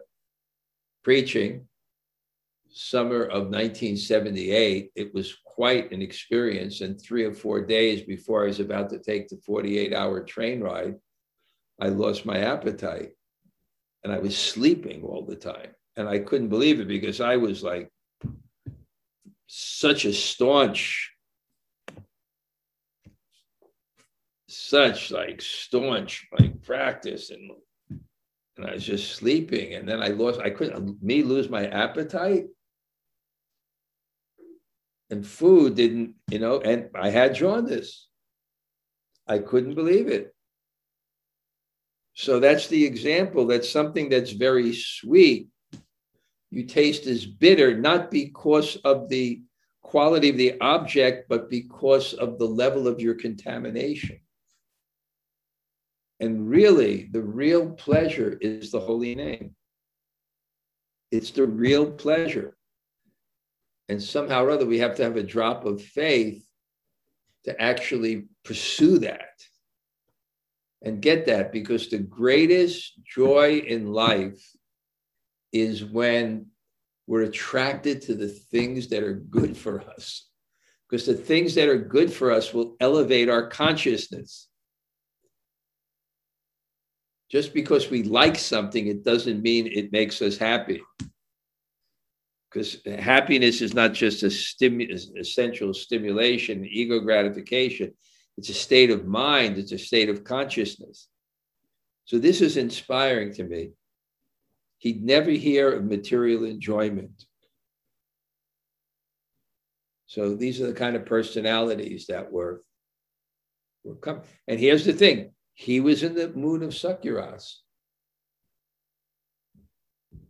preaching 1.02 1.66
summer 2.76 3.22
of 3.22 3.48
1978 3.48 4.90
it 4.94 5.14
was 5.14 5.34
quite 5.44 5.90
an 5.92 6.02
experience. 6.02 6.82
And 6.82 7.00
three 7.00 7.24
or 7.24 7.32
four 7.32 7.64
days 7.64 8.02
before 8.02 8.44
I 8.44 8.48
was 8.48 8.60
about 8.60 8.90
to 8.90 8.98
take 8.98 9.28
the 9.28 9.38
48 9.46 9.94
hour 9.94 10.22
train 10.22 10.60
ride, 10.60 10.96
I 11.80 11.88
lost 11.88 12.26
my 12.26 12.38
appetite. 12.38 13.12
and 14.04 14.12
I 14.12 14.18
was 14.18 14.36
sleeping 14.36 15.02
all 15.02 15.24
the 15.24 15.34
time. 15.36 15.70
And 15.96 16.08
I 16.08 16.18
couldn't 16.18 16.50
believe 16.50 16.78
it 16.78 16.86
because 16.86 17.20
I 17.20 17.36
was 17.36 17.62
like 17.62 17.90
such 19.46 20.04
a 20.04 20.12
staunch, 20.12 21.10
such 24.48 25.10
like 25.10 25.40
staunch 25.40 26.28
like 26.38 26.62
practice 26.62 27.30
and 27.30 27.50
and 28.56 28.66
I 28.66 28.74
was 28.74 28.84
just 28.84 29.12
sleeping. 29.12 29.74
And 29.74 29.88
then 29.88 30.02
I 30.02 30.08
lost, 30.08 30.40
I 30.40 30.50
couldn't 30.50 31.02
me 31.02 31.22
lose 31.22 31.48
my 31.48 31.66
appetite. 31.66 32.46
And 35.10 35.26
food 35.26 35.76
didn't, 35.76 36.14
you 36.30 36.38
know, 36.38 36.60
and 36.60 36.90
I 36.94 37.10
had 37.10 37.34
jaundice. 37.34 38.08
I 39.26 39.38
couldn't 39.38 39.74
believe 39.74 40.08
it. 40.08 40.34
So 42.14 42.40
that's 42.40 42.68
the 42.68 42.84
example. 42.84 43.46
That's 43.46 43.68
something 43.68 44.08
that's 44.08 44.32
very 44.32 44.74
sweet. 44.74 45.48
You 46.50 46.64
taste 46.64 47.06
as 47.06 47.26
bitter, 47.26 47.76
not 47.76 48.10
because 48.10 48.76
of 48.76 49.08
the 49.08 49.42
quality 49.82 50.30
of 50.30 50.36
the 50.36 50.58
object, 50.60 51.28
but 51.28 51.50
because 51.50 52.14
of 52.14 52.38
the 52.38 52.46
level 52.46 52.88
of 52.88 53.00
your 53.00 53.14
contamination. 53.14 54.18
And 56.18 56.48
really, 56.48 57.08
the 57.12 57.20
real 57.20 57.70
pleasure 57.70 58.38
is 58.40 58.70
the 58.70 58.80
holy 58.80 59.14
name. 59.14 59.54
It's 61.12 61.30
the 61.30 61.46
real 61.46 61.90
pleasure. 61.90 62.55
And 63.88 64.02
somehow 64.02 64.44
or 64.44 64.50
other, 64.50 64.66
we 64.66 64.78
have 64.78 64.96
to 64.96 65.04
have 65.04 65.16
a 65.16 65.22
drop 65.22 65.64
of 65.64 65.82
faith 65.82 66.44
to 67.44 67.60
actually 67.60 68.26
pursue 68.44 68.98
that 68.98 69.30
and 70.82 71.00
get 71.00 71.26
that 71.26 71.52
because 71.52 71.88
the 71.88 71.98
greatest 71.98 72.92
joy 73.04 73.58
in 73.58 73.92
life 73.92 74.42
is 75.52 75.84
when 75.84 76.46
we're 77.06 77.22
attracted 77.22 78.02
to 78.02 78.14
the 78.14 78.28
things 78.28 78.88
that 78.88 79.02
are 79.02 79.14
good 79.14 79.56
for 79.56 79.80
us. 79.80 80.28
Because 80.88 81.06
the 81.06 81.14
things 81.14 81.54
that 81.54 81.68
are 81.68 81.78
good 81.78 82.12
for 82.12 82.30
us 82.30 82.52
will 82.52 82.76
elevate 82.80 83.28
our 83.28 83.48
consciousness. 83.48 84.48
Just 87.30 87.54
because 87.54 87.90
we 87.90 88.04
like 88.04 88.36
something, 88.36 88.86
it 88.86 89.04
doesn't 89.04 89.42
mean 89.42 89.66
it 89.66 89.90
makes 89.92 90.22
us 90.22 90.36
happy. 90.36 90.82
Because 92.50 92.78
happiness 92.98 93.60
is 93.60 93.74
not 93.74 93.92
just 93.92 94.22
a 94.22 94.26
stimu- 94.26 94.90
essential 95.18 95.74
stimulation, 95.74 96.64
ego 96.64 97.00
gratification. 97.00 97.92
It's 98.38 98.48
a 98.48 98.54
state 98.54 98.90
of 98.90 99.06
mind, 99.06 99.58
it's 99.58 99.72
a 99.72 99.78
state 99.78 100.08
of 100.08 100.24
consciousness. 100.24 101.08
So 102.04 102.18
this 102.18 102.40
is 102.40 102.56
inspiring 102.56 103.34
to 103.34 103.44
me. 103.44 103.72
He'd 104.78 105.02
never 105.02 105.30
hear 105.30 105.72
of 105.72 105.84
material 105.84 106.44
enjoyment. 106.44 107.24
So 110.06 110.34
these 110.34 110.60
are 110.60 110.66
the 110.66 110.72
kind 110.72 110.94
of 110.94 111.04
personalities 111.04 112.06
that 112.06 112.30
were, 112.30 112.62
were 113.82 113.96
coming. 113.96 114.22
And 114.46 114.60
here's 114.60 114.84
the 114.84 114.92
thing 114.92 115.32
he 115.54 115.80
was 115.80 116.02
in 116.02 116.14
the 116.14 116.28
mood 116.28 116.62
of 116.62 116.70
Sakyras. 116.70 117.56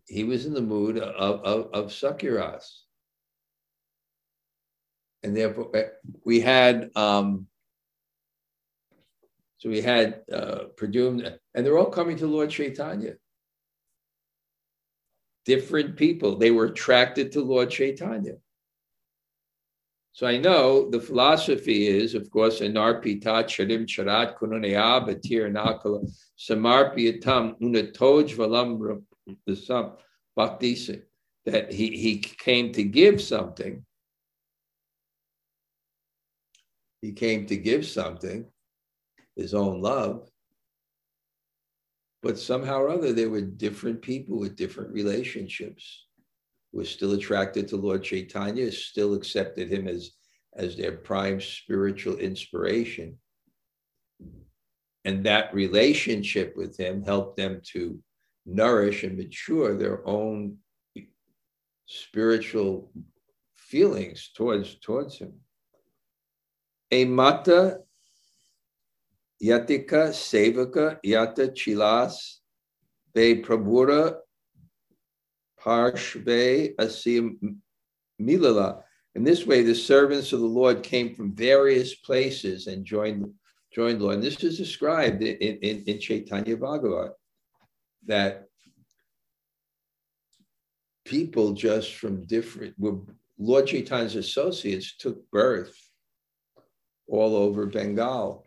He 0.07 0.25
was 0.25 0.47
in 0.47 0.55
the 0.55 0.61
mood 0.61 0.99
of, 0.99 1.41
of, 1.41 1.71
of 1.73 1.87
Sakyras. 1.91 2.65
And 5.23 5.37
therefore, 5.37 5.73
we 6.25 6.41
had 6.41 6.91
um, 6.95 7.49
so 9.59 9.71
we 9.71 9.81
had 9.81 10.23
uh, 10.33 10.65
and 10.81 11.67
they're 11.67 11.79
all 11.79 11.91
coming 11.91 12.17
to 12.19 12.27
Lord 12.27 12.51
Chaitanya. 12.51 13.15
Different 15.45 15.97
people, 15.97 16.37
they 16.37 16.51
were 16.51 16.67
attracted 16.67 17.33
to 17.33 17.41
Lord 17.41 17.71
Chaitanya. 17.71 18.35
So 20.13 20.27
I 20.27 20.39
know 20.39 20.91
the 20.91 21.01
philosophy 21.01 21.87
is, 21.87 22.15
of 22.15 22.31
course, 22.31 22.61
anarpita 22.61 23.45
charim 23.45 23.87
charat 23.87 24.39
kununaya 24.39 25.07
batir 25.07 25.51
nakala 25.53 26.09
samarpiyatam 26.39 27.61
unatoj 27.61 28.35
valam 28.35 28.79
bhakti 30.37 31.03
that 31.45 31.73
he, 31.73 31.97
he 31.97 32.19
came 32.19 32.73
to 32.73 32.83
give 32.83 33.21
something. 33.21 33.85
He 37.03 37.13
came 37.13 37.47
to 37.47 37.57
give 37.57 37.87
something 37.87 38.47
his 39.37 39.55
own 39.55 39.81
love. 39.81 40.29
But 42.23 42.39
somehow 42.39 42.81
or 42.81 42.89
other, 42.89 43.13
there 43.13 43.31
were 43.31 43.43
different 43.43 44.03
people 44.03 44.39
with 44.39 44.57
different 44.57 44.93
relationships 44.93 46.07
who 46.73 46.79
were 46.79 46.85
still 46.85 47.13
attracted 47.13 47.69
to 47.69 47.77
Lord 47.77 48.03
Chaitanya, 48.03 48.73
still 48.73 49.15
accepted 49.15 49.71
him 49.71 49.87
as, 49.87 50.11
as 50.57 50.77
their 50.77 50.93
prime 50.93 51.41
spiritual 51.41 52.17
inspiration. 52.17 53.17
And 55.05 55.25
that 55.25 55.55
relationship 55.55 56.57
with 56.57 56.77
him 56.77 57.05
helped 57.05 57.37
them 57.37 57.61
to 57.73 58.01
nourish 58.47 59.03
and 59.03 59.19
mature 59.19 59.77
their 59.77 60.07
own 60.07 60.57
spiritual 61.87 62.91
feelings 63.55 64.31
towards, 64.35 64.77
towards 64.77 65.19
him. 65.19 65.33
A 66.93 67.05
mata 67.05 67.81
Yatika 69.43 70.11
Sevaka 70.11 70.99
Yata 71.05 71.51
Chilas 71.51 72.37
Be 73.13 73.43
Prabhura 73.43 74.17
Parshve 75.61 76.75
Asim 76.77 77.57
Milala. 78.21 78.83
In 79.15 79.25
this 79.25 79.47
way, 79.47 79.63
the 79.63 79.75
servants 79.75 80.33
of 80.33 80.41
the 80.41 80.47
Lord 80.47 80.83
came 80.83 81.15
from 81.15 81.35
various 81.35 81.95
places 81.95 82.67
and 82.67 82.85
joined 82.85 83.27
joined 83.73 84.01
Lord. 84.01 84.17
And 84.17 84.23
this 84.23 84.43
is 84.45 84.57
described 84.57 85.23
in, 85.23 85.37
in, 85.37 85.83
in 85.85 86.01
Chaitanya 86.01 86.57
Bhagavat 86.57 87.13
that 88.07 88.47
people 91.05 91.53
just 91.53 91.95
from 91.95 92.25
different 92.27 92.75
were 92.79 92.99
Lord 93.39 93.67
Chaitanya's 93.67 94.17
associates 94.17 94.97
took 94.97 95.31
birth 95.31 95.75
all 97.09 97.37
over 97.37 97.67
Bengal 97.67 98.47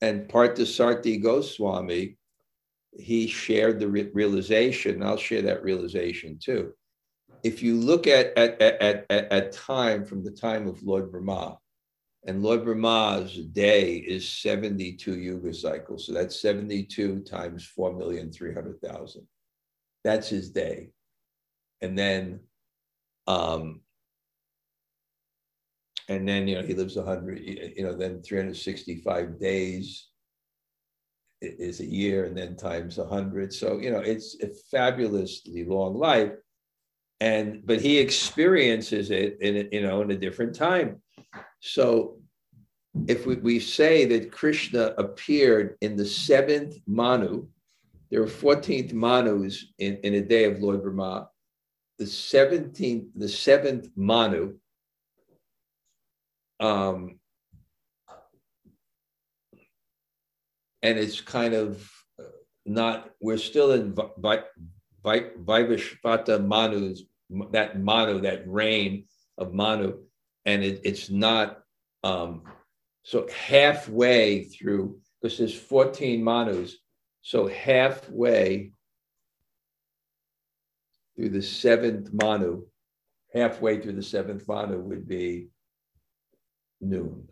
and 0.00 0.28
Parthasarthi 0.28 1.22
Goswami, 1.22 2.16
he 2.92 3.26
shared 3.26 3.80
the 3.80 3.88
re- 3.88 4.10
realization. 4.12 5.02
I'll 5.02 5.16
share 5.16 5.42
that 5.42 5.62
realization 5.62 6.38
too. 6.42 6.72
If 7.42 7.62
you 7.62 7.76
look 7.76 8.06
at, 8.06 8.36
at, 8.38 8.60
at, 8.60 9.06
at, 9.10 9.32
at 9.32 9.52
time 9.52 10.04
from 10.04 10.24
the 10.24 10.30
time 10.30 10.66
of 10.66 10.82
Lord 10.82 11.10
Brahma, 11.10 11.58
and 12.26 12.42
Lord 12.42 12.64
Brahma's 12.64 13.36
day 13.36 13.94
is 13.96 14.28
72 14.28 15.18
yuga 15.18 15.54
cycles. 15.54 16.06
So 16.06 16.12
that's 16.12 16.40
72 16.40 17.20
times 17.20 17.70
4,300,000. 17.78 19.16
That's 20.04 20.28
his 20.28 20.50
day. 20.50 20.90
And 21.80 21.96
then 21.96 22.40
um, 23.26 23.82
and 26.08 26.26
then 26.26 26.48
you 26.48 26.56
know 26.56 26.66
he 26.66 26.74
lives 26.74 26.96
100 26.96 27.38
you 27.38 27.84
know 27.84 27.94
then 27.94 28.22
365 28.22 29.38
days 29.38 30.08
is 31.40 31.80
a 31.80 31.86
year 31.86 32.24
and 32.24 32.36
then 32.36 32.56
times 32.56 32.98
100 32.98 33.52
so 33.52 33.78
you 33.78 33.90
know 33.90 34.00
it's 34.00 34.36
a 34.42 34.48
fabulously 34.70 35.64
long 35.64 35.94
life 35.94 36.32
and 37.20 37.64
but 37.64 37.80
he 37.80 37.98
experiences 37.98 39.10
it 39.10 39.38
in 39.40 39.68
you 39.70 39.82
know 39.82 40.00
in 40.00 40.10
a 40.10 40.16
different 40.16 40.54
time 40.54 41.00
so 41.60 42.18
if 43.06 43.26
we, 43.26 43.36
we 43.36 43.60
say 43.60 44.04
that 44.04 44.32
krishna 44.32 44.94
appeared 44.98 45.76
in 45.80 45.96
the 45.96 46.04
seventh 46.04 46.76
manu 46.86 47.46
there 48.10 48.20
were 48.20 48.26
14th 48.26 48.92
manus 48.92 49.66
in, 49.78 49.96
in 50.02 50.14
a 50.14 50.22
day 50.22 50.44
of 50.44 50.60
lord 50.60 50.82
brahma. 50.82 51.28
The 51.98 52.04
17th 52.04 53.08
the 53.14 53.28
seventh 53.28 53.88
manu 53.96 54.54
um, 56.60 57.18
and 60.82 60.98
it's 60.98 61.20
kind 61.20 61.54
of 61.54 61.88
not, 62.66 63.10
we're 63.20 63.38
still 63.38 63.72
in 63.72 63.94
Vaivasvata 65.04 66.44
Manu's, 66.44 67.04
that 67.52 67.80
Manu, 67.80 68.20
that 68.20 68.48
reign 68.48 69.04
of 69.36 69.52
Manu, 69.54 69.98
and 70.48 70.64
it, 70.64 70.80
it's 70.82 71.10
not, 71.10 71.60
um, 72.04 72.42
so 73.02 73.28
halfway 73.28 74.44
through, 74.44 74.98
because 75.20 75.36
there's 75.36 75.54
14 75.54 76.24
Manus, 76.24 76.78
so 77.20 77.46
halfway 77.46 78.72
through 81.14 81.28
the 81.28 81.42
seventh 81.42 82.08
Manu, 82.14 82.64
halfway 83.34 83.78
through 83.78 83.92
the 83.92 84.02
seventh 84.02 84.48
Manu 84.48 84.80
would 84.80 85.06
be 85.06 85.48
noon. 86.80 87.28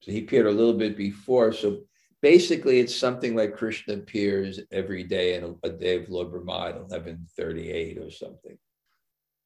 So 0.00 0.10
he 0.10 0.18
appeared 0.18 0.46
a 0.46 0.50
little 0.50 0.74
bit 0.74 0.96
before. 0.96 1.52
So 1.52 1.82
basically 2.22 2.80
it's 2.80 2.94
something 2.94 3.36
like 3.36 3.56
Krishna 3.56 3.94
appears 3.94 4.58
every 4.72 5.04
day 5.04 5.36
in 5.36 5.44
a, 5.44 5.68
a 5.68 5.70
day 5.70 6.02
of 6.02 6.08
Lord 6.08 6.32
Brahma 6.32 6.70
at 6.70 6.80
1138 6.80 7.98
or 7.98 8.10
something. 8.10 8.58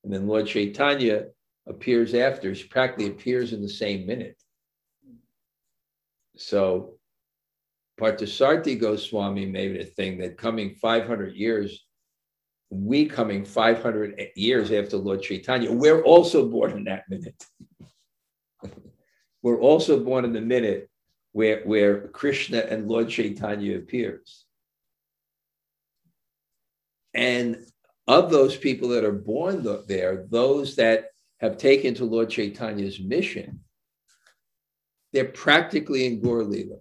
And 0.03 0.13
then 0.13 0.27
Lord 0.27 0.47
Chaitanya 0.47 1.27
appears 1.69 2.15
after, 2.15 2.53
he 2.53 2.65
practically 2.65 3.07
appears 3.07 3.53
in 3.53 3.63
the 3.63 3.69
same 3.69 4.07
minute. 4.07 4.37
So 6.37 6.95
Parthasarthi 8.01 8.81
Goswami 8.81 9.47
made 9.47 9.77
a 9.77 9.85
thing 9.85 10.19
that 10.19 10.39
coming 10.39 10.75
500 10.75 11.35
years, 11.35 11.85
we 12.71 13.07
coming 13.07 13.45
500 13.45 14.31
years 14.37 14.73
after 14.73 14.97
Lord 14.97 15.23
Chaitanya, 15.23 15.71
we're 15.71 16.03
also 16.03 16.49
born 16.49 16.73
in 16.73 16.85
that 16.85 17.05
minute. 17.11 17.45
we're 19.43 19.61
also 19.61 20.03
born 20.03 20.25
in 20.25 20.33
the 20.33 20.41
minute 20.41 20.89
where, 21.33 21.63
where 21.65 22.09
Krishna 22.09 22.59
and 22.59 22.89
Lord 22.89 23.09
Chaitanya 23.09 23.77
appears. 23.77 24.47
And 27.13 27.67
of 28.07 28.31
those 28.31 28.57
people 28.57 28.89
that 28.91 29.05
are 29.05 29.13
born 29.13 29.67
there, 29.87 30.27
those 30.31 30.77
that 30.77 31.10
have 31.41 31.57
taken 31.57 31.95
to 31.95 32.05
Lord 32.05 32.31
Chaitanya's 32.31 33.01
mission, 33.01 33.61
they're 35.13 35.25
practically 35.25 36.07
in 36.07 36.21
Gaur 36.21 36.45
Lila 36.45 36.77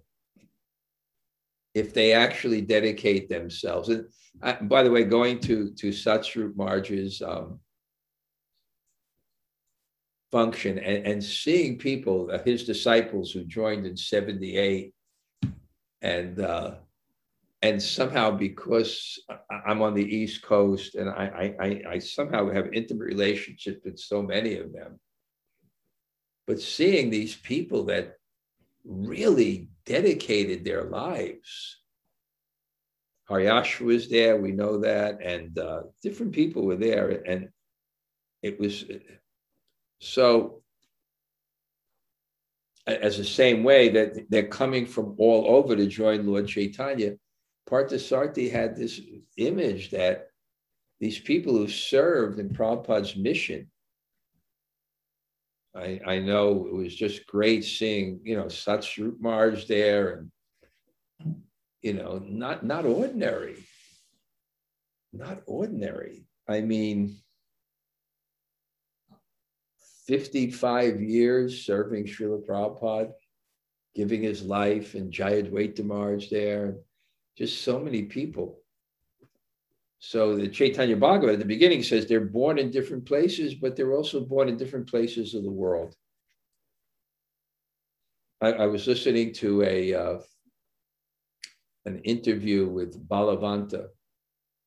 if 1.74 1.94
they 1.94 2.14
actually 2.14 2.62
dedicate 2.62 3.30
themselves. 3.30 3.90
And 3.90 4.06
I, 4.42 4.54
by 4.54 4.84
the 4.84 4.92
way, 4.92 5.04
going 5.04 5.40
to 5.42 5.72
to 5.72 5.90
Satsvarupa 5.90 6.56
Maharaj's 6.56 7.22
um, 7.22 7.60
function 10.32 10.78
and, 10.80 11.06
and 11.06 11.24
seeing 11.24 11.78
people, 11.78 12.30
uh, 12.32 12.40
his 12.44 12.66
disciples 12.66 13.32
who 13.32 13.44
joined 13.44 13.86
in 13.86 13.98
78 13.98 14.94
and 16.02 16.40
uh, 16.40 16.76
and 17.62 17.82
somehow 17.82 18.32
because 18.32 19.22
I'm 19.66 19.82
on 19.82 19.94
the 19.94 20.04
East 20.06 20.44
Coast 20.44 20.96
and 20.96 21.10
I, 21.10 21.54
I, 21.60 21.82
I 21.90 22.00
somehow 22.00 22.50
have 22.52 22.74
intimate 22.74 23.06
relationships 23.06 23.82
with 23.84 24.00
so 24.00 24.22
many 24.22 24.56
of 24.58 24.72
them. 24.72 25.00
But 26.48 26.62
seeing 26.62 27.10
these 27.10 27.36
people 27.36 27.86
that 27.86 28.16
really 28.86 29.70
dedicated 29.86 30.64
their 30.64 30.84
lives. 30.84 31.78
Haryash 33.30 33.80
was 33.80 34.10
there, 34.10 34.38
we 34.38 34.52
know 34.52 34.80
that, 34.80 35.22
and 35.22 35.58
uh, 35.60 35.82
different 36.02 36.32
people 36.32 36.66
were 36.66 36.76
there. 36.76 37.22
And 37.26 37.50
it 38.42 38.60
was 38.60 38.86
so, 40.00 40.64
as 42.88 43.18
the 43.18 43.24
same 43.24 43.64
way 43.64 43.90
that 43.90 44.30
they're 44.30 44.48
coming 44.48 44.88
from 44.88 45.16
all 45.20 45.46
over 45.56 45.76
to 45.76 45.86
join 45.86 46.26
Lord 46.26 46.48
Chaitanya, 46.48 47.18
Parthasarthi 47.70 48.52
had 48.52 48.76
this 48.76 49.00
image 49.38 49.92
that 49.92 50.28
these 51.00 51.20
people 51.20 51.54
who 51.54 51.68
served 51.68 52.40
in 52.40 52.50
Prabhupada's 52.50 53.16
mission 53.16 53.70
I, 55.76 56.00
I 56.06 56.20
know 56.20 56.68
it 56.68 56.74
was 56.74 56.96
just 56.96 57.28
great 57.28 57.64
seeing, 57.64 58.20
you 58.24 58.36
know, 58.36 58.46
Satsvarupa 58.46 59.20
Maharaj 59.20 59.66
there 59.66 60.26
and, 61.20 61.42
you 61.82 61.94
know, 61.94 62.22
not, 62.26 62.66
not 62.66 62.86
ordinary, 62.86 63.56
not 65.14 65.42
ordinary. 65.46 66.26
I 66.48 66.62
mean, 66.62 67.18
55 70.08 71.02
years 71.02 71.66
serving 71.66 72.06
Srila 72.06 72.46
Prabhupada, 72.46 73.12
giving 73.96 74.24
his 74.24 74.44
life, 74.44 74.96
and 74.96 75.14
Jayadvaita 75.14 75.86
Maharaj 75.86 76.30
there, 76.30 76.78
just 77.40 77.64
so 77.64 77.80
many 77.80 78.04
people. 78.04 78.60
So 80.00 80.36
the 80.36 80.50
Chaitanya 80.50 80.98
Bhagavat 80.98 81.36
at 81.36 81.40
the 81.40 81.46
beginning 81.46 81.84
says 81.84 82.06
they're 82.06 82.20
born 82.20 82.60
in 82.60 82.70
different 82.70 83.06
places, 83.06 83.56
but 83.56 83.78
they're 83.78 83.94
also 83.94 84.20
born 84.20 84.50
in 84.50 84.58
different 84.58 84.90
places 84.90 85.34
of 85.34 85.44
the 85.44 85.52
world. 85.52 85.96
I, 88.42 88.52
I 88.52 88.66
was 88.68 88.88
listening 88.88 89.34
to 89.36 89.64
a 89.64 89.94
uh, 89.94 90.18
an 91.86 92.00
interview 92.00 92.68
with 92.68 93.08
Balavanta. 93.08 93.88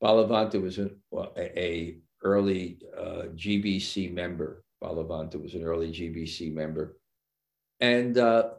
Balavanta 0.03 0.61
was 0.61 0.79
an 0.79 0.99
a, 1.37 1.61
a, 1.61 1.99
early 2.25 2.79
uh, 2.99 3.25
GBC 3.35 4.13
member. 4.13 4.65
Balavanta 4.83 5.41
was 5.41 5.55
an 5.55 5.65
early 5.65 5.93
GBC 5.93 6.55
member, 6.55 6.97
and 7.81 8.17
uh, 8.17 8.51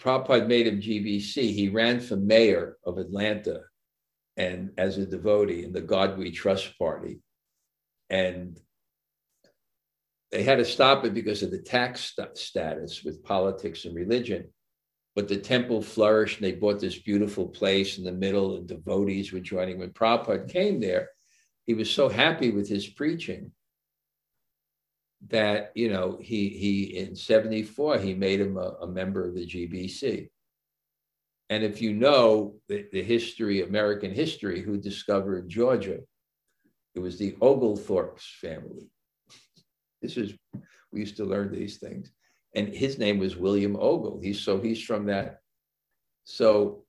Prabhupada 0.00 0.46
made 0.46 0.66
him 0.66 0.80
GBC. 0.80 1.52
He 1.52 1.68
ran 1.68 2.00
for 2.00 2.16
mayor 2.16 2.76
of 2.84 2.98
Atlanta 2.98 3.62
and 4.36 4.70
as 4.76 4.98
a 4.98 5.06
devotee 5.06 5.64
in 5.64 5.72
the 5.72 5.80
God 5.80 6.18
We 6.18 6.30
Trust 6.30 6.78
party. 6.78 7.20
And 8.10 8.58
they 10.30 10.42
had 10.42 10.58
to 10.58 10.64
stop 10.64 11.04
it 11.04 11.14
because 11.14 11.42
of 11.42 11.50
the 11.50 11.62
tax 11.62 12.12
st- 12.16 12.36
status 12.36 13.02
with 13.02 13.24
politics 13.24 13.84
and 13.84 13.94
religion. 13.94 14.48
But 15.14 15.28
the 15.28 15.38
temple 15.38 15.80
flourished 15.80 16.38
and 16.38 16.46
they 16.46 16.52
bought 16.52 16.78
this 16.78 16.98
beautiful 16.98 17.48
place 17.48 17.96
in 17.96 18.04
the 18.04 18.12
middle, 18.12 18.56
and 18.56 18.68
devotees 18.68 19.32
were 19.32 19.40
joining. 19.40 19.78
When 19.78 19.90
Prabhupada 19.90 20.52
came 20.52 20.78
there, 20.78 21.08
he 21.64 21.72
was 21.72 21.90
so 21.90 22.10
happy 22.10 22.50
with 22.50 22.68
his 22.68 22.86
preaching 22.86 23.52
that, 25.28 25.72
you 25.74 25.90
know, 25.90 26.18
he, 26.20 26.48
he 26.48 26.98
in 26.98 27.16
74, 27.16 27.98
he 27.98 28.14
made 28.14 28.40
him 28.40 28.56
a, 28.56 28.76
a 28.82 28.86
member 28.86 29.26
of 29.26 29.34
the 29.34 29.46
GBC. 29.46 30.28
And 31.48 31.62
if 31.62 31.80
you 31.80 31.94
know 31.94 32.56
the, 32.68 32.86
the 32.92 33.02
history, 33.02 33.62
American 33.62 34.12
history, 34.12 34.60
who 34.60 34.78
discovered 34.78 35.48
Georgia, 35.48 36.00
it 36.94 37.00
was 37.00 37.18
the 37.18 37.36
Oglethorpe's 37.40 38.26
family. 38.40 38.90
This 40.02 40.18
is, 40.18 40.34
we 40.92 41.00
used 41.00 41.16
to 41.16 41.24
learn 41.24 41.50
these 41.50 41.78
things. 41.78 42.12
And 42.54 42.68
his 42.68 42.98
name 42.98 43.18
was 43.18 43.36
William 43.36 43.74
Ogle. 43.76 44.20
He's 44.22 44.40
so 44.40 44.60
he's 44.60 44.82
from 44.82 45.06
that. 45.06 45.40
So, 46.24 46.84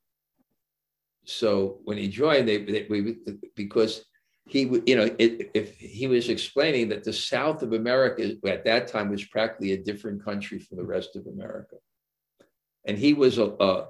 so 1.26 1.80
when 1.86 1.98
he 1.98 2.10
joined, 2.10 2.48
they, 2.48 2.58
they 2.58 2.86
we, 2.90 3.16
because 3.56 4.04
he, 4.48 4.62
you 4.86 4.95
know, 4.95 5.10
it, 5.18 5.52
if 5.54 5.78
he 5.78 6.08
was 6.08 6.30
explaining 6.30 6.89
that 6.89 7.04
the 7.04 7.14
South 7.14 7.62
of 7.64 7.74
America 7.74 8.36
at 8.45 8.64
that 8.66 8.88
time 8.88 9.10
was 9.10 9.26
practically 9.26 9.74
a 9.74 9.78
different 9.78 10.24
country 10.24 10.60
from 10.60 10.78
the 10.78 10.86
rest 10.86 11.16
of 11.16 11.28
America, 11.28 11.76
and 12.86 12.98
he 12.98 13.14
was 13.14 13.38
a, 13.38 13.45
a 13.60 13.88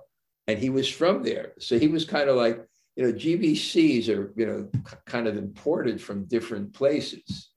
and 0.47 0.57
he 0.57 0.69
was 0.69 0.89
from 0.89 1.23
there. 1.23 1.53
So 1.59 1.77
he 1.77 1.87
was 1.87 2.05
kind 2.05 2.29
of 2.29 2.37
like, 2.37 2.65
you 2.95 3.03
know, 3.03 3.13
GBCs 3.13 4.09
are, 4.09 4.33
you 4.35 4.45
know, 4.45 4.69
kind 5.05 5.27
of 5.27 5.37
imported 5.37 6.01
from 6.01 6.25
different 6.25 6.73
places. 6.73 7.51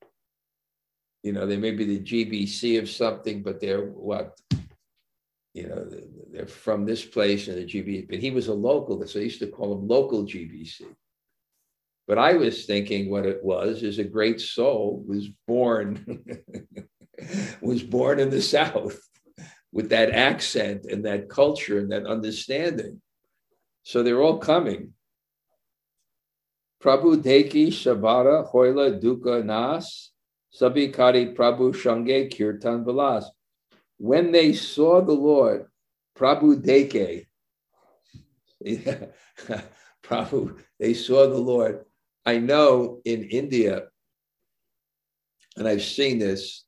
You 1.23 1.33
know, 1.33 1.47
they 1.47 1.57
may 1.57 1.71
be 1.71 1.85
the 1.85 2.01
GBC 2.01 2.79
of 2.79 2.91
something, 2.91 3.43
but 3.43 3.61
they're 3.61 3.85
what, 3.85 4.39
you 5.55 5.69
know, 5.69 5.89
they're 6.33 6.47
from 6.47 6.85
this 6.85 7.05
place 7.05 7.49
and 7.49 7.59
the 7.59 7.65
GBC. 7.65 8.09
But 8.09 8.19
he 8.19 8.31
was 8.31 8.49
a 8.49 8.55
local, 8.55 9.07
so 9.07 9.21
I 9.21 9.23
used 9.23 9.41
to 9.41 9.47
call 9.47 9.79
him 9.79 9.87
local 9.87 10.25
GBC. 10.25 10.83
But 12.11 12.19
I 12.19 12.33
was 12.33 12.67
thinking 12.67 13.09
what 13.09 13.25
it 13.25 13.39
was 13.41 13.85
is 13.85 14.01
a 14.01 14.05
great 14.05 14.41
soul 14.41 15.05
was 15.07 15.29
born, 15.47 16.25
was 17.63 17.85
born 17.85 18.19
in 18.19 18.31
the 18.31 18.43
South 18.43 18.99
with 19.71 19.91
that 19.91 20.11
accent 20.11 20.87
and 20.87 21.05
that 21.05 21.29
culture 21.29 21.79
and 21.79 21.93
that 21.93 22.07
understanding. 22.07 23.01
So 23.85 24.03
they're 24.03 24.21
all 24.21 24.39
coming. 24.39 24.95
Prabhu 26.83 27.23
Deki 27.23 27.69
Shabara 27.69 28.45
Hoila 28.45 28.99
Duka 28.99 29.45
Nas 29.45 30.11
Sabikari 30.53 31.37
Prabhu 31.37 31.73
Shange 31.73 32.37
Kirtan 32.37 32.85
Vilas. 32.85 33.31
When 33.99 34.33
they 34.33 34.53
saw 34.55 35.01
the 35.01 35.13
Lord, 35.13 35.67
Prabhu 36.19 36.61
Deke, 36.61 37.29
Prabhu, 40.03 40.59
they 40.81 40.95
saw 40.95 41.29
the 41.29 41.39
Lord. 41.39 41.85
I 42.27 42.39
know 42.39 43.01
in 43.05 43.25
India, 43.25 43.85
and 45.57 45.67
I've 45.67 45.83
seen 45.83 46.19
this, 46.19 46.65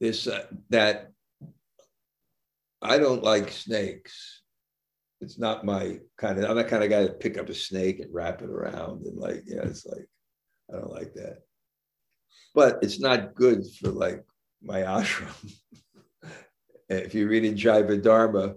this 0.00 0.26
uh, 0.26 0.46
that 0.70 1.10
I 2.82 2.98
don't 2.98 3.22
like 3.22 3.50
snakes. 3.50 4.42
It's 5.20 5.38
not 5.38 5.64
my 5.64 6.00
kind 6.18 6.38
of. 6.38 6.50
I'm 6.50 6.56
that 6.56 6.68
kind 6.68 6.84
of 6.84 6.90
guy 6.90 7.06
to 7.06 7.12
pick 7.12 7.38
up 7.38 7.48
a 7.48 7.54
snake 7.54 8.00
and 8.00 8.12
wrap 8.12 8.42
it 8.42 8.50
around 8.50 9.06
and 9.06 9.16
like, 9.16 9.42
yeah, 9.46 9.62
it's 9.62 9.86
like 9.86 10.06
I 10.72 10.78
don't 10.78 10.92
like 10.92 11.14
that. 11.14 11.38
But 12.54 12.78
it's 12.82 13.00
not 13.00 13.34
good 13.34 13.64
for 13.80 13.88
like 13.88 14.24
my 14.62 14.80
ashram. 14.82 15.54
if 16.88 17.14
you 17.14 17.28
read 17.28 17.44
in 17.44 17.54
Jaiva 17.54 18.02
Dharma, 18.02 18.54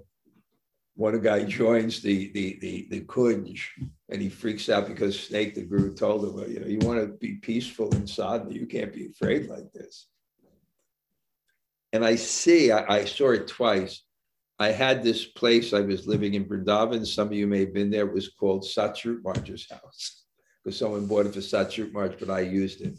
one 0.97 1.21
guy 1.21 1.43
joins 1.43 2.01
the 2.01 2.31
the 2.31 2.57
the 2.59 2.87
the 2.89 3.01
kunj 3.01 3.61
and 4.09 4.19
he 4.19 4.29
freaks 4.29 4.67
out 4.67 4.87
because 4.87 5.19
Snake 5.19 5.53
the 5.53 5.61
Guru 5.61 5.93
told 5.93 6.23
him, 6.23 6.33
well, 6.33 6.49
you 6.49 6.59
know, 6.59 6.65
you 6.65 6.79
want 6.79 6.99
to 6.99 7.07
be 7.07 7.35
peaceful 7.35 7.93
in 7.95 8.07
sadhana, 8.07 8.51
you 8.51 8.65
can't 8.65 8.91
be 8.91 9.05
afraid 9.05 9.47
like 9.47 9.71
this. 9.73 10.07
And 11.93 12.03
I 12.03 12.15
see, 12.15 12.71
I, 12.71 12.97
I 12.97 13.05
saw 13.05 13.31
it 13.31 13.47
twice. 13.47 14.03
I 14.59 14.71
had 14.71 15.03
this 15.03 15.25
place. 15.25 15.71
I 15.71 15.81
was 15.81 16.07
living 16.07 16.33
in 16.33 16.45
Vrindavan. 16.45 17.05
Some 17.05 17.27
of 17.27 17.33
you 17.33 17.45
may 17.45 17.59
have 17.59 17.75
been 17.75 17.91
there. 17.91 18.07
It 18.07 18.13
was 18.13 18.29
called 18.29 18.63
Satsvarupa 18.63 19.23
Maharaj's 19.23 19.69
house 19.69 20.23
because 20.63 20.79
someone 20.79 21.05
bought 21.05 21.27
it 21.27 21.33
for 21.33 21.41
Satsvarupa 21.41 21.93
Maharaj, 21.93 22.15
but 22.19 22.31
I 22.31 22.39
used 22.39 22.81
it. 22.81 22.97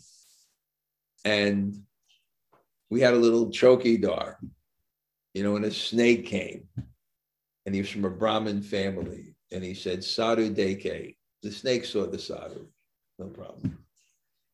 And 1.24 1.82
we 2.90 3.00
had 3.00 3.14
a 3.14 3.18
little 3.18 3.50
chokidar, 3.50 4.36
you 5.34 5.42
know, 5.42 5.56
and 5.56 5.64
a 5.64 5.72
snake 5.72 6.26
came. 6.26 6.68
And 7.68 7.74
he 7.74 7.82
was 7.82 7.90
from 7.90 8.06
a 8.06 8.10
Brahmin 8.10 8.62
family. 8.62 9.34
And 9.52 9.62
he 9.62 9.74
said, 9.74 10.02
Sadhu 10.02 10.48
Deke. 10.48 11.18
The 11.42 11.52
snake 11.52 11.84
saw 11.84 12.06
the 12.06 12.18
sadhu. 12.18 12.66
No 13.18 13.26
problem. 13.26 13.76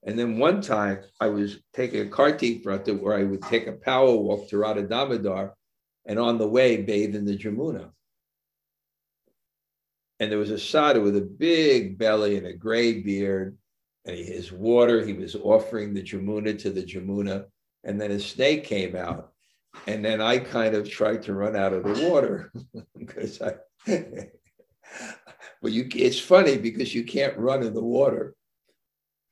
And 0.02 0.18
then 0.18 0.36
one 0.36 0.60
time 0.60 0.98
I 1.20 1.28
was 1.28 1.60
taking 1.72 2.00
a 2.00 2.10
kartik 2.10 2.64
vrata 2.64 3.00
where 3.00 3.16
I 3.16 3.22
would 3.22 3.42
take 3.42 3.68
a 3.68 3.72
power 3.72 4.16
walk 4.16 4.48
to 4.48 4.58
Radha 4.58 4.82
Damodar 4.82 5.54
and 6.04 6.18
on 6.18 6.38
the 6.38 6.48
way 6.48 6.82
bathe 6.82 7.14
in 7.14 7.24
the 7.24 7.38
Jamuna. 7.38 7.90
And 10.18 10.28
there 10.28 10.40
was 10.40 10.50
a 10.50 10.58
sadhu 10.58 11.00
with 11.00 11.16
a 11.16 11.20
big 11.20 11.96
belly 11.96 12.36
and 12.36 12.48
a 12.48 12.52
gray 12.52 13.00
beard, 13.00 13.56
and 14.06 14.18
his 14.18 14.50
water, 14.50 15.06
he 15.06 15.12
was 15.12 15.36
offering 15.36 15.94
the 15.94 16.02
Jamuna 16.02 16.58
to 16.62 16.70
the 16.70 16.82
Jamuna. 16.82 17.44
And 17.84 18.00
then 18.00 18.10
a 18.10 18.18
snake 18.18 18.64
came 18.64 18.96
out. 18.96 19.33
And 19.86 20.04
then 20.04 20.20
I 20.20 20.38
kind 20.38 20.74
of 20.74 20.88
tried 20.88 21.22
to 21.24 21.34
run 21.34 21.56
out 21.56 21.72
of 21.72 21.84
the 21.84 22.08
water 22.08 22.52
because 22.98 23.40
I, 23.42 23.54
but 25.62 25.72
you, 25.72 25.88
it's 25.94 26.18
funny 26.18 26.58
because 26.58 26.94
you 26.94 27.04
can't 27.04 27.38
run 27.38 27.62
in 27.62 27.74
the 27.74 27.82
water. 27.82 28.34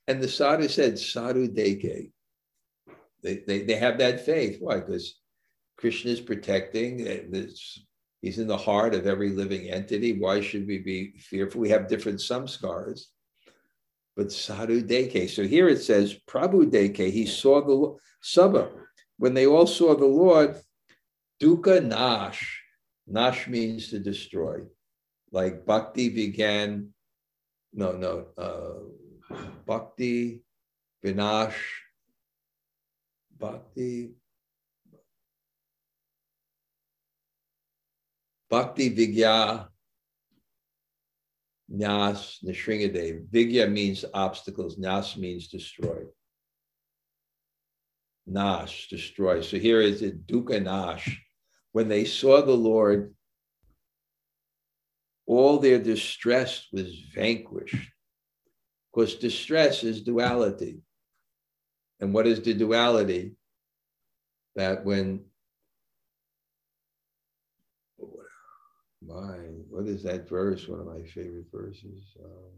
And 0.08 0.20
the 0.20 0.28
sadhu 0.28 0.68
said, 0.68 0.98
Sadhu 0.98 1.48
Deke. 1.48 2.10
They, 3.22 3.42
they, 3.46 3.62
they 3.62 3.76
have 3.76 3.98
that 3.98 4.26
faith. 4.26 4.58
Why? 4.60 4.80
Because 4.80 5.20
Krishna 5.76 6.10
is 6.10 6.20
protecting. 6.20 7.06
Uh, 7.06 7.16
this, 7.30 7.84
he's 8.20 8.38
in 8.38 8.48
the 8.48 8.56
heart 8.56 8.94
of 8.94 9.06
every 9.06 9.30
living 9.30 9.70
entity. 9.70 10.18
Why 10.18 10.40
should 10.40 10.66
we 10.66 10.78
be 10.78 11.12
fearful? 11.18 11.60
We 11.60 11.70
have 11.70 11.88
different 11.88 12.18
samskars. 12.18 13.02
But 14.16 14.32
Sadhu 14.32 14.82
Deke. 14.82 15.28
So 15.30 15.44
here 15.44 15.68
it 15.68 15.82
says, 15.82 16.18
Prabhu 16.28 16.70
Deke, 16.70 17.12
he 17.12 17.26
saw 17.26 17.60
the 17.60 17.96
Sabha. 18.22 18.70
When 19.22 19.34
they 19.34 19.46
all 19.46 19.68
saw 19.68 19.94
the 19.94 20.04
Lord, 20.04 20.60
Dukkha 21.40 21.80
Nash. 21.80 22.60
Nash 23.06 23.46
means 23.46 23.88
to 23.90 24.00
destroy. 24.00 24.62
Like 25.30 25.64
Bhakti 25.64 26.08
began, 26.08 26.88
no, 27.72 27.92
no, 27.92 28.26
uh, 28.36 29.36
Bhakti, 29.64 30.42
Vinash, 31.04 31.54
Bhakti, 33.38 34.10
Bhakti 38.50 38.90
Vigya 38.90 39.68
Nyas 41.72 42.42
Nishringadev. 42.42 43.28
Vigya 43.28 43.70
means 43.70 44.04
obstacles, 44.12 44.80
Nyas 44.80 45.16
means 45.16 45.46
destroy. 45.46 46.06
Nash, 48.26 48.88
destroy. 48.88 49.40
So 49.40 49.58
here 49.58 49.80
is 49.80 50.02
it, 50.02 50.26
Dukkha 50.26 50.62
Nash. 50.62 51.20
When 51.72 51.88
they 51.88 52.04
saw 52.04 52.42
the 52.42 52.52
Lord, 52.52 53.14
all 55.26 55.58
their 55.58 55.78
distress 55.78 56.66
was 56.72 56.98
vanquished. 57.14 57.90
Because 58.92 59.14
distress 59.16 59.84
is 59.84 60.02
duality. 60.02 60.82
And 62.00 62.12
what 62.12 62.26
is 62.26 62.40
the 62.40 62.52
duality? 62.52 63.32
That 64.54 64.84
when 64.84 65.24
my, 69.06 69.38
what 69.70 69.86
is 69.86 70.02
that 70.02 70.28
verse? 70.28 70.68
One 70.68 70.80
of 70.80 70.86
my 70.86 71.02
favorite 71.02 71.46
verses. 71.50 72.16
Um, 72.22 72.52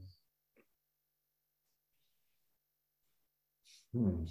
hmm. 3.93 4.25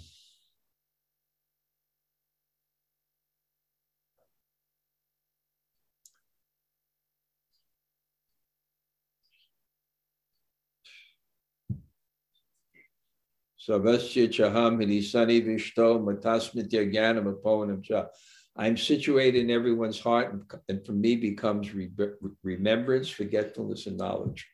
Savasya 13.68 14.28
chaham 14.28 14.78
hirisani 14.78 15.42
vishto 15.44 16.02
matasmitya 16.02 16.92
jnanam 16.92 17.32
apovanam 17.32 17.82
cha. 17.82 18.06
I'm 18.56 18.76
situated 18.76 19.40
in 19.40 19.50
everyone's 19.50 19.98
heart, 19.98 20.32
and, 20.32 20.42
and 20.68 20.84
for 20.86 20.92
me 20.92 21.16
becomes 21.16 21.74
re- 21.74 21.90
remembrance, 22.42 23.08
forgetfulness, 23.08 23.86
and 23.86 23.96
knowledge. 23.96 24.46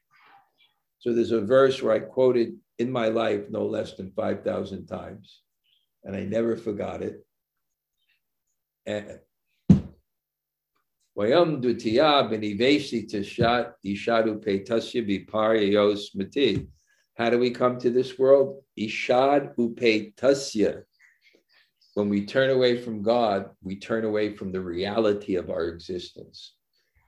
So 1.00 1.12
there's 1.12 1.32
a 1.32 1.40
verse 1.40 1.82
where 1.82 1.94
I 1.94 2.00
quoted 2.00 2.56
in 2.78 2.90
my 2.90 3.08
life 3.08 3.50
no 3.50 3.66
less 3.66 3.94
than 3.94 4.12
5,000 4.12 4.86
times, 4.86 5.42
and 6.04 6.16
I 6.16 6.24
never 6.24 6.56
forgot 6.56 7.02
it. 7.02 7.26
Vayam 11.16 11.60
dutiya 11.62 12.30
benivesi 12.30 13.06
tishat 13.10 13.74
ishadu 13.84 14.42
petasya 14.42 15.04
viparyayos 15.04 16.14
mati. 16.14 16.68
How 17.20 17.28
do 17.28 17.38
we 17.38 17.50
come 17.50 17.78
to 17.80 17.90
this 17.90 18.18
world? 18.18 18.62
Ishad 18.78 19.54
upetasya 19.56 20.84
when 21.92 22.08
we 22.08 22.24
turn 22.24 22.48
away 22.48 22.78
from 22.78 23.02
God, 23.02 23.50
we 23.62 23.76
turn 23.76 24.06
away 24.06 24.34
from 24.34 24.52
the 24.52 24.60
reality 24.62 25.34
of 25.34 25.50
our 25.50 25.68
existence. 25.68 26.54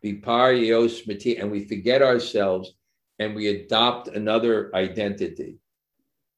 And 0.03 1.51
we 1.51 1.65
forget 1.65 2.03
ourselves 2.03 2.75
and 3.19 3.35
we 3.35 3.49
adopt 3.49 4.09
another 4.09 4.71
identity. 4.75 5.57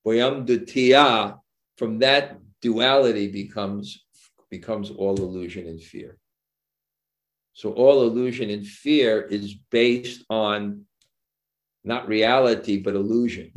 Dutiya, 0.07 1.41
from 1.77 1.99
that 1.99 2.39
duality 2.63 3.27
becomes, 3.27 4.05
becomes 4.53 4.93
all 4.93 5.17
illusion 5.17 5.67
and 5.67 5.83
fear. 5.83 6.17
So 7.55 7.73
all 7.73 8.05
illusion 8.05 8.51
and 8.51 8.65
fear 8.65 9.23
is 9.23 9.57
based 9.73 10.23
on 10.31 10.87
not 11.85 12.09
reality, 12.09 12.81
but 12.81 12.95
illusion. 12.95 13.53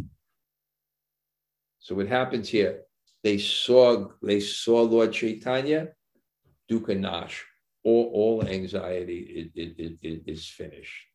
So 1.79 1.95
what 1.95 2.07
happens 2.07 2.49
here? 2.49 2.81
they 3.27 3.37
saw 3.37 4.07
they 4.21 4.39
saw 4.39 4.81
Lord 4.81 5.11
Chaitanya, 5.11 5.89
Dukkha 6.71 6.97
Nash. 6.97 7.45
All, 7.83 8.11
all 8.13 8.47
anxiety 8.47 9.51
is, 9.55 9.97
is, 10.01 10.19
is 10.25 10.47
finished 10.47 11.05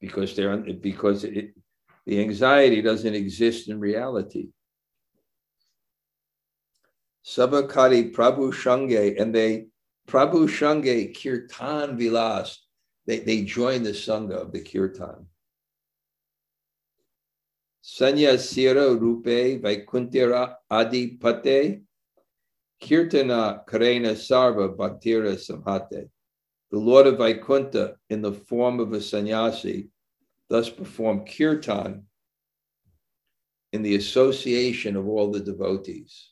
because 0.00 0.36
they're 0.36 0.56
because 0.56 1.24
it, 1.24 1.54
the 2.06 2.20
anxiety 2.20 2.82
doesn't 2.82 3.14
exist 3.14 3.68
in 3.68 3.78
reality. 3.80 4.48
Sabakari 7.24 8.12
Prabhu 8.12 8.52
Shange 8.52 9.20
and 9.20 9.34
they 9.34 9.66
Prabhu 10.08 10.48
Shange 10.48 11.14
Kirtan 11.16 11.96
Vilas 11.96 12.66
they, 13.06 13.18
they 13.18 13.42
join 13.42 13.82
the 13.82 13.90
Sangha 13.90 14.36
of 14.42 14.52
the 14.52 14.60
Kirtan. 14.60 15.26
Sanya 17.82 18.38
Sira 18.38 18.94
Rupe 18.94 19.60
Vaikuntira 19.60 20.54
Adi 20.70 21.16
Pate 21.16 21.82
Kirtana 22.80 23.66
Karena 23.66 24.12
Sarva 24.14 24.76
Bhaktira 24.76 25.34
Samhate. 25.34 26.08
The 26.70 26.78
Lord 26.78 27.08
of 27.08 27.18
Vaikunta, 27.18 27.96
in 28.08 28.22
the 28.22 28.32
form 28.32 28.78
of 28.78 28.92
a 28.92 29.00
sannyasi, 29.00 29.88
thus 30.48 30.70
performed 30.70 31.28
kirtan 31.28 32.04
in 33.72 33.82
the 33.82 33.96
association 33.96 34.96
of 34.96 35.08
all 35.08 35.32
the 35.32 35.40
devotees. 35.40 36.30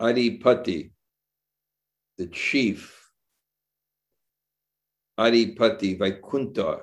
Adipati, 0.00 0.92
the 2.16 2.26
chief 2.28 2.99
Adipati 5.20 5.98
Vaikunta, 5.98 6.80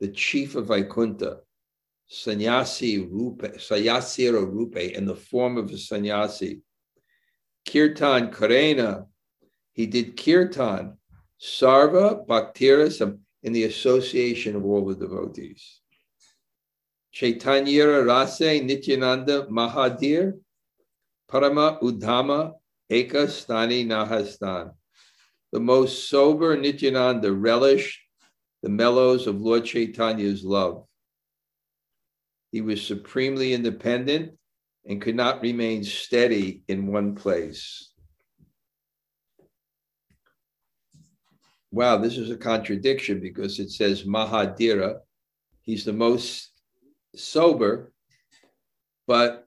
the 0.00 0.08
chief 0.08 0.54
of 0.54 0.66
Vaikunta, 0.66 1.38
sannyasi 2.06 2.98
rupe, 2.98 3.56
sayasira 3.56 4.44
rupe, 4.44 4.92
in 4.92 5.06
the 5.06 5.16
form 5.16 5.56
of 5.56 5.70
a 5.70 5.78
sannyasi. 5.78 6.60
Kirtan 7.66 8.30
Karena, 8.30 9.06
he 9.72 9.86
did 9.86 10.14
kirtan, 10.14 10.98
sarva 11.40 12.26
bhaktiras, 12.26 13.00
in 13.42 13.52
the 13.54 13.64
association 13.64 14.56
of 14.56 14.66
all 14.66 14.84
the 14.84 14.94
devotees. 14.94 15.80
Chaitanya 17.12 18.02
Rase 18.02 18.62
Nityananda 18.62 19.46
Mahadir, 19.46 20.34
Parama 21.30 21.80
Udhama 21.80 22.52
Eka 22.90 23.26
Stani 23.26 23.86
Nahastan 23.86 24.72
the 25.52 25.60
most 25.60 26.08
sober 26.08 26.56
Nityananda 26.56 27.32
relished 27.32 28.00
the 28.62 28.68
mellows 28.68 29.26
of 29.26 29.40
Lord 29.40 29.64
Chaitanya's 29.64 30.44
love. 30.44 30.84
He 32.52 32.60
was 32.60 32.82
supremely 32.82 33.52
independent 33.52 34.32
and 34.86 35.00
could 35.00 35.14
not 35.14 35.42
remain 35.42 35.84
steady 35.84 36.62
in 36.68 36.86
one 36.86 37.14
place. 37.14 37.92
Wow, 41.72 41.98
this 41.98 42.18
is 42.18 42.30
a 42.30 42.36
contradiction 42.36 43.20
because 43.20 43.60
it 43.60 43.70
says 43.70 44.02
Mahadira, 44.02 44.98
he's 45.62 45.84
the 45.84 45.92
most 45.92 46.50
sober, 47.14 47.92
but 49.06 49.46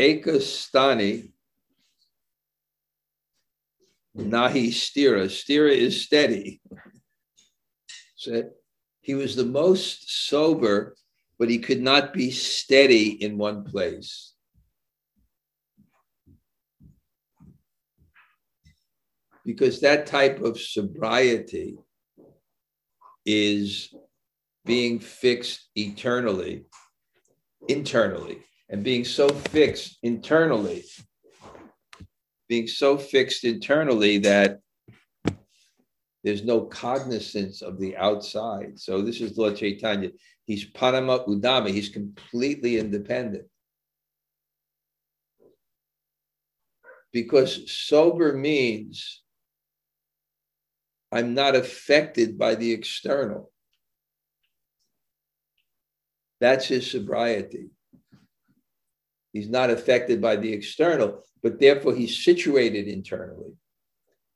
Ekastani, 0.00 1.30
Nahi 4.16 4.68
Stira, 4.68 5.26
Stira 5.26 5.72
is 5.72 6.02
steady. 6.02 6.60
Said 8.16 8.50
he 9.00 9.14
was 9.14 9.36
the 9.36 9.44
most 9.44 10.28
sober 10.28 10.94
but 11.38 11.50
he 11.50 11.58
could 11.58 11.80
not 11.80 12.12
be 12.12 12.30
steady 12.30 13.22
in 13.22 13.38
one 13.38 13.64
place. 13.64 14.34
Because 19.44 19.80
that 19.80 20.06
type 20.06 20.40
of 20.40 20.58
sobriety 20.58 21.76
is 23.26 23.92
being 24.64 24.98
fixed 24.98 25.68
eternally, 25.76 26.64
internally, 27.68 28.38
and 28.70 28.82
being 28.82 29.04
so 29.04 29.28
fixed 29.28 29.98
internally, 30.02 30.84
being 32.48 32.66
so 32.66 32.96
fixed 32.98 33.44
internally 33.44 34.18
that 34.18 34.60
there's 36.22 36.44
no 36.44 36.62
cognizance 36.62 37.60
of 37.62 37.78
the 37.78 37.96
outside. 37.96 38.78
So 38.78 39.02
this 39.02 39.20
is 39.20 39.36
Lord 39.36 39.56
Chaitanya. 39.56 40.10
He's 40.46 40.70
Parama 40.70 41.26
Udama. 41.28 41.68
He's 41.68 41.90
completely 41.90 42.78
independent. 42.78 43.44
Because 47.12 47.70
sober 47.70 48.32
means 48.32 49.22
I'm 51.12 51.34
not 51.34 51.54
affected 51.54 52.38
by 52.38 52.56
the 52.56 52.72
external. 52.72 53.52
That's 56.40 56.66
his 56.66 56.90
sobriety. 56.90 57.70
He's 59.34 59.50
not 59.50 59.68
affected 59.68 60.22
by 60.22 60.36
the 60.36 60.52
external, 60.52 61.24
but 61.42 61.58
therefore 61.60 61.94
he's 61.94 62.24
situated 62.24 62.88
internally. 62.88 63.52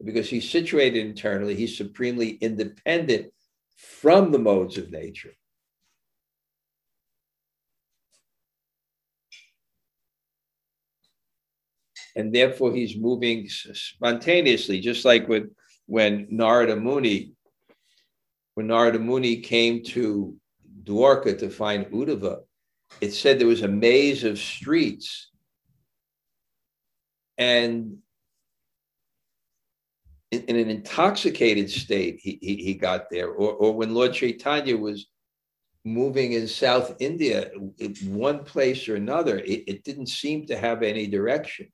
Because 0.05 0.29
he's 0.29 0.51
situated 0.51 1.07
internally, 1.07 1.55
he's 1.55 1.77
supremely 1.77 2.31
independent 2.31 3.33
from 3.77 4.33
the 4.33 4.39
modes 4.39 4.77
of 4.77 4.91
nature. 4.91 5.33
and 12.17 12.35
therefore 12.35 12.75
he's 12.75 12.97
moving 12.97 13.49
spontaneously, 13.49 14.81
just 14.81 15.05
like 15.05 15.29
when 15.29 15.53
when 15.87 16.27
Narada 16.31 16.75
Muni, 16.75 17.33
when 18.55 18.67
Narada 18.67 18.99
Muni 18.99 19.37
came 19.37 19.85
to 19.85 20.37
Dwarka 20.83 21.39
to 21.39 21.49
find 21.49 21.87
Uddhava, 21.87 22.41
it 23.01 23.13
said 23.13 23.39
there 23.39 23.47
was 23.47 23.63
a 23.63 23.69
maze 23.69 24.25
of 24.25 24.39
streets, 24.39 25.31
and 27.37 27.99
in, 30.31 30.43
in 30.43 30.57
an 30.57 30.71
intoxicated 30.71 31.71
state, 31.71 32.19
he, 32.23 32.39
he, 32.43 32.57
he 32.57 32.75
got 32.75 33.11
there. 33.11 33.29
Or, 33.29 33.53
or 33.53 33.75
when 33.75 33.95
Lord 33.95 34.13
Chaitanya 34.13 34.77
was 34.77 35.07
moving 35.85 36.33
in 36.33 36.49
South 36.49 36.97
India, 36.99 37.51
one 38.05 38.45
place 38.45 38.89
or 38.89 38.97
another, 38.97 39.39
it, 39.39 39.65
it 39.67 39.85
didn't 39.85 40.09
seem 40.09 40.47
to 40.47 40.59
have 40.59 40.83
any 40.83 41.07
direction. 41.07 41.69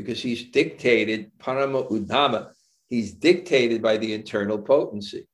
because 0.00 0.22
he's 0.22 0.44
dictated, 0.44 1.30
Parama 1.38 1.90
Udama, 1.90 2.52
he's 2.86 3.12
dictated 3.12 3.82
by 3.82 3.96
the 3.96 4.14
internal 4.14 4.58
potency. 4.58 5.26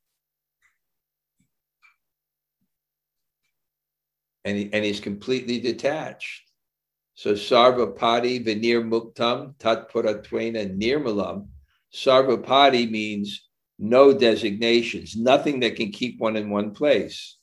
And, 4.46 4.70
and 4.72 4.84
he's 4.84 5.00
completely 5.00 5.60
detached. 5.60 6.42
So 7.14 7.34
Sarvapati 7.34 8.46
Vinir 8.46 8.82
Muktam 8.82 9.56
Tatpuratwena 9.56 10.78
Nirmalam. 10.80 11.48
Sarvapati 11.92 12.90
means 12.90 13.48
no 13.78 14.14
designations, 14.14 15.16
nothing 15.16 15.60
that 15.60 15.76
can 15.76 15.90
keep 15.90 16.18
one 16.18 16.36
in 16.36 16.48
one 16.48 16.70
place. 16.70 17.36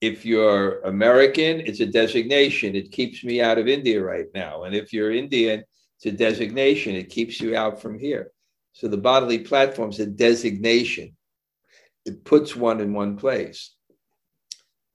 if 0.00 0.26
you're 0.26 0.80
American, 0.82 1.60
it's 1.60 1.80
a 1.80 1.86
designation. 1.86 2.74
It 2.74 2.92
keeps 2.92 3.24
me 3.24 3.40
out 3.40 3.58
of 3.58 3.66
India 3.66 4.02
right 4.02 4.26
now. 4.34 4.64
And 4.64 4.74
if 4.74 4.92
you're 4.92 5.12
Indian, 5.12 5.64
it's 5.96 6.06
a 6.06 6.12
designation. 6.12 6.94
It 6.94 7.10
keeps 7.10 7.40
you 7.40 7.56
out 7.56 7.80
from 7.80 7.98
here. 7.98 8.30
So 8.72 8.88
the 8.88 8.98
bodily 8.98 9.38
platform 9.38 9.90
is 9.90 10.00
a 10.00 10.06
designation. 10.06 11.16
It 12.06 12.24
puts 12.24 12.56
one 12.56 12.80
in 12.80 12.94
one 12.94 13.18
place. 13.18 13.74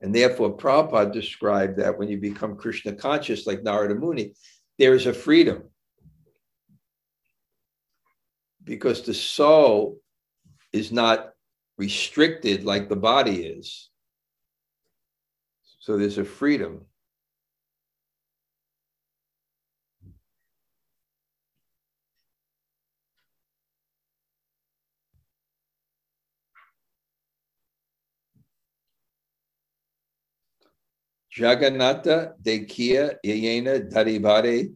And 0.01 0.15
therefore, 0.15 0.57
Prabhupada 0.57 1.13
described 1.13 1.77
that 1.77 1.99
when 1.99 2.09
you 2.09 2.17
become 2.17 2.57
Krishna 2.57 2.93
conscious, 2.93 3.45
like 3.45 3.61
Narada 3.61 3.93
Muni, 3.93 4.33
there 4.79 4.95
is 4.95 5.05
a 5.05 5.13
freedom. 5.13 5.63
Because 8.63 9.03
the 9.03 9.13
soul 9.13 9.99
is 10.73 10.91
not 10.91 11.33
restricted 11.77 12.63
like 12.63 12.89
the 12.89 12.95
body 12.95 13.43
is 13.45 13.91
so 15.81 15.97
there's 15.97 16.19
a 16.19 16.23
freedom. 16.23 16.85
Jagannatha 31.37 32.33
Dekiya 32.41 33.15
Yayena 33.25 33.89
Daribare 33.89 34.73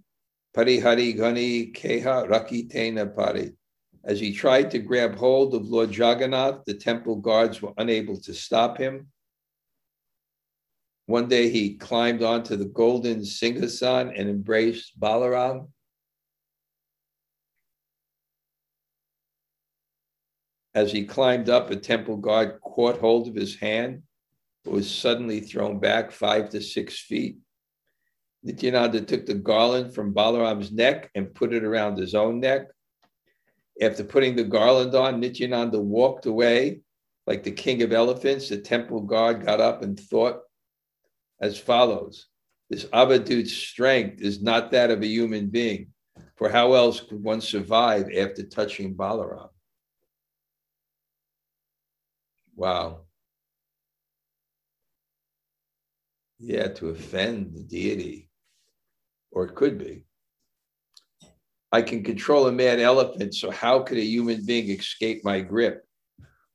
Parihari 0.56 1.18
Gani 1.18 1.72
Keha 1.72 2.28
Rakitena 2.30 3.14
Pari. 3.14 3.52
As 4.06 4.20
he 4.20 4.34
tried 4.34 4.72
to 4.72 4.80
grab 4.80 5.16
hold 5.16 5.54
of 5.54 5.68
Lord 5.68 5.90
Jagannath, 5.90 6.64
the 6.66 6.76
temple 6.76 7.18
guards 7.18 7.62
were 7.62 7.74
unable 7.78 8.18
to 8.22 8.34
stop 8.34 8.78
him. 8.78 9.08
One 11.08 11.28
day 11.28 11.50
he 11.50 11.76
climbed 11.76 12.24
onto 12.24 12.56
the 12.56 12.66
golden 12.66 13.22
Singhasan 13.22 14.18
and 14.18 14.30
embraced 14.30 15.00
Balaram. 15.00 15.68
As 20.74 20.92
he 20.92 21.06
climbed 21.06 21.50
up, 21.50 21.70
a 21.70 21.76
temple 21.76 22.18
guard 22.18 22.60
caught 22.62 23.00
hold 23.00 23.28
of 23.28 23.36
his 23.36 23.56
hand, 23.56 24.04
was 24.66 24.90
suddenly 24.90 25.40
thrown 25.40 25.80
back 25.80 26.12
five 26.12 26.50
to 26.50 26.62
six 26.62 27.00
feet. 27.00 27.38
Nityananda 28.44 29.02
took 29.02 29.26
the 29.26 29.34
garland 29.34 29.94
from 29.94 30.14
Balaram's 30.14 30.72
neck 30.72 31.10
and 31.16 31.34
put 31.34 31.54
it 31.54 31.64
around 31.64 31.98
his 31.98 32.14
own 32.14 32.40
neck. 32.40 32.68
After 33.82 34.04
putting 34.04 34.36
the 34.36 34.44
garland 34.44 34.96
on, 34.96 35.20
Nityananda 35.20 35.80
walked 35.80 36.26
away 36.26 36.82
like 37.28 37.44
the 37.44 37.52
king 37.52 37.82
of 37.82 37.92
elephants. 37.92 38.50
The 38.50 38.58
temple 38.58 39.02
guard 39.02 39.46
got 39.46 39.60
up 39.60 39.82
and 39.82 40.00
thought 40.00 40.42
as 41.42 41.60
follows 41.60 42.28
This 42.70 42.86
Avadute's 42.86 43.54
strength 43.54 44.22
is 44.22 44.42
not 44.42 44.72
that 44.72 44.92
of 44.92 45.02
a 45.02 45.08
human 45.08 45.48
being, 45.48 45.88
for 46.36 46.50
how 46.50 46.74
else 46.74 47.02
could 47.02 47.24
one 47.24 47.42
survive 47.42 48.10
after 48.16 48.44
touching 48.44 48.96
Balaram? 48.96 49.50
Wow. 52.56 53.05
Yeah, 56.40 56.68
to 56.68 56.90
offend 56.90 57.54
the 57.56 57.64
deity, 57.64 58.30
or 59.32 59.46
it 59.46 59.56
could 59.56 59.78
be. 59.78 60.06
I 61.72 61.82
can 61.82 62.04
control 62.04 62.48
a 62.48 62.52
mad 62.52 62.80
elephant, 62.80 63.36
so 63.36 63.52
how 63.52 63.84
could 63.84 63.98
a 63.98 64.04
human 64.04 64.46
being 64.46 64.70
escape 64.70 65.24
my 65.24 65.42
grip? 65.42 65.86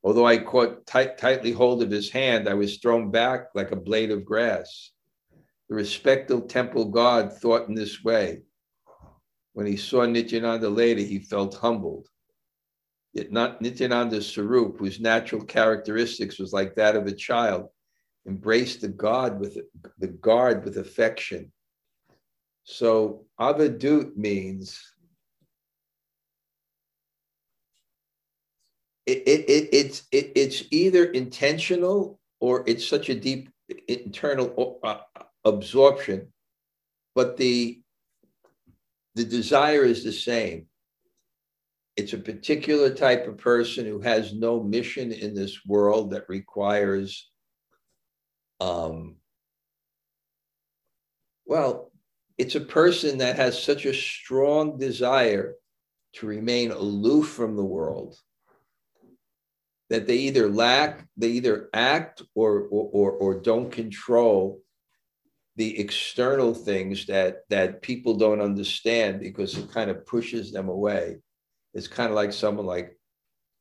Although 0.02 0.26
I 0.26 0.38
caught 0.38 0.86
tight, 0.86 1.18
tightly 1.18 1.52
hold 1.52 1.82
of 1.82 1.90
his 1.90 2.10
hand, 2.10 2.48
I 2.48 2.54
was 2.54 2.78
thrown 2.78 3.10
back 3.10 3.48
like 3.54 3.70
a 3.70 3.76
blade 3.76 4.10
of 4.10 4.24
grass. 4.24 4.92
The 5.68 5.74
respectful 5.74 6.42
temple 6.42 6.86
god 6.86 7.32
thought 7.34 7.68
in 7.68 7.74
this 7.74 8.02
way. 8.02 8.42
When 9.52 9.66
he 9.66 9.76
saw 9.76 10.06
Nityananda 10.06 10.68
later, 10.68 11.02
he 11.02 11.18
felt 11.18 11.54
humbled. 11.54 12.08
Yet 13.12 13.32
not 13.32 13.60
Nityananda 13.60 14.18
Sarup, 14.18 14.78
whose 14.78 15.00
natural 15.00 15.44
characteristics 15.44 16.38
was 16.38 16.52
like 16.52 16.76
that 16.76 16.96
of 16.96 17.06
a 17.06 17.12
child, 17.12 17.68
embraced 18.26 18.80
the 18.80 18.88
God 18.88 19.40
with 19.40 19.58
the 19.98 20.08
guard 20.08 20.64
with 20.64 20.76
affection. 20.76 21.52
So 22.64 23.26
avadut 23.38 24.16
means 24.16 24.80
it, 29.06 29.22
it, 29.26 29.50
it 29.50 29.68
it's 29.72 30.02
it, 30.12 30.32
it's 30.36 30.64
either 30.70 31.04
intentional 31.04 32.20
or 32.38 32.64
it's 32.66 32.86
such 32.86 33.08
a 33.08 33.14
deep 33.14 33.50
internal 33.88 34.78
uh, 34.82 34.98
absorption, 35.44 36.32
but 37.14 37.36
the 37.36 37.80
the 39.14 39.24
desire 39.24 39.84
is 39.84 40.04
the 40.04 40.12
same. 40.12 40.66
It's 41.96 42.12
a 42.12 42.18
particular 42.18 42.94
type 42.94 43.26
of 43.26 43.36
person 43.36 43.84
who 43.84 44.00
has 44.00 44.32
no 44.32 44.62
mission 44.62 45.12
in 45.12 45.34
this 45.34 45.66
world 45.66 46.12
that 46.12 46.28
requires, 46.28 47.29
um, 48.60 49.16
well, 51.46 51.90
it's 52.38 52.54
a 52.54 52.60
person 52.60 53.18
that 53.18 53.36
has 53.36 53.62
such 53.62 53.84
a 53.84 53.94
strong 53.94 54.78
desire 54.78 55.54
to 56.14 56.26
remain 56.26 56.70
aloof 56.70 57.28
from 57.28 57.56
the 57.56 57.64
world 57.64 58.16
that 59.90 60.06
they 60.06 60.16
either 60.16 60.48
lack, 60.48 61.04
they 61.16 61.28
either 61.28 61.68
act 61.74 62.22
or, 62.34 62.60
or, 62.70 62.88
or, 62.92 63.12
or 63.12 63.40
don't 63.40 63.70
control 63.70 64.62
the 65.56 65.78
external 65.78 66.54
things 66.54 67.06
that 67.06 67.40
that 67.50 67.82
people 67.82 68.14
don't 68.16 68.40
understand 68.40 69.20
because 69.20 69.58
it 69.58 69.70
kind 69.72 69.90
of 69.90 70.06
pushes 70.06 70.52
them 70.52 70.68
away. 70.68 71.18
It's 71.74 71.88
kind 71.88 72.08
of 72.08 72.14
like 72.14 72.32
someone 72.32 72.66
like, 72.66 72.96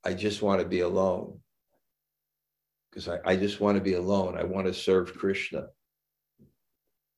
I 0.05 0.13
just 0.13 0.41
want 0.41 0.61
to 0.61 0.67
be 0.67 0.79
alone. 0.79 1.41
Because 2.89 3.07
I, 3.07 3.19
I 3.25 3.35
just 3.35 3.59
want 3.59 3.77
to 3.77 3.83
be 3.83 3.93
alone. 3.93 4.37
I 4.37 4.43
want 4.43 4.67
to 4.67 4.73
serve 4.73 5.15
Krishna. 5.15 5.67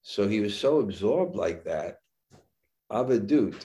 So 0.01 0.27
he 0.27 0.39
was 0.39 0.57
so 0.57 0.79
absorbed 0.79 1.35
like 1.35 1.63
that. 1.65 1.97
Avadut, 2.91 3.55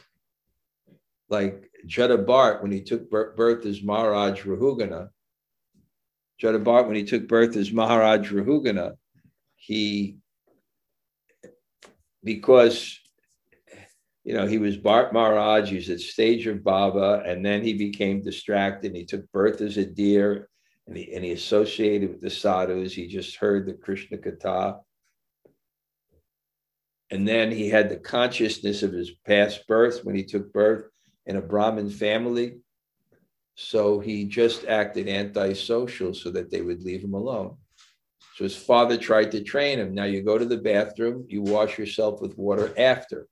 like 1.28 1.70
Jada 1.86 2.24
Bharat, 2.24 2.62
when 2.62 2.70
he 2.70 2.82
took 2.82 3.10
birth 3.10 3.66
as 3.66 3.82
Maharaj 3.82 4.42
Rahugana, 4.42 5.08
Jada 6.40 6.62
Bharat, 6.62 6.86
when 6.86 6.96
he 6.96 7.04
took 7.04 7.26
birth 7.26 7.56
as 7.56 7.72
Maharaj 7.72 8.30
Rahugana, 8.30 8.96
he, 9.56 10.18
because, 12.22 13.00
you 14.22 14.34
know, 14.34 14.46
he 14.46 14.58
was 14.58 14.76
Bharat 14.76 15.12
Maharaj, 15.12 15.70
he 15.70 15.76
was 15.76 15.90
at 15.90 16.00
stage 16.00 16.46
of 16.46 16.58
bhava, 16.58 17.28
and 17.28 17.44
then 17.44 17.62
he 17.62 17.72
became 17.72 18.22
distracted. 18.22 18.94
He 18.94 19.04
took 19.04 19.30
birth 19.32 19.60
as 19.60 19.76
a 19.76 19.84
deer, 19.84 20.48
and 20.86 20.96
he, 20.96 21.12
and 21.14 21.24
he 21.24 21.32
associated 21.32 22.10
with 22.10 22.20
the 22.20 22.30
sadhus. 22.30 22.94
He 22.94 23.06
just 23.06 23.36
heard 23.36 23.66
the 23.66 23.72
Krishna 23.72 24.18
Katha. 24.18 24.80
And 27.10 27.26
then 27.26 27.50
he 27.50 27.68
had 27.68 27.88
the 27.88 27.96
consciousness 27.96 28.82
of 28.82 28.92
his 28.92 29.12
past 29.26 29.66
birth 29.66 30.04
when 30.04 30.14
he 30.14 30.24
took 30.24 30.52
birth 30.52 30.88
in 31.24 31.36
a 31.36 31.42
Brahmin 31.42 31.90
family. 31.90 32.58
So 33.54 34.00
he 34.00 34.24
just 34.24 34.66
acted 34.66 35.08
antisocial 35.08 36.14
so 36.14 36.30
that 36.30 36.50
they 36.50 36.60
would 36.60 36.82
leave 36.82 37.02
him 37.02 37.14
alone. 37.14 37.56
So 38.36 38.44
his 38.44 38.56
father 38.56 38.98
tried 38.98 39.32
to 39.32 39.42
train 39.42 39.78
him. 39.78 39.94
Now 39.94 40.04
you 40.04 40.22
go 40.22 40.36
to 40.36 40.44
the 40.44 40.58
bathroom, 40.58 41.24
you 41.28 41.42
wash 41.42 41.78
yourself 41.78 42.20
with 42.20 42.36
water 42.36 42.74
after. 42.76 43.28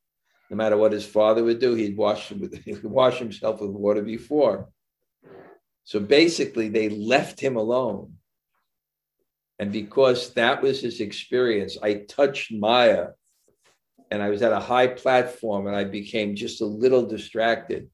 No 0.50 0.56
matter 0.56 0.76
what 0.76 0.92
his 0.92 1.04
father 1.04 1.44
would 1.44 1.58
do, 1.58 1.74
he'd 1.74 1.96
wash, 1.96 2.30
him 2.30 2.40
with, 2.40 2.54
he'd 2.64 2.82
wash 2.84 3.18
himself 3.18 3.60
with 3.60 3.70
water 3.70 4.02
before. 4.02 4.68
So 5.84 6.00
basically, 6.00 6.68
they 6.68 6.88
left 6.88 7.38
him 7.38 7.56
alone. 7.56 8.14
And 9.58 9.70
because 9.70 10.32
that 10.34 10.62
was 10.62 10.80
his 10.80 11.00
experience, 11.00 11.78
I 11.80 12.04
touched 12.08 12.52
Maya 12.52 13.08
and 14.10 14.22
I 14.22 14.28
was 14.28 14.42
at 14.42 14.52
a 14.52 14.60
high 14.60 14.88
platform 14.88 15.66
and 15.66 15.76
I 15.76 15.84
became 15.84 16.34
just 16.34 16.60
a 16.60 16.66
little 16.66 17.06
distracted. 17.06 17.88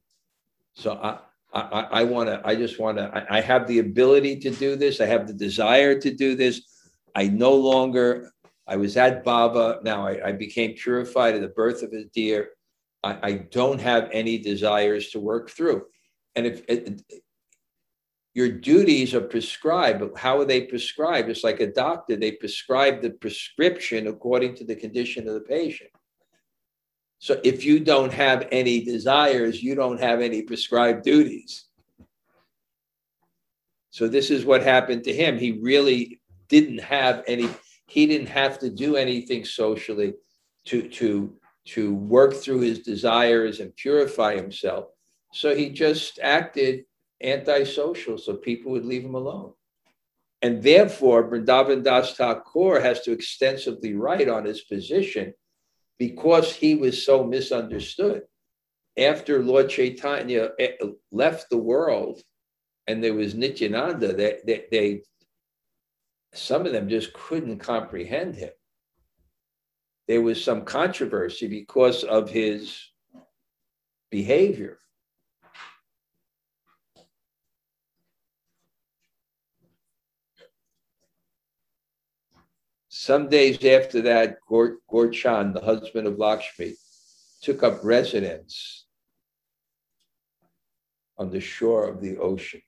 So 0.74 0.92
I, 0.92 1.18
I, 1.52 1.86
I 2.00 2.04
want 2.04 2.28
to, 2.28 2.40
I 2.44 2.54
just 2.54 2.78
want 2.78 2.98
to, 2.98 3.10
I, 3.12 3.38
I 3.38 3.40
have 3.40 3.66
the 3.66 3.80
ability 3.80 4.38
to 4.40 4.50
do 4.50 4.76
this. 4.76 5.00
I 5.00 5.06
have 5.06 5.26
the 5.26 5.34
desire 5.34 5.98
to 6.00 6.14
do 6.14 6.34
this. 6.34 6.62
I 7.14 7.26
no 7.26 7.52
longer, 7.52 8.30
I 8.66 8.76
was 8.76 8.96
at 8.96 9.24
bhava. 9.24 9.82
Now 9.82 10.06
I, 10.06 10.28
I 10.28 10.32
became 10.32 10.74
purified 10.74 11.34
at 11.34 11.40
the 11.40 11.48
birth 11.48 11.82
of 11.82 11.92
a 11.92 12.04
deer. 12.04 12.50
I, 13.02 13.18
I, 13.22 13.32
don't 13.50 13.80
have 13.80 14.10
any 14.12 14.38
desires 14.38 15.10
to 15.10 15.20
work 15.20 15.50
through. 15.50 15.86
And 16.36 16.46
if 16.46 16.62
your 18.34 18.48
duties 18.48 19.12
are 19.14 19.20
prescribed, 19.20 20.00
but 20.00 20.16
how 20.16 20.38
are 20.38 20.44
they 20.44 20.62
prescribed? 20.62 21.28
It's 21.28 21.42
like 21.42 21.60
a 21.60 21.72
doctor, 21.72 22.16
they 22.16 22.32
prescribe 22.32 23.02
the 23.02 23.10
prescription 23.10 24.06
according 24.06 24.54
to 24.56 24.64
the 24.64 24.76
condition 24.76 25.26
of 25.26 25.34
the 25.34 25.40
patient. 25.40 25.90
So 27.18 27.40
if 27.44 27.64
you 27.64 27.80
don't 27.80 28.12
have 28.12 28.48
any 28.50 28.82
desires, 28.82 29.62
you 29.62 29.74
don't 29.74 30.00
have 30.00 30.20
any 30.20 30.42
prescribed 30.42 31.04
duties. 31.04 31.66
So 33.90 34.06
this 34.06 34.30
is 34.30 34.44
what 34.44 34.62
happened 34.62 35.04
to 35.04 35.12
him. 35.12 35.36
He 35.36 35.58
really 35.60 36.20
didn't 36.48 36.80
have 36.80 37.24
any, 37.26 37.48
he 37.88 38.06
didn't 38.06 38.28
have 38.28 38.58
to 38.60 38.70
do 38.70 38.96
anything 38.96 39.44
socially 39.44 40.14
to, 40.66 40.88
to, 40.88 41.36
to 41.66 41.94
work 41.94 42.34
through 42.34 42.60
his 42.60 42.78
desires 42.78 43.58
and 43.60 43.74
purify 43.76 44.36
himself. 44.36 44.86
So 45.32 45.54
he 45.54 45.70
just 45.70 46.20
acted 46.22 46.84
antisocial 47.22 48.18
so 48.18 48.34
people 48.34 48.72
would 48.72 48.84
leave 48.84 49.04
him 49.04 49.14
alone. 49.14 49.52
And 50.42 50.62
therefore, 50.62 51.28
Vrindavan 51.28 51.84
Das 51.84 52.16
Thakur 52.16 52.80
has 52.80 53.00
to 53.02 53.12
extensively 53.12 53.94
write 53.94 54.28
on 54.28 54.44
his 54.44 54.62
position 54.62 55.34
because 55.98 56.54
he 56.54 56.74
was 56.74 57.04
so 57.04 57.24
misunderstood. 57.24 58.22
After 58.96 59.42
Lord 59.42 59.68
Chaitanya 59.68 60.50
eh, 60.58 60.72
left 61.12 61.50
the 61.50 61.58
world 61.58 62.22
and 62.86 63.04
there 63.04 63.14
was 63.14 63.34
Nityananda, 63.34 64.14
they, 64.14 64.38
they, 64.46 64.64
they 64.70 65.02
some 66.32 66.64
of 66.64 66.72
them 66.72 66.88
just 66.88 67.12
couldn't 67.12 67.58
comprehend 67.58 68.36
him. 68.36 68.50
There 70.08 70.22
was 70.22 70.42
some 70.42 70.64
controversy 70.64 71.48
because 71.48 72.02
of 72.02 72.30
his 72.30 72.80
behavior. 74.10 74.78
Some 83.02 83.30
days 83.30 83.64
after 83.64 84.02
that, 84.02 84.36
Gaur, 84.46 84.76
the 84.92 85.60
husband 85.64 86.06
of 86.06 86.18
Lakshmi, 86.18 86.74
took 87.40 87.62
up 87.62 87.82
residence 87.82 88.84
on 91.16 91.30
the 91.30 91.40
shore 91.40 91.88
of 91.88 92.02
the 92.02 92.18
ocean. 92.18 92.60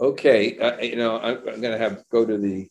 Okay, 0.00 0.58
uh, 0.58 0.80
you 0.80 0.96
know, 0.96 1.20
I'm, 1.20 1.36
I'm 1.36 1.60
going 1.60 1.78
to 1.78 1.78
have 1.78 2.02
go 2.10 2.26
to 2.26 2.36
the 2.36 2.66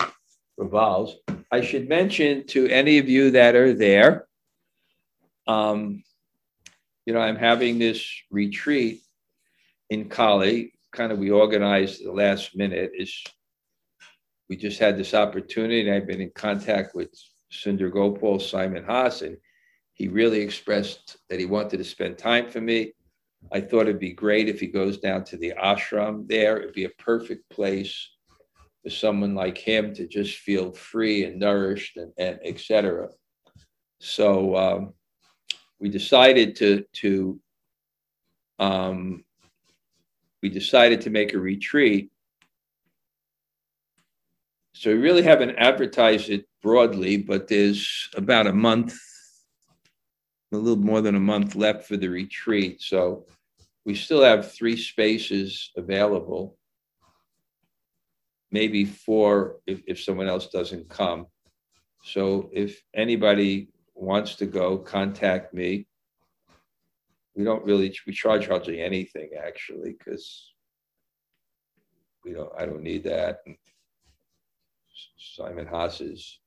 revals. 0.60 1.14
I 1.50 1.62
should 1.62 1.88
mention 1.88 2.46
to 2.48 2.68
any 2.68 2.98
of 2.98 3.08
you 3.08 3.32
that 3.32 3.56
are 3.56 3.74
there, 3.74 4.28
um, 5.48 6.04
you 7.06 7.14
know, 7.14 7.22
I'm 7.22 7.38
having 7.38 7.80
this 7.80 8.06
retreat 8.32 9.02
in 9.90 10.10
Cali. 10.10 10.74
Kind 10.92 11.14
of, 11.14 11.20
we 11.20 11.32
organized 11.32 12.04
the 12.04 12.12
last 12.12 12.54
minute. 12.54 12.92
Is 12.94 13.24
we 14.50 14.56
just 14.56 14.80
had 14.80 14.98
this 14.98 15.14
opportunity, 15.14 15.82
and 15.82 15.96
I've 15.96 16.08
been 16.08 16.22
in 16.22 16.32
contact 16.36 16.96
with 16.96 17.10
Sundar 17.52 17.92
Gopal, 17.92 18.40
Simon 18.40 18.84
Haas, 18.84 19.22
and 19.22 19.38
he 19.94 20.08
really 20.08 20.42
expressed 20.42 21.18
that 21.30 21.40
he 21.40 21.46
wanted 21.46 21.78
to 21.78 21.84
spend 21.84 22.18
time 22.18 22.50
for 22.50 22.62
me. 22.62 22.94
I 23.52 23.62
thought 23.62 23.84
it'd 23.84 24.00
be 24.00 24.14
great 24.14 24.50
if 24.50 24.60
he 24.60 24.68
goes 24.68 25.00
down 25.00 25.24
to 25.26 25.38
the 25.38 25.54
ashram 25.62 26.28
there. 26.28 26.58
It'd 26.58 26.74
be 26.74 26.86
a 26.86 26.90
perfect 27.00 27.50
place 27.50 28.10
for 28.84 28.90
someone 28.90 29.34
like 29.36 29.58
him 29.58 29.94
to 29.96 30.08
just 30.08 30.38
feel 30.38 30.72
free 30.72 31.26
and 31.26 31.40
nourished 31.40 31.98
and, 31.98 32.12
and 32.18 32.40
etc. 32.44 33.10
So 34.00 34.56
um, 34.56 34.94
we 35.80 35.90
decided 35.90 36.56
to 36.58 36.86
to 36.94 37.40
um, 38.60 39.24
we 40.42 40.50
decided 40.50 41.02
to 41.02 41.10
make 41.10 41.34
a 41.34 41.40
retreat 41.40 42.12
so 44.78 44.90
we 44.90 44.98
really 44.98 45.22
haven't 45.22 45.56
advertised 45.56 46.30
it 46.30 46.46
broadly, 46.62 47.16
but 47.16 47.48
there's 47.48 48.10
about 48.18 48.46
a 48.46 48.52
month, 48.52 48.94
a 50.52 50.58
little 50.58 50.84
more 50.84 51.00
than 51.00 51.16
a 51.16 51.20
month 51.20 51.56
left 51.56 51.88
for 51.88 51.96
the 51.96 52.10
retreat. 52.10 52.82
So 52.82 53.26
we 53.86 53.96
still 53.96 54.22
have 54.22 54.52
three 54.52 54.76
spaces 54.76 55.72
available, 55.78 56.58
maybe 58.52 58.84
four 58.84 59.60
if, 59.66 59.82
if 59.88 60.04
someone 60.04 60.28
else 60.28 60.50
doesn't 60.50 60.90
come. 60.90 61.28
So 62.04 62.50
if 62.52 62.84
anybody 62.94 63.70
wants 63.94 64.36
to 64.36 64.46
go, 64.46 64.78
contact 64.78 65.54
me. 65.54 65.88
We 67.34 67.46
don't 67.46 67.64
really 67.64 67.96
we 68.06 68.12
charge 68.12 68.48
hardly 68.48 68.82
anything 68.82 69.30
actually 69.42 69.96
because 69.98 70.52
we 72.26 72.34
don't 72.34 72.52
I 72.58 72.66
don't 72.66 72.84
need 72.84 73.06
that. 73.06 73.40
Simon 75.36 75.68
Haas's 75.68 76.40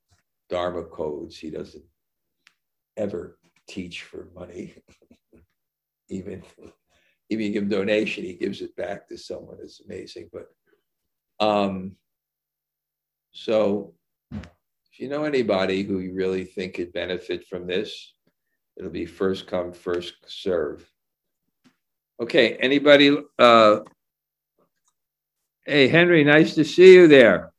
Dharma 0.49 0.85
codes. 0.85 1.37
He 1.37 1.51
doesn't 1.51 1.85
ever 2.97 3.39
teach 3.67 4.03
for 4.03 4.29
money, 4.35 4.75
even 6.09 6.43
if 7.29 7.39
you 7.39 7.53
give 7.53 7.65
him 7.65 7.69
donation, 7.69 8.25
he 8.25 8.33
gives 8.33 8.63
it 8.63 8.75
back 8.77 9.09
to 9.09 9.19
someone. 9.19 9.59
It's 9.63 9.83
amazing. 9.85 10.31
But 10.33 10.47
um, 11.45 11.97
so 13.33 13.93
if 14.33 14.99
you 14.99 15.09
know 15.09 15.25
anybody 15.25 15.83
who 15.83 15.99
you 15.99 16.15
really 16.15 16.45
think 16.45 16.75
could 16.75 16.93
benefit 16.93 17.47
from 17.47 17.67
this, 17.67 18.15
it'll 18.77 18.91
be 18.91 19.07
first 19.07 19.47
come, 19.47 19.73
first 19.73 20.15
serve. 20.27 20.91
Okay, 22.21 22.55
anybody? 22.55 23.17
Uh, 23.39 23.81
hey, 25.67 25.89
Henry, 25.89 26.25
nice 26.25 26.55
to 26.55 26.65
see 26.65 26.95
you 26.95 27.07
there. 27.07 27.53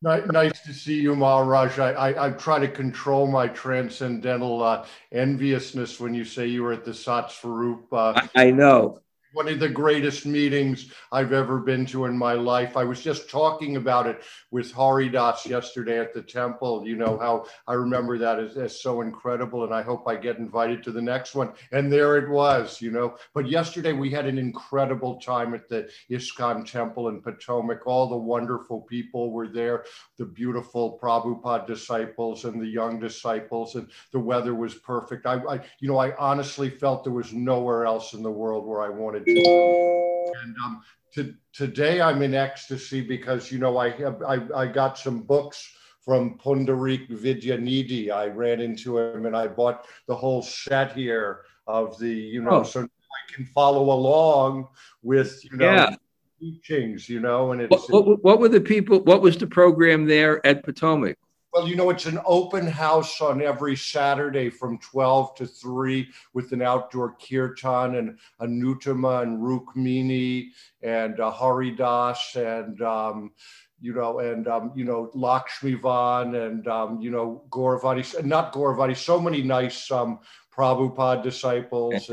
Nice 0.00 0.60
to 0.62 0.72
see 0.72 1.00
you, 1.00 1.16
Maharaj. 1.16 1.78
I, 1.80 1.92
I, 1.92 2.26
I 2.26 2.30
try 2.30 2.60
to 2.60 2.68
control 2.68 3.26
my 3.26 3.48
transcendental 3.48 4.62
uh, 4.62 4.86
enviousness 5.10 5.98
when 5.98 6.14
you 6.14 6.24
say 6.24 6.46
you 6.46 6.62
were 6.62 6.72
at 6.72 6.84
the 6.84 6.92
Satsvarupa. 6.92 8.16
Uh, 8.16 8.28
I 8.36 8.52
know 8.52 9.00
one 9.32 9.48
of 9.48 9.60
the 9.60 9.68
greatest 9.68 10.24
meetings 10.24 10.90
I've 11.12 11.32
ever 11.32 11.58
been 11.58 11.84
to 11.86 12.06
in 12.06 12.16
my 12.16 12.32
life. 12.32 12.76
I 12.76 12.84
was 12.84 13.02
just 13.02 13.28
talking 13.28 13.76
about 13.76 14.06
it 14.06 14.22
with 14.50 14.72
Hari 14.72 15.10
Das 15.10 15.44
yesterday 15.44 15.98
at 15.98 16.14
the 16.14 16.22
temple. 16.22 16.86
You 16.86 16.96
know 16.96 17.18
how 17.18 17.46
I 17.66 17.74
remember 17.74 18.16
that 18.18 18.38
as, 18.38 18.56
as 18.56 18.80
so 18.80 19.02
incredible, 19.02 19.64
and 19.64 19.74
I 19.74 19.82
hope 19.82 20.08
I 20.08 20.16
get 20.16 20.38
invited 20.38 20.82
to 20.84 20.92
the 20.92 21.02
next 21.02 21.34
one. 21.34 21.52
And 21.72 21.92
there 21.92 22.16
it 22.16 22.28
was, 22.28 22.80
you 22.80 22.90
know. 22.90 23.16
But 23.34 23.48
yesterday 23.48 23.92
we 23.92 24.10
had 24.10 24.26
an 24.26 24.38
incredible 24.38 25.20
time 25.20 25.52
at 25.54 25.68
the 25.68 25.90
ISKCON 26.10 26.70
temple 26.70 27.08
in 27.08 27.20
Potomac. 27.20 27.86
All 27.86 28.08
the 28.08 28.16
wonderful 28.16 28.82
people 28.82 29.30
were 29.30 29.48
there, 29.48 29.84
the 30.16 30.24
beautiful 30.24 30.98
Prabhupada 31.02 31.66
disciples 31.66 32.44
and 32.44 32.60
the 32.60 32.66
young 32.66 32.98
disciples, 32.98 33.74
and 33.74 33.88
the 34.12 34.18
weather 34.18 34.54
was 34.54 34.74
perfect. 34.74 35.26
I, 35.26 35.34
I 35.34 35.60
you 35.80 35.88
know, 35.88 35.98
I 35.98 36.16
honestly 36.16 36.70
felt 36.70 37.04
there 37.04 37.12
was 37.12 37.32
nowhere 37.34 37.84
else 37.84 38.14
in 38.14 38.22
the 38.22 38.30
world 38.30 38.66
where 38.66 38.80
I 38.80 38.88
wanted 38.88 39.17
to. 39.24 40.32
And 40.42 40.56
um, 40.64 40.82
to, 41.14 41.34
today 41.52 42.00
I'm 42.00 42.22
in 42.22 42.34
ecstasy 42.34 43.00
because, 43.00 43.50
you 43.50 43.58
know, 43.58 43.78
I, 43.78 43.90
have, 43.90 44.22
I, 44.22 44.40
I 44.54 44.66
got 44.66 44.98
some 44.98 45.22
books 45.22 45.70
from 46.00 46.38
Pundarik 46.38 47.10
Vidyanidhi. 47.10 48.10
I 48.10 48.28
ran 48.28 48.60
into 48.60 48.98
him 48.98 49.26
and 49.26 49.36
I 49.36 49.48
bought 49.48 49.86
the 50.06 50.16
whole 50.16 50.42
set 50.42 50.96
here 50.96 51.42
of 51.66 51.98
the, 51.98 52.12
you 52.12 52.42
know, 52.42 52.60
oh. 52.60 52.62
so 52.62 52.80
I 52.82 53.32
can 53.32 53.44
follow 53.46 53.90
along 53.90 54.68
with, 55.02 55.44
you 55.44 55.56
know, 55.56 55.70
yeah. 55.70 55.96
teachings, 56.40 57.08
you 57.08 57.20
know, 57.20 57.52
and 57.52 57.60
it's. 57.62 57.90
What, 57.90 58.06
what, 58.06 58.24
what 58.24 58.40
were 58.40 58.48
the 58.48 58.60
people, 58.60 59.00
what 59.00 59.20
was 59.20 59.36
the 59.36 59.46
program 59.46 60.06
there 60.06 60.44
at 60.46 60.64
Potomac? 60.64 61.18
Well, 61.58 61.66
you 61.66 61.74
know, 61.74 61.90
it's 61.90 62.06
an 62.06 62.20
open 62.24 62.68
house 62.68 63.20
on 63.20 63.42
every 63.42 63.74
Saturday 63.74 64.48
from 64.48 64.78
12 64.78 65.34
to 65.34 65.46
3 65.46 66.08
with 66.32 66.52
an 66.52 66.62
outdoor 66.62 67.16
kirtan 67.16 67.96
and 67.96 68.16
Anuttama 68.40 69.24
and 69.24 69.40
Rukmini 69.40 70.50
and 70.82 71.18
uh, 71.18 71.32
Haridas 71.32 72.36
and, 72.36 72.80
um, 72.80 73.32
you 73.80 73.92
know, 73.92 74.20
and, 74.20 74.46
um, 74.46 74.70
you 74.76 74.84
know, 74.84 75.10
Lakshmivan 75.16 76.46
and, 76.46 76.68
um, 76.68 77.00
you 77.00 77.10
know, 77.10 77.42
Gauravati, 77.50 78.24
not 78.24 78.52
Gauravati, 78.52 78.96
so 78.96 79.20
many 79.20 79.42
nice 79.42 79.90
um, 79.90 80.20
Prabhupada 80.56 81.24
disciples. 81.24 82.08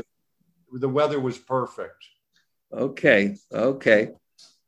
The 0.72 0.88
weather 0.88 1.20
was 1.20 1.38
perfect. 1.38 2.04
Okay. 2.72 3.36
Okay. 3.52 4.10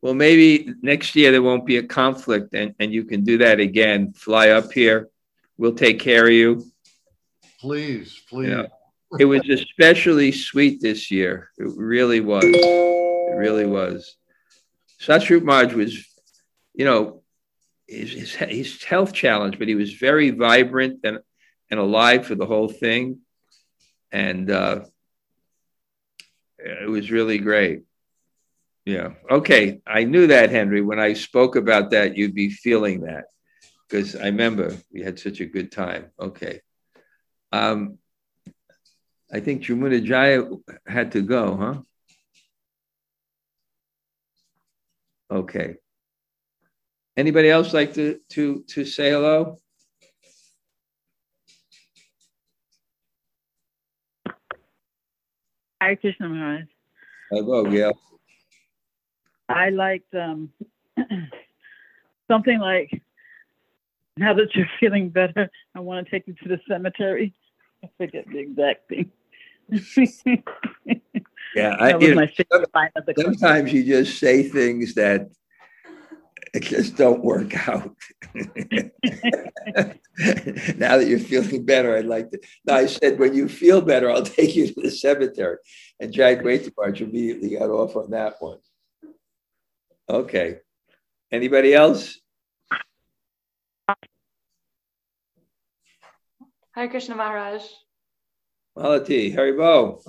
Well, 0.01 0.15
maybe 0.15 0.73
next 0.81 1.17
year 1.17 1.33
there 1.33 1.43
won't 1.43 1.67
be 1.67 1.79
a 1.79 1.83
conflict 1.83 2.55
and, 2.55 2.75
and 2.79 2.93
you 2.93 3.05
can 3.05 3.25
do 3.25 3.39
that 3.39 3.59
again. 3.59 4.13
Fly 4.13 4.51
up 4.51 4.73
here. 4.73 5.09
We'll 5.57 5.75
take 5.75 5.99
care 5.99 6.27
of 6.27 6.33
you. 6.33 6.65
Please, 7.61 8.23
please. 8.29 8.49
You 8.49 8.57
know, 8.57 8.69
it 9.19 9.25
was 9.25 9.49
especially 9.49 10.31
sweet 10.31 10.81
this 10.81 11.11
year. 11.11 11.51
It 11.59 11.73
really 11.77 12.21
was. 12.21 12.45
It 12.45 13.37
really 13.37 13.67
was. 13.67 14.17
Satsvarupa 15.01 15.43
Maharaj 15.43 15.75
was, 15.75 16.07
you 16.75 16.85
know, 16.85 17.23
his, 17.89 18.13
his, 18.13 18.35
his 18.35 18.85
health 18.85 19.13
challenge, 19.13 19.59
but 19.59 19.67
he 19.67 19.75
was 19.75 19.95
very 19.95 20.31
vibrant 20.31 21.01
and, 21.03 21.19
and 21.71 21.81
alive 21.81 22.27
for 22.27 22.35
the 22.37 22.47
whole 22.47 22.69
thing. 22.69 23.21
And 24.13 24.51
uh, 24.51 24.83
it 26.59 26.89
was 26.89 27.11
really 27.11 27.39
great. 27.39 27.83
Yeah. 28.89 29.11
Okay. 29.31 29.83
I 29.87 30.05
knew 30.05 30.29
that, 30.29 30.49
Henry. 30.49 30.81
When 30.81 30.99
I 30.99 31.13
spoke 31.13 31.57
about 31.57 31.91
that, 31.91 32.17
you'd 32.17 32.33
be 32.35 32.49
feeling 32.49 33.03
that 33.03 33.25
because 33.87 34.17
I 34.17 34.25
remember 34.33 34.75
we 34.91 35.03
had 35.03 35.19
such 35.19 35.41
a 35.41 35.45
good 35.45 35.71
time. 35.71 36.07
Okay. 36.19 36.63
Um, 37.53 37.99
I 39.31 39.41
think 39.41 39.63
Jamuna 39.63 40.03
Jaya 40.03 40.45
had 40.87 41.13
to 41.13 41.21
go, 41.21 41.55
huh? 41.55 41.75
Okay. 45.31 45.75
Anybody 47.15 47.51
else 47.51 47.75
like 47.75 47.93
to 47.93 48.21
to 48.31 48.65
to 48.69 48.87
say 48.87 49.11
hello? 49.11 49.59
Hi, 55.83 55.95
Krishna 55.95 56.31
Maharaj. 56.31 56.65
Hello, 57.31 57.65
Gail. 57.65 57.93
I 59.49 59.71
liked 59.71 60.15
um, 60.15 60.51
something 62.29 62.59
like, 62.59 63.03
now 64.17 64.35
that 64.35 64.55
you're 64.55 64.69
feeling 64.81 65.09
better, 65.09 65.51
I 65.75 65.81
want 65.81 66.05
to 66.05 66.11
take 66.11 66.27
you 66.27 66.35
to 66.43 66.49
the 66.49 66.61
cemetery. 66.69 67.35
I 67.85 67.89
forget 67.97 68.27
the 68.31 68.39
exact 68.39 68.89
thing. 68.89 69.11
yeah, 71.55 71.77
I, 71.79 71.97
you 71.99 72.15
know, 72.15 72.27
sometimes 73.17 73.73
you 73.73 73.85
just 73.85 74.19
say 74.19 74.43
things 74.43 74.95
that 74.95 75.31
just 76.61 76.97
don't 76.97 77.23
work 77.23 77.69
out. 77.69 77.95
now 80.77 80.97
that 80.97 81.07
you're 81.07 81.19
feeling 81.19 81.65
better, 81.65 81.97
I'd 81.97 82.07
like 82.07 82.31
to. 82.31 82.41
No, 82.67 82.75
I 82.75 82.87
said, 82.87 83.19
when 83.19 83.35
you 83.35 83.49
feel 83.49 83.81
better, 83.81 84.11
I'll 84.11 84.23
take 84.23 84.57
you 84.57 84.67
to 84.73 84.81
the 84.81 84.91
cemetery. 84.91 85.59
And 86.01 86.13
Jayadvaita 86.13 86.73
Maharaj 86.77 87.03
immediately 87.03 87.51
got 87.51 87.71
off 87.71 87.97
on 87.97 88.11
that 88.11 88.37
one. 88.41 88.59
Okay. 90.11 90.61
Anybody 91.31 91.75
else? 91.75 92.19
Hi, 96.75 96.87
Krishna 96.87 97.15
Maharaj. 97.15 97.63
Malati, 98.77 99.35
Haribol. 99.35 100.03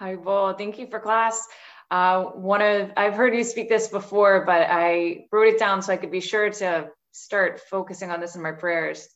Haribol, 0.00 0.56
thank 0.56 0.78
you 0.78 0.86
for 0.86 1.00
class. 1.00 1.46
Uh, 1.90 2.24
one 2.24 2.62
of 2.62 2.92
I've 2.96 3.14
heard 3.14 3.34
you 3.34 3.44
speak 3.44 3.68
this 3.68 3.88
before, 3.88 4.46
but 4.46 4.66
I 4.70 5.26
wrote 5.30 5.48
it 5.48 5.58
down 5.58 5.82
so 5.82 5.92
I 5.92 5.98
could 5.98 6.10
be 6.10 6.20
sure 6.20 6.48
to 6.48 6.88
start 7.10 7.60
focusing 7.68 8.10
on 8.10 8.20
this 8.20 8.34
in 8.34 8.42
my 8.42 8.52
prayers. 8.52 9.06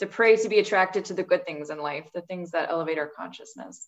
To 0.00 0.06
pray 0.06 0.36
to 0.36 0.48
be 0.48 0.58
attracted 0.58 1.06
to 1.06 1.14
the 1.14 1.22
good 1.22 1.46
things 1.46 1.70
in 1.70 1.78
life, 1.78 2.10
the 2.12 2.22
things 2.22 2.50
that 2.50 2.70
elevate 2.70 2.98
our 2.98 3.08
consciousness. 3.08 3.86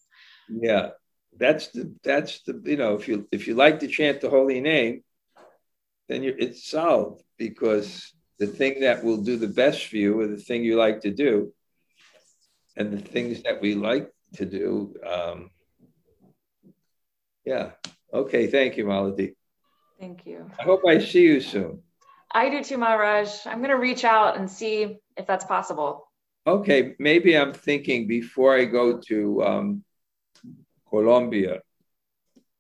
Yeah, 0.48 0.90
that's 1.36 1.68
the 1.68 1.94
that's 2.02 2.42
the 2.42 2.62
you 2.64 2.76
know 2.76 2.94
if 2.94 3.08
you 3.08 3.26
if 3.32 3.46
you 3.46 3.54
like 3.54 3.80
to 3.80 3.88
chant 3.88 4.20
the 4.20 4.30
holy 4.30 4.60
name, 4.60 5.02
then 6.12 6.24
it's 6.38 6.68
solved 6.68 7.22
because 7.38 8.12
the 8.38 8.46
thing 8.46 8.80
that 8.80 9.02
will 9.02 9.18
do 9.18 9.36
the 9.36 9.48
best 9.48 9.86
for 9.86 9.96
you 9.96 10.20
or 10.20 10.26
the 10.26 10.36
thing 10.36 10.62
you 10.62 10.76
like 10.76 11.00
to 11.00 11.10
do. 11.10 11.52
And 12.76 12.92
the 12.92 13.00
things 13.00 13.42
that 13.42 13.60
we 13.60 13.74
like 13.74 14.10
to 14.34 14.46
do 14.46 14.94
um, 15.06 15.50
yeah. 17.44 17.70
Okay 18.12 18.46
thank 18.46 18.76
you 18.76 18.84
malati 18.84 19.34
thank 20.00 20.26
you. 20.26 20.50
I 20.58 20.62
hope 20.62 20.82
i 20.86 20.98
see 20.98 21.22
you 21.22 21.40
soon. 21.40 21.82
I 22.30 22.48
do 22.48 22.64
too 22.64 22.78
maharaj. 22.78 23.28
I'm 23.46 23.58
going 23.58 23.70
to 23.70 23.82
reach 23.88 24.04
out 24.04 24.38
and 24.38 24.50
see 24.50 24.98
if 25.16 25.26
that's 25.26 25.44
possible. 25.44 26.08
Okay 26.46 26.94
maybe 26.98 27.36
i'm 27.36 27.52
thinking 27.52 28.06
before 28.06 28.56
i 28.56 28.64
go 28.64 28.98
to 29.08 29.44
um, 29.44 29.84
colombia 30.88 31.60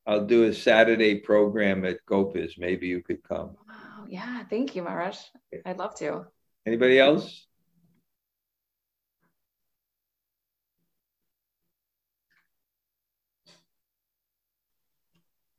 I'll 0.06 0.26
do 0.26 0.44
a 0.44 0.52
Saturday 0.52 1.20
program 1.20 1.84
at 1.84 2.04
Gopis. 2.06 2.58
Maybe 2.58 2.88
you 2.88 3.02
could 3.02 3.22
come. 3.22 3.56
Wow. 3.68 4.04
Yeah. 4.08 4.44
Thank 4.44 4.74
you, 4.74 4.82
Maharaj. 4.82 5.18
I'd 5.64 5.78
love 5.78 5.94
to. 5.96 6.26
Anybody 6.66 6.98
else? 6.98 7.46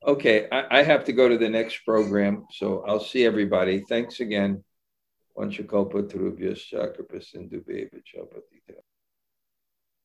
Okay, 0.06 0.48
I, 0.52 0.80
I, 0.80 0.84
have 0.84 1.06
to 1.06 1.14
go 1.14 1.30
to 1.30 1.38
the 1.38 1.48
next 1.48 1.86
program, 1.86 2.46
so 2.52 2.84
I'll 2.86 3.00
see 3.00 3.24
everybody. 3.24 3.86
Thanks 3.88 4.20
again. 4.20 4.62
Vanchakalpa 5.38 6.04
Tarubhyas 6.12 6.60
Chakrapa 6.70 7.24
Sindhu 7.24 7.64